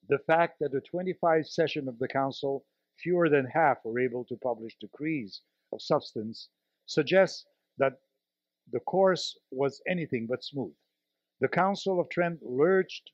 The 0.08 0.18
fact 0.18 0.58
that 0.58 0.72
the 0.72 0.80
25 0.80 1.46
session 1.46 1.88
of 1.88 1.98
the 1.98 2.08
council, 2.08 2.66
fewer 2.96 3.28
than 3.28 3.46
half 3.46 3.84
were 3.84 4.00
able 4.00 4.24
to 4.24 4.36
publish 4.36 4.76
decrees 4.78 5.40
of 5.72 5.82
substance, 5.82 6.48
suggests 6.86 7.46
that 7.78 8.00
the 8.70 8.80
course 8.80 9.38
was 9.50 9.80
anything 9.86 10.26
but 10.26 10.42
smooth. 10.42 10.74
The 11.40 11.48
Council 11.48 12.00
of 12.00 12.08
Trent 12.08 12.42
lurched 12.42 13.12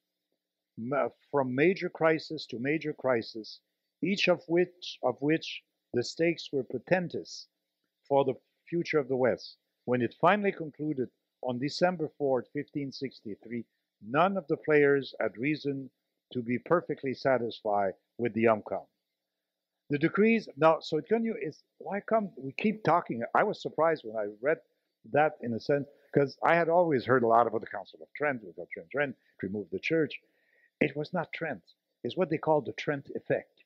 from 1.30 1.54
major 1.54 1.88
crisis 1.88 2.46
to 2.46 2.58
major 2.58 2.92
crisis, 2.92 3.60
each 4.02 4.28
of 4.28 4.42
which 4.48 4.98
of 5.02 5.20
which 5.20 5.62
the 5.92 6.02
stakes 6.02 6.48
were 6.52 6.64
portentous 6.64 7.48
for 8.06 8.24
the 8.24 8.34
future 8.68 8.98
of 8.98 9.08
the 9.08 9.16
West. 9.16 9.56
When 9.84 10.02
it 10.02 10.14
finally 10.20 10.52
concluded 10.52 11.10
on 11.42 11.58
December 11.58 12.08
4, 12.18 12.36
1563, 12.52 13.64
none 14.02 14.36
of 14.36 14.46
the 14.46 14.56
players 14.56 15.14
had 15.20 15.36
reason 15.36 15.90
to 16.32 16.42
be 16.42 16.58
perfectly 16.58 17.14
satisfied 17.14 17.94
with 18.18 18.32
the 18.34 18.48
outcome. 18.48 18.86
The 19.90 19.98
decrees 19.98 20.48
now, 20.56 20.78
so 20.80 20.98
it 20.98 21.08
can 21.08 21.24
continue 21.24 21.34
is 21.40 21.64
why 21.78 22.00
come 22.00 22.30
we 22.36 22.52
keep 22.52 22.84
talking? 22.84 23.24
I 23.34 23.42
was 23.42 23.60
surprised 23.60 24.04
when 24.04 24.16
I 24.16 24.28
read 24.40 24.58
that 25.12 25.32
in 25.40 25.52
a 25.54 25.60
sense 25.60 25.88
because 26.12 26.36
I 26.44 26.54
had 26.54 26.68
always 26.68 27.04
heard 27.04 27.24
a 27.24 27.26
lot 27.26 27.46
about 27.46 27.60
the 27.60 27.66
Council 27.66 27.98
of 28.00 28.08
Trent, 28.14 28.42
with 28.44 28.56
Trent, 28.70 28.90
Trent 28.90 29.16
removed 29.42 29.70
the 29.72 29.80
church. 29.80 30.20
It 30.80 30.96
was 30.96 31.12
not 31.12 31.32
Trent. 31.32 31.62
It's 32.02 32.16
what 32.16 32.30
they 32.30 32.38
call 32.38 32.62
the 32.62 32.72
Trent 32.72 33.10
effect. 33.14 33.64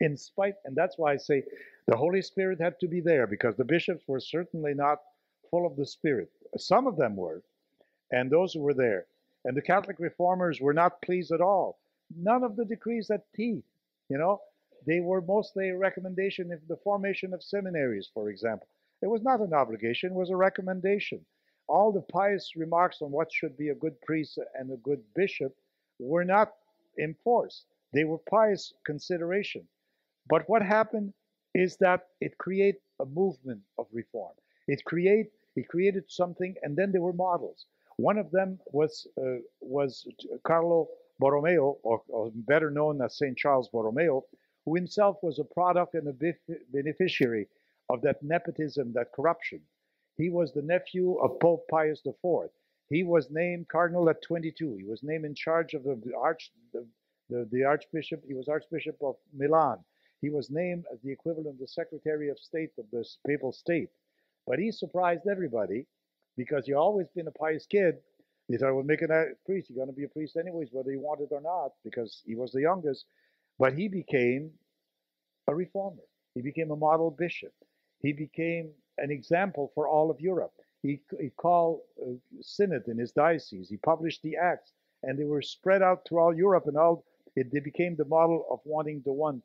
In 0.00 0.16
spite, 0.16 0.56
and 0.64 0.74
that's 0.74 0.98
why 0.98 1.12
I 1.12 1.16
say 1.16 1.44
the 1.86 1.96
Holy 1.96 2.20
Spirit 2.22 2.60
had 2.60 2.80
to 2.80 2.88
be 2.88 3.00
there 3.00 3.26
because 3.28 3.56
the 3.56 3.64
bishops 3.64 4.08
were 4.08 4.18
certainly 4.18 4.74
not 4.74 4.98
full 5.48 5.64
of 5.64 5.76
the 5.76 5.86
Spirit. 5.86 6.30
Some 6.56 6.88
of 6.88 6.96
them 6.96 7.14
were, 7.14 7.44
and 8.10 8.30
those 8.30 8.52
who 8.52 8.62
were 8.62 8.74
there. 8.74 9.06
And 9.44 9.56
the 9.56 9.62
Catholic 9.62 10.00
reformers 10.00 10.60
were 10.60 10.74
not 10.74 11.02
pleased 11.02 11.30
at 11.30 11.40
all. 11.40 11.78
None 12.16 12.42
of 12.42 12.56
the 12.56 12.64
decrees 12.64 13.08
had 13.08 13.22
teeth, 13.34 13.64
you 14.08 14.18
know. 14.18 14.40
They 14.86 14.98
were 14.98 15.20
mostly 15.20 15.68
a 15.68 15.78
recommendation 15.78 16.52
of 16.52 16.66
the 16.66 16.76
formation 16.78 17.32
of 17.32 17.44
seminaries, 17.44 18.10
for 18.12 18.28
example. 18.28 18.66
It 19.02 19.06
was 19.06 19.22
not 19.22 19.40
an 19.40 19.52
obligation, 19.52 20.10
it 20.12 20.16
was 20.16 20.30
a 20.30 20.36
recommendation. 20.36 21.24
All 21.68 21.92
the 21.92 22.02
pious 22.02 22.56
remarks 22.56 23.02
on 23.02 23.12
what 23.12 23.32
should 23.32 23.56
be 23.56 23.68
a 23.68 23.74
good 23.74 24.00
priest 24.00 24.38
and 24.58 24.72
a 24.72 24.76
good 24.78 25.02
bishop 25.14 25.54
were 25.98 26.24
not 26.24 26.52
enforced. 26.98 27.66
They 27.92 28.04
were 28.04 28.18
pious 28.18 28.72
consideration. 28.84 29.66
But 30.28 30.48
what 30.48 30.62
happened 30.62 31.12
is 31.54 31.76
that 31.78 32.08
it 32.20 32.36
created 32.38 32.80
a 33.00 33.06
movement 33.06 33.62
of 33.78 33.86
reform. 33.92 34.34
It 34.68 34.84
create 34.84 35.30
it 35.54 35.68
created 35.68 36.04
something, 36.10 36.54
and 36.62 36.76
then 36.76 36.92
there 36.92 37.00
were 37.00 37.14
models. 37.14 37.64
One 37.96 38.18
of 38.18 38.30
them 38.30 38.58
was 38.72 39.06
uh, 39.18 39.38
was 39.60 40.06
Carlo 40.44 40.88
Borromeo, 41.18 41.78
or, 41.82 42.02
or, 42.08 42.30
better 42.34 42.70
known 42.70 43.00
as 43.00 43.16
Saint 43.16 43.38
Charles 43.38 43.70
Borromeo, 43.70 44.24
who 44.64 44.74
himself 44.74 45.16
was 45.22 45.38
a 45.38 45.44
product 45.44 45.94
and 45.94 46.08
a 46.08 46.34
beneficiary 46.72 47.48
of 47.88 48.02
that 48.02 48.22
nepotism, 48.22 48.92
that 48.92 49.12
corruption. 49.12 49.62
He 50.16 50.28
was 50.28 50.52
the 50.52 50.62
nephew 50.62 51.14
of 51.22 51.40
Pope 51.40 51.66
Pius 51.70 52.02
IV. 52.04 52.50
He 52.88 53.02
was 53.02 53.28
named 53.30 53.68
cardinal 53.68 54.08
at 54.08 54.22
22. 54.22 54.76
He 54.76 54.84
was 54.84 55.02
named 55.02 55.24
in 55.24 55.34
charge 55.34 55.74
of 55.74 55.84
the 55.84 56.12
arch, 56.16 56.52
the, 56.72 56.86
the, 57.28 57.48
the 57.50 57.64
archbishop. 57.64 58.22
He 58.26 58.34
was 58.34 58.48
archbishop 58.48 58.96
of 59.02 59.16
Milan. 59.36 59.78
He 60.20 60.30
was 60.30 60.50
named 60.50 60.84
as 60.92 61.00
the 61.02 61.12
equivalent 61.12 61.48
of 61.48 61.58
the 61.58 61.66
secretary 61.66 62.28
of 62.28 62.38
state 62.38 62.70
of 62.78 62.86
the 62.92 63.04
papal 63.26 63.52
state. 63.52 63.90
But 64.46 64.58
he 64.58 64.70
surprised 64.70 65.26
everybody 65.30 65.86
because 66.36 66.66
he 66.66 66.74
always 66.74 67.08
been 67.14 67.26
a 67.26 67.32
pious 67.32 67.66
kid. 67.66 67.96
He 68.48 68.56
thought, 68.56 68.74
well, 68.74 68.84
make 68.84 69.02
a 69.02 69.26
priest. 69.44 69.68
You're 69.68 69.84
going 69.84 69.88
to 69.88 70.00
be 70.00 70.04
a 70.04 70.08
priest 70.08 70.36
anyways, 70.36 70.68
whether 70.70 70.92
you 70.92 71.00
want 71.00 71.20
it 71.20 71.28
or 71.32 71.40
not, 71.40 71.72
because 71.84 72.22
he 72.24 72.36
was 72.36 72.52
the 72.52 72.60
youngest. 72.60 73.04
But 73.58 73.74
he 73.74 73.88
became 73.88 74.52
a 75.48 75.54
reformer. 75.54 76.02
He 76.34 76.42
became 76.42 76.70
a 76.70 76.76
model 76.76 77.10
bishop. 77.10 77.52
He 78.00 78.12
became 78.12 78.70
an 78.98 79.10
example 79.10 79.72
for 79.74 79.88
all 79.88 80.10
of 80.10 80.20
Europe. 80.20 80.52
He, 80.82 81.00
he 81.20 81.30
called 81.30 81.80
a 82.00 82.16
synod 82.42 82.88
in 82.88 82.98
his 82.98 83.12
diocese. 83.12 83.68
He 83.68 83.76
published 83.78 84.22
the 84.22 84.36
Acts, 84.36 84.72
and 85.02 85.18
they 85.18 85.24
were 85.24 85.42
spread 85.42 85.82
out 85.82 86.06
through 86.06 86.18
all 86.18 86.34
Europe, 86.34 86.66
and 86.66 86.76
all 86.76 87.04
it, 87.34 87.50
they 87.52 87.60
became 87.60 87.96
the 87.96 88.04
model 88.04 88.46
of 88.50 88.60
wanting 88.64 89.02
the 89.04 89.12
one. 89.12 89.42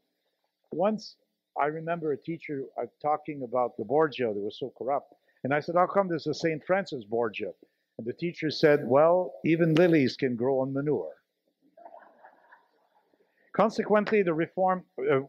Once 0.71 1.15
I 1.59 1.65
remember 1.65 2.11
a 2.11 2.17
teacher 2.17 2.63
uh, 2.81 2.85
talking 3.01 3.43
about 3.43 3.75
the 3.77 3.83
Borgia 3.83 4.33
that 4.33 4.39
was 4.39 4.57
so 4.57 4.71
corrupt, 4.77 5.13
and 5.43 5.53
I 5.53 5.59
said, 5.59 5.75
"How 5.75 5.87
come 5.87 6.07
there's 6.07 6.27
a 6.27 6.33
Saint 6.33 6.63
Francis 6.65 7.03
Borgia?" 7.03 7.51
And 7.97 8.07
the 8.07 8.13
teacher 8.13 8.49
said, 8.49 8.87
"Well, 8.87 9.33
even 9.43 9.73
lilies 9.75 10.15
can 10.15 10.35
grow 10.35 10.59
on 10.59 10.73
manure." 10.73 11.15
Consequently, 13.53 14.23
the 14.23 14.33
reform. 14.33 14.85
Uh, 14.97 15.21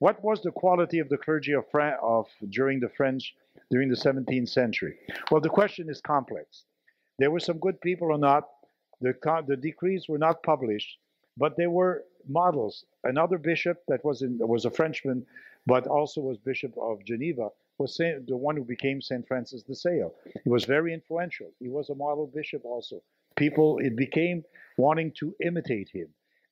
what 0.00 0.22
was 0.22 0.42
the 0.42 0.52
quality 0.52 1.00
of 1.00 1.08
the 1.08 1.18
clergy 1.18 1.52
of, 1.52 1.68
Fran- 1.70 1.98
of 2.00 2.28
during 2.50 2.78
the 2.78 2.88
French 2.88 3.34
during 3.70 3.88
the 3.88 3.96
17th 3.96 4.48
century? 4.48 4.96
Well, 5.30 5.40
the 5.40 5.48
question 5.48 5.88
is 5.88 6.00
complex. 6.00 6.64
There 7.18 7.30
were 7.30 7.40
some 7.40 7.58
good 7.58 7.80
people 7.80 8.10
or 8.10 8.18
not. 8.18 8.44
The, 9.00 9.14
the 9.46 9.56
decrees 9.56 10.06
were 10.08 10.18
not 10.18 10.42
published, 10.42 10.98
but 11.36 11.56
they 11.56 11.66
were 11.66 12.04
models. 12.28 12.84
Another 13.04 13.38
bishop 13.38 13.78
that 13.88 14.04
was 14.04 14.22
in 14.22 14.38
was 14.38 14.64
a 14.64 14.70
Frenchman, 14.70 15.26
but 15.66 15.86
also 15.86 16.20
was 16.20 16.38
bishop 16.38 16.76
of 16.78 17.04
Geneva, 17.04 17.50
was 17.78 17.96
Saint, 17.96 18.26
the 18.26 18.36
one 18.36 18.56
who 18.56 18.64
became 18.64 19.00
Saint 19.00 19.26
Francis 19.26 19.62
de 19.62 19.74
Sales. 19.74 20.12
He 20.44 20.50
was 20.50 20.64
very 20.64 20.92
influential. 20.92 21.52
He 21.60 21.68
was 21.68 21.90
a 21.90 21.94
model 21.94 22.26
bishop 22.26 22.64
also. 22.64 23.02
People 23.36 23.78
it 23.78 23.96
became 23.96 24.44
wanting 24.76 25.12
to 25.18 25.34
imitate 25.44 25.88
him, 25.88 26.08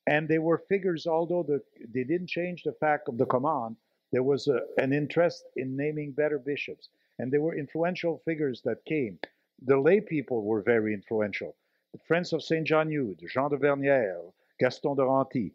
and 0.07 0.29
they 0.29 0.39
were 0.39 0.59
figures. 0.69 1.07
Although 1.07 1.43
the, 1.43 1.61
they 1.93 2.05
didn't 2.05 2.29
change 2.29 2.63
the 2.63 2.73
fact 2.73 3.09
of 3.09 3.19
the 3.19 3.27
command, 3.27 3.77
there 4.13 4.23
was 4.23 4.47
a, 4.47 4.61
an 4.79 4.93
interest 4.93 5.45
in 5.57 5.77
naming 5.77 6.13
better 6.13 6.39
bishops, 6.39 6.91
and 7.19 7.33
there 7.33 7.41
were 7.41 7.57
influential 7.57 8.21
figures 8.25 8.63
that 8.63 8.85
came. 8.85 9.19
The 9.65 9.79
lay 9.79 10.01
people 10.01 10.43
were 10.43 10.63
very 10.63 10.93
influential. 10.93 11.57
The 11.93 11.99
Friends 12.07 12.33
of 12.33 12.43
Saint 12.43 12.67
John 12.67 12.89
Eudes, 12.91 13.27
Jean 13.33 13.51
de 13.51 13.57
Bernières, 13.57 14.33
Gaston 14.61 14.97
de 14.97 15.05
Renty, 15.05 15.53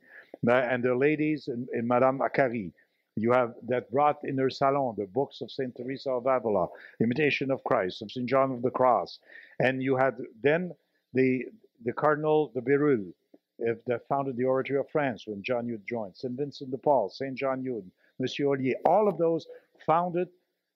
and 0.48 0.84
the 0.84 0.96
ladies 0.96 1.48
in 1.48 1.88
Madame 1.88 2.20
Acarie. 2.20 2.74
You 3.16 3.32
have 3.34 3.56
that 3.68 3.92
brought 3.92 4.24
in 4.24 4.38
her 4.38 4.50
salon 4.50 4.96
the 4.98 5.06
books 5.06 5.42
of 5.42 5.52
Saint 5.52 5.76
Teresa 5.76 6.12
of 6.12 6.26
Avila, 6.26 6.70
Imitation 7.02 7.52
of 7.52 7.64
Christ, 7.64 8.02
of 8.02 8.12
Saint 8.12 8.28
John 8.28 8.52
of 8.52 8.62
the 8.62 8.72
Cross, 8.72 9.20
and 9.60 9.84
you 9.84 9.98
had 9.98 10.16
then 10.42 10.72
the 11.14 11.46
the 11.84 11.94
Cardinal 11.94 12.48
de 12.54 12.62
Bérulle, 12.62 13.12
that 13.60 14.08
founded 14.08 14.38
the 14.38 14.46
Oratory 14.46 14.80
of 14.80 14.90
France 14.90 15.28
when 15.28 15.44
John 15.44 15.68
Eudes 15.68 15.86
joined, 15.86 16.16
Saint 16.16 16.38
Vincent 16.38 16.72
de 16.72 16.78
Paul, 16.78 17.10
Saint 17.10 17.36
John 17.36 17.64
Eudes, 17.64 17.92
Monsieur 18.20 18.48
Ollier, 18.48 18.76
all 18.86 19.08
of 19.08 19.18
those 19.18 19.46
founded 19.86 20.30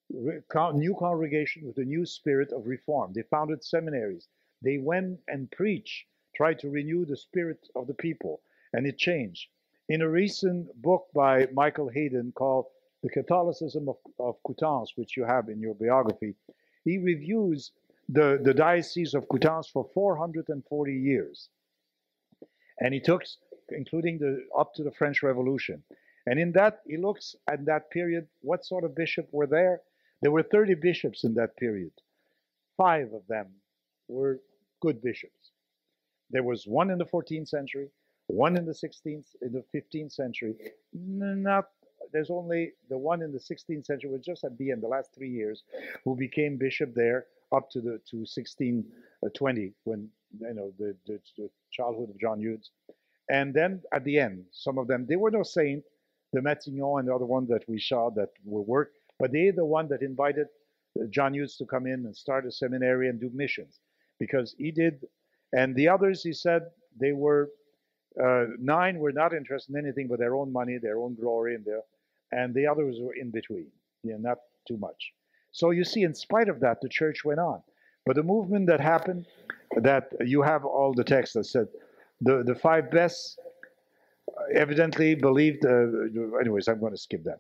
new 0.09 0.95
congregation 0.97 1.65
with 1.65 1.77
a 1.77 1.83
new 1.83 2.05
spirit 2.05 2.51
of 2.51 2.67
reform. 2.67 3.13
They 3.13 3.23
founded 3.23 3.63
seminaries. 3.63 4.27
They 4.61 4.77
went 4.77 5.19
and 5.27 5.51
preached, 5.51 6.05
tried 6.35 6.59
to 6.59 6.69
renew 6.69 7.05
the 7.05 7.17
spirit 7.17 7.67
of 7.75 7.87
the 7.87 7.93
people, 7.93 8.41
and 8.73 8.85
it 8.85 8.97
changed. 8.97 9.49
In 9.87 10.01
a 10.01 10.09
recent 10.09 10.73
book 10.81 11.07
by 11.13 11.47
Michael 11.53 11.89
Hayden 11.89 12.31
called 12.31 12.65
The 13.03 13.09
Catholicism 13.09 13.87
of, 13.87 13.97
of 14.19 14.41
Coutances, 14.43 14.89
which 14.95 15.15
you 15.15 15.23
have 15.23 15.49
in 15.49 15.59
your 15.59 15.75
biography, 15.75 16.35
he 16.83 16.97
reviews 16.97 17.71
the, 18.09 18.39
the 18.43 18.53
Diocese 18.53 19.13
of 19.13 19.27
Coutances 19.27 19.71
for 19.71 19.89
440 19.93 20.93
years. 20.93 21.49
And 22.79 22.93
he 22.93 22.99
took, 22.99 23.23
including 23.69 24.17
the 24.17 24.45
up 24.57 24.73
to 24.75 24.83
the 24.83 24.91
French 24.91 25.23
Revolution. 25.23 25.83
And 26.25 26.39
in 26.39 26.51
that, 26.53 26.81
he 26.87 26.97
looks 26.97 27.35
at 27.47 27.65
that 27.65 27.91
period, 27.91 28.27
what 28.41 28.65
sort 28.65 28.83
of 28.83 28.95
bishop 28.95 29.27
were 29.31 29.47
there? 29.47 29.81
There 30.25 30.31
were 30.31 30.41
30 30.41 30.73
bishops 30.81 31.23
in 31.23 31.35
that 31.35 31.55
period. 31.55 31.91
Five 32.77 33.13
of 33.13 33.27
them 33.27 33.45
were 34.07 34.41
good 34.81 34.99
bishops. 34.99 35.51
There 36.31 36.41
was 36.41 36.65
one 36.65 36.89
in 36.89 36.97
the 36.97 37.05
14th 37.05 37.47
century, 37.47 37.89
one 38.25 38.57
in 38.57 38.65
the 38.65 38.71
16th, 38.71 39.27
in 39.43 39.51
the 39.51 39.63
15th 39.71 40.11
century. 40.11 40.55
Not 40.93 41.65
there's 42.11 42.31
only 42.31 42.71
the 42.89 42.97
one 42.97 43.21
in 43.21 43.33
the 43.33 43.37
16th 43.37 43.85
century 43.85 44.09
was 44.09 44.21
just 44.21 44.43
at 44.43 44.57
the 44.57 44.71
end, 44.71 44.81
the 44.81 44.87
last 44.87 45.13
three 45.13 45.29
years, 45.29 45.61
who 46.03 46.15
became 46.15 46.57
bishop 46.57 46.95
there 46.95 47.27
up 47.51 47.69
to 47.69 47.79
the 47.79 47.99
to 48.09 48.25
1620 48.25 49.67
uh, 49.67 49.69
when 49.83 50.09
you 50.39 50.53
know 50.55 50.73
the, 50.79 50.95
the, 51.05 51.19
the 51.37 51.51
childhood 51.69 52.09
of 52.09 52.19
John 52.19 52.39
Eudes, 52.39 52.71
and 53.29 53.53
then 53.53 53.79
at 53.93 54.03
the 54.03 54.17
end, 54.17 54.45
some 54.51 54.79
of 54.79 54.87
them 54.87 55.05
they 55.07 55.17
were 55.17 55.29
no 55.29 55.43
saint, 55.43 55.83
the 56.33 56.41
Matignon 56.41 56.97
and 57.01 57.09
the 57.09 57.13
other 57.13 57.27
one 57.27 57.45
that 57.45 57.63
we 57.69 57.79
saw 57.79 58.09
that 58.09 58.29
were 58.43 58.63
work, 58.63 58.93
but 59.19 59.31
they 59.31 59.51
the 59.51 59.65
one 59.65 59.87
that 59.89 60.01
invited 60.01 60.47
uh, 60.99 61.05
John 61.09 61.33
Eudes 61.33 61.57
to 61.57 61.65
come 61.65 61.87
in 61.87 62.05
and 62.05 62.15
start 62.15 62.45
a 62.45 62.51
seminary 62.51 63.09
and 63.09 63.19
do 63.19 63.29
missions 63.33 63.79
because 64.19 64.55
he 64.57 64.71
did, 64.71 65.05
and 65.53 65.75
the 65.75 65.87
others 65.89 66.23
he 66.23 66.33
said 66.33 66.63
they 66.99 67.11
were 67.11 67.49
uh, 68.23 68.45
nine 68.59 68.99
were 68.99 69.11
not 69.11 69.33
interested 69.33 69.75
in 69.75 69.83
anything 69.83 70.07
but 70.07 70.19
their 70.19 70.35
own 70.35 70.51
money, 70.51 70.77
their 70.81 70.99
own 70.99 71.15
glory, 71.15 71.55
and 71.55 71.65
their, 71.65 71.81
and 72.31 72.53
the 72.53 72.65
others 72.65 72.97
were 72.99 73.13
in 73.13 73.29
between, 73.29 73.67
yeah, 74.03 74.15
not 74.19 74.37
too 74.67 74.77
much. 74.77 75.11
So 75.51 75.71
you 75.71 75.83
see, 75.83 76.03
in 76.03 76.13
spite 76.13 76.49
of 76.49 76.59
that, 76.61 76.81
the 76.81 76.89
church 76.89 77.23
went 77.25 77.39
on. 77.39 77.61
But 78.05 78.15
the 78.15 78.23
movement 78.23 78.67
that 78.67 78.79
happened, 78.79 79.25
that 79.77 80.11
you 80.23 80.41
have 80.41 80.63
all 80.63 80.93
the 80.93 81.03
text 81.03 81.33
that 81.33 81.45
said 81.45 81.67
the, 82.21 82.43
the 82.43 82.55
five 82.55 82.91
best 82.91 83.39
evidently 84.53 85.15
believed. 85.15 85.65
Uh, 85.65 86.39
anyways, 86.39 86.67
I'm 86.67 86.79
going 86.79 86.93
to 86.93 86.97
skip 86.97 87.23
that. 87.23 87.39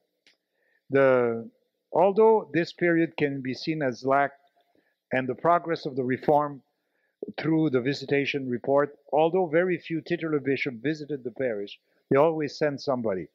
The 0.89 1.49
although 1.95 2.49
this 2.53 2.73
period 2.73 3.15
can 3.17 3.41
be 3.41 3.53
seen 3.53 3.81
as 3.81 4.05
lack 4.05 4.31
and 5.13 5.27
the 5.27 5.35
progress 5.35 5.85
of 5.85 5.95
the 5.95 6.03
reform 6.03 6.61
through 7.39 7.69
the 7.69 7.81
visitation 7.81 8.49
report, 8.49 8.97
although 9.13 9.47
very 9.47 9.77
few 9.77 10.01
titular 10.01 10.39
bishops 10.39 10.77
visited 10.81 11.23
the 11.23 11.31
parish, 11.31 11.79
they 12.09 12.17
always 12.17 12.57
send 12.57 12.79
somebody. 12.79 13.27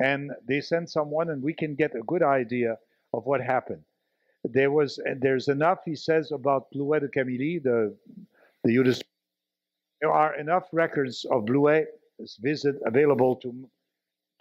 And 0.00 0.32
they 0.46 0.60
send 0.60 0.90
someone, 0.90 1.30
and 1.30 1.42
we 1.42 1.54
can 1.54 1.74
get 1.74 1.94
a 1.94 2.02
good 2.02 2.22
idea 2.22 2.76
of 3.14 3.24
what 3.24 3.40
happened. 3.40 3.82
There 4.44 4.72
was, 4.72 4.98
there's 5.20 5.48
enough, 5.48 5.78
he 5.84 5.94
says, 5.94 6.32
about 6.32 6.70
Blouet 6.72 7.00
de 7.00 7.08
Camilly, 7.08 7.60
the, 7.60 7.96
the 8.64 8.74
Eudes. 8.74 9.00
There 10.00 10.10
are 10.10 10.34
enough 10.34 10.64
records 10.72 11.24
of 11.30 11.44
Blouet's 11.44 12.36
visit 12.40 12.76
available 12.84 13.36
to, 13.36 13.70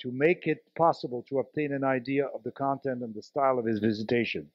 to 0.02 0.12
make 0.12 0.48
it 0.48 0.66
possible 0.76 1.24
to 1.30 1.40
obtain 1.40 1.72
an 1.72 1.84
idea 1.84 2.26
of 2.26 2.42
the 2.44 2.52
content 2.52 3.04
and 3.04 3.14
the 3.14 3.22
style 3.22 3.60
of 3.60 3.66
his 3.66 3.80
visitation. 3.80 4.50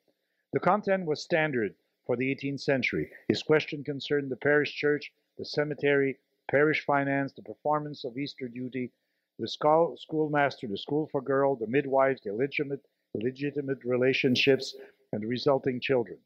The 0.52 0.60
content 0.60 1.06
was 1.06 1.22
standard 1.22 1.74
for 2.04 2.16
the 2.16 2.34
18th 2.34 2.60
century. 2.60 3.10
His 3.28 3.42
question 3.42 3.84
concerned 3.84 4.30
the 4.30 4.36
parish 4.36 4.74
church, 4.74 5.12
the 5.38 5.44
cemetery, 5.44 6.18
parish 6.50 6.84
finance, 6.84 7.32
the 7.32 7.42
performance 7.42 8.04
of 8.04 8.18
Easter 8.18 8.48
duty, 8.48 8.90
the 9.38 9.46
school, 9.46 9.96
schoolmaster, 9.98 10.66
the 10.66 10.78
school 10.78 11.08
for 11.12 11.20
girls, 11.20 11.60
the 11.60 11.66
midwives, 11.66 12.20
the 12.22 12.32
legitimate, 12.32 13.84
relationships, 13.84 14.74
and 15.12 15.22
the 15.22 15.26
resulting 15.26 15.78
children. 15.80 16.18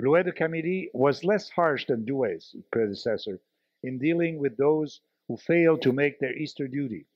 Blouet 0.00 0.24
de 0.24 0.32
Camilly 0.32 0.90
was 0.94 1.24
less 1.24 1.50
harsh 1.50 1.86
than 1.86 2.04
Douay's 2.04 2.56
predecessor 2.72 3.40
in 3.82 3.98
dealing 3.98 4.38
with 4.38 4.56
those 4.56 5.00
who 5.28 5.36
failed 5.36 5.82
to 5.82 5.92
make 5.92 6.18
their 6.18 6.36
Easter 6.36 6.66
duty. 6.66 7.06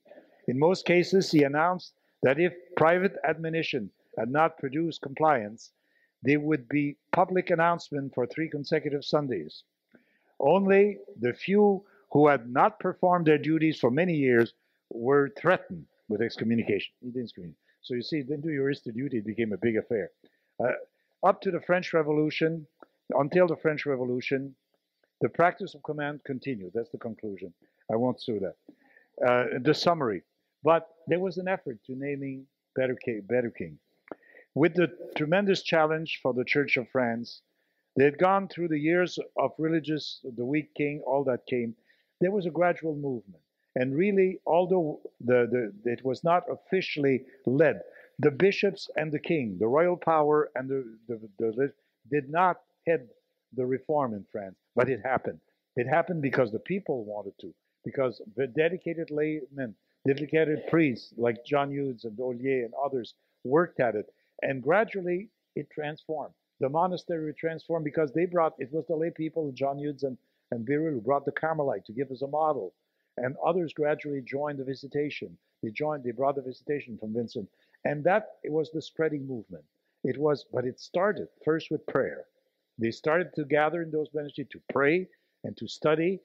In 0.49 0.57
most 0.57 0.83
cases, 0.83 1.29
he 1.29 1.43
announced 1.43 1.93
that 2.23 2.39
if 2.39 2.53
private 2.75 3.15
admonition 3.23 3.91
had 4.17 4.31
not 4.31 4.57
produced 4.57 4.99
compliance, 5.03 5.73
there 6.23 6.39
would 6.39 6.67
be 6.67 6.97
public 7.11 7.51
announcement 7.51 8.15
for 8.15 8.25
three 8.25 8.49
consecutive 8.49 9.05
Sundays. 9.05 9.63
Only 10.39 10.97
the 11.21 11.33
few 11.33 11.85
who 12.11 12.27
had 12.27 12.49
not 12.49 12.79
performed 12.79 13.27
their 13.27 13.37
duties 13.37 13.77
for 13.79 13.91
many 13.91 14.15
years 14.15 14.55
were 14.89 15.29
threatened 15.39 15.85
with 16.07 16.19
excommunication. 16.19 16.93
So 17.81 17.93
you 17.93 18.01
see, 18.01 18.23
then 18.23 18.41
do 18.41 18.49
your 18.49 18.73
duty 18.73 19.19
it 19.19 19.27
became 19.27 19.53
a 19.53 19.57
big 19.57 19.77
affair. 19.77 20.09
Uh, 20.59 20.71
up 21.21 21.41
to 21.41 21.51
the 21.51 21.61
French 21.61 21.93
Revolution, 21.93 22.65
until 23.11 23.45
the 23.45 23.55
French 23.55 23.85
Revolution, 23.85 24.55
the 25.21 25.29
practice 25.29 25.75
of 25.75 25.83
command 25.83 26.23
continued. 26.25 26.71
That's 26.73 26.89
the 26.89 26.97
conclusion. 26.97 27.53
I 27.93 27.97
won't 27.97 28.19
sue 28.19 28.39
that. 28.39 28.55
Uh, 29.23 29.59
the 29.61 29.75
summary. 29.75 30.23
But 30.63 30.87
there 31.07 31.19
was 31.19 31.37
an 31.37 31.47
effort 31.47 31.79
to 31.85 31.95
naming 31.95 32.45
better 32.75 32.95
king, 32.95 33.21
better 33.27 33.49
king 33.49 33.79
with 34.55 34.73
the 34.73 34.87
tremendous 35.15 35.61
challenge 35.61 36.19
for 36.21 36.33
the 36.33 36.43
Church 36.43 36.77
of 36.77 36.89
France. 36.89 37.41
They 37.95 38.05
had 38.05 38.17
gone 38.17 38.47
through 38.47 38.69
the 38.69 38.79
years 38.79 39.19
of 39.37 39.51
religious, 39.57 40.19
the 40.23 40.45
weak 40.45 40.73
king, 40.75 41.01
all 41.05 41.23
that 41.25 41.45
came. 41.45 41.75
There 42.21 42.31
was 42.31 42.45
a 42.45 42.51
gradual 42.51 42.95
movement. 42.95 43.43
And 43.75 43.95
really, 43.95 44.39
although 44.45 45.01
the, 45.21 45.71
the, 45.83 45.91
it 45.91 46.03
was 46.03 46.23
not 46.23 46.43
officially 46.51 47.25
led, 47.45 47.81
the 48.17 48.31
bishops 48.31 48.89
and 48.97 49.11
the 49.11 49.19
king, 49.19 49.57
the 49.59 49.67
royal 49.67 49.95
power 49.95 50.49
and 50.55 50.69
the, 50.69 50.97
the, 51.07 51.19
the 51.37 51.71
did 52.11 52.29
not 52.29 52.57
head 52.85 53.07
the 53.53 53.65
reform 53.65 54.13
in 54.13 54.25
France, 54.31 54.55
but 54.75 54.89
it 54.89 54.99
happened. 55.03 55.39
It 55.75 55.87
happened 55.87 56.21
because 56.21 56.51
the 56.51 56.59
people 56.59 57.05
wanted 57.05 57.33
to, 57.41 57.53
because 57.85 58.21
the 58.35 58.47
dedicated 58.47 59.09
laymen, 59.11 59.75
dedicated 60.07 60.67
priests 60.67 61.13
like 61.17 61.45
John 61.45 61.69
Eudes 61.69 62.05
and 62.05 62.17
Ollier 62.17 62.65
and 62.65 62.73
others 62.83 63.13
worked 63.43 63.79
at 63.79 63.95
it, 63.95 64.05
and 64.41 64.63
gradually 64.63 65.29
it 65.55 65.69
transformed. 65.69 66.33
The 66.59 66.69
monastery 66.69 67.33
transformed 67.33 67.85
because 67.85 68.11
they 68.11 68.25
brought, 68.25 68.53
it 68.59 68.71
was 68.71 68.85
the 68.87 68.95
lay 68.95 69.11
people, 69.11 69.51
John 69.53 69.77
Eudes 69.77 70.03
and, 70.03 70.17
and 70.51 70.67
Bérulle, 70.67 70.93
who 70.93 71.01
brought 71.01 71.25
the 71.25 71.31
Carmelite 71.31 71.85
to 71.85 71.93
give 71.93 72.11
us 72.11 72.21
a 72.21 72.27
model. 72.27 72.73
And 73.17 73.35
others 73.45 73.73
gradually 73.73 74.21
joined 74.21 74.59
the 74.59 74.65
visitation. 74.65 75.37
They 75.63 75.71
joined, 75.71 76.03
they 76.03 76.11
brought 76.11 76.35
the 76.35 76.41
visitation 76.41 76.97
from 76.97 77.13
Vincent. 77.13 77.49
And 77.85 78.03
that 78.03 78.27
it 78.43 78.51
was 78.51 78.71
the 78.71 78.81
spreading 78.81 79.25
movement. 79.25 79.63
It 80.03 80.17
was, 80.17 80.45
but 80.51 80.65
it 80.65 80.79
started 80.79 81.27
first 81.43 81.71
with 81.71 81.85
prayer. 81.87 82.25
They 82.77 82.91
started 82.91 83.33
to 83.35 83.45
gather 83.45 83.81
in 83.81 83.91
those 83.91 84.09
benches 84.09 84.47
to 84.51 84.61
pray 84.71 85.07
and 85.43 85.55
to 85.57 85.67
study 85.67 86.19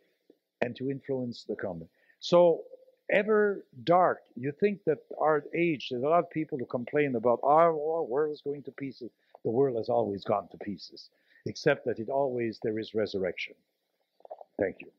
and 0.61 0.75
to 0.77 0.91
influence 0.91 1.45
the 1.45 1.57
common. 1.57 1.89
So 2.21 2.63
ever 3.11 3.65
dark, 3.85 4.21
you 4.37 4.53
think 4.53 4.85
that 4.87 4.99
our 5.19 5.45
age, 5.55 5.89
there's 5.91 6.03
a 6.03 6.09
lot 6.09 6.25
of 6.25 6.31
people 6.31 6.59
who 6.59 6.67
complain 6.67 7.17
about 7.17 7.41
our 7.43 7.71
oh, 7.71 8.07
world 8.09 8.33
is 8.33 8.41
going 8.43 8.63
to 8.65 8.73
pieces. 8.73 9.11
The 9.45 9.51
world 9.51 9.77
has 9.77 9.89
always 9.89 10.25
gone 10.25 10.49
to 10.49 10.59
pieces, 10.59 11.11
except 11.47 11.85
that 11.87 11.99
it 11.99 12.09
always 12.09 12.59
there 12.63 12.79
is 12.79 12.95
resurrection. 12.95 13.55
Thank 14.59 14.77
you. 14.81 14.91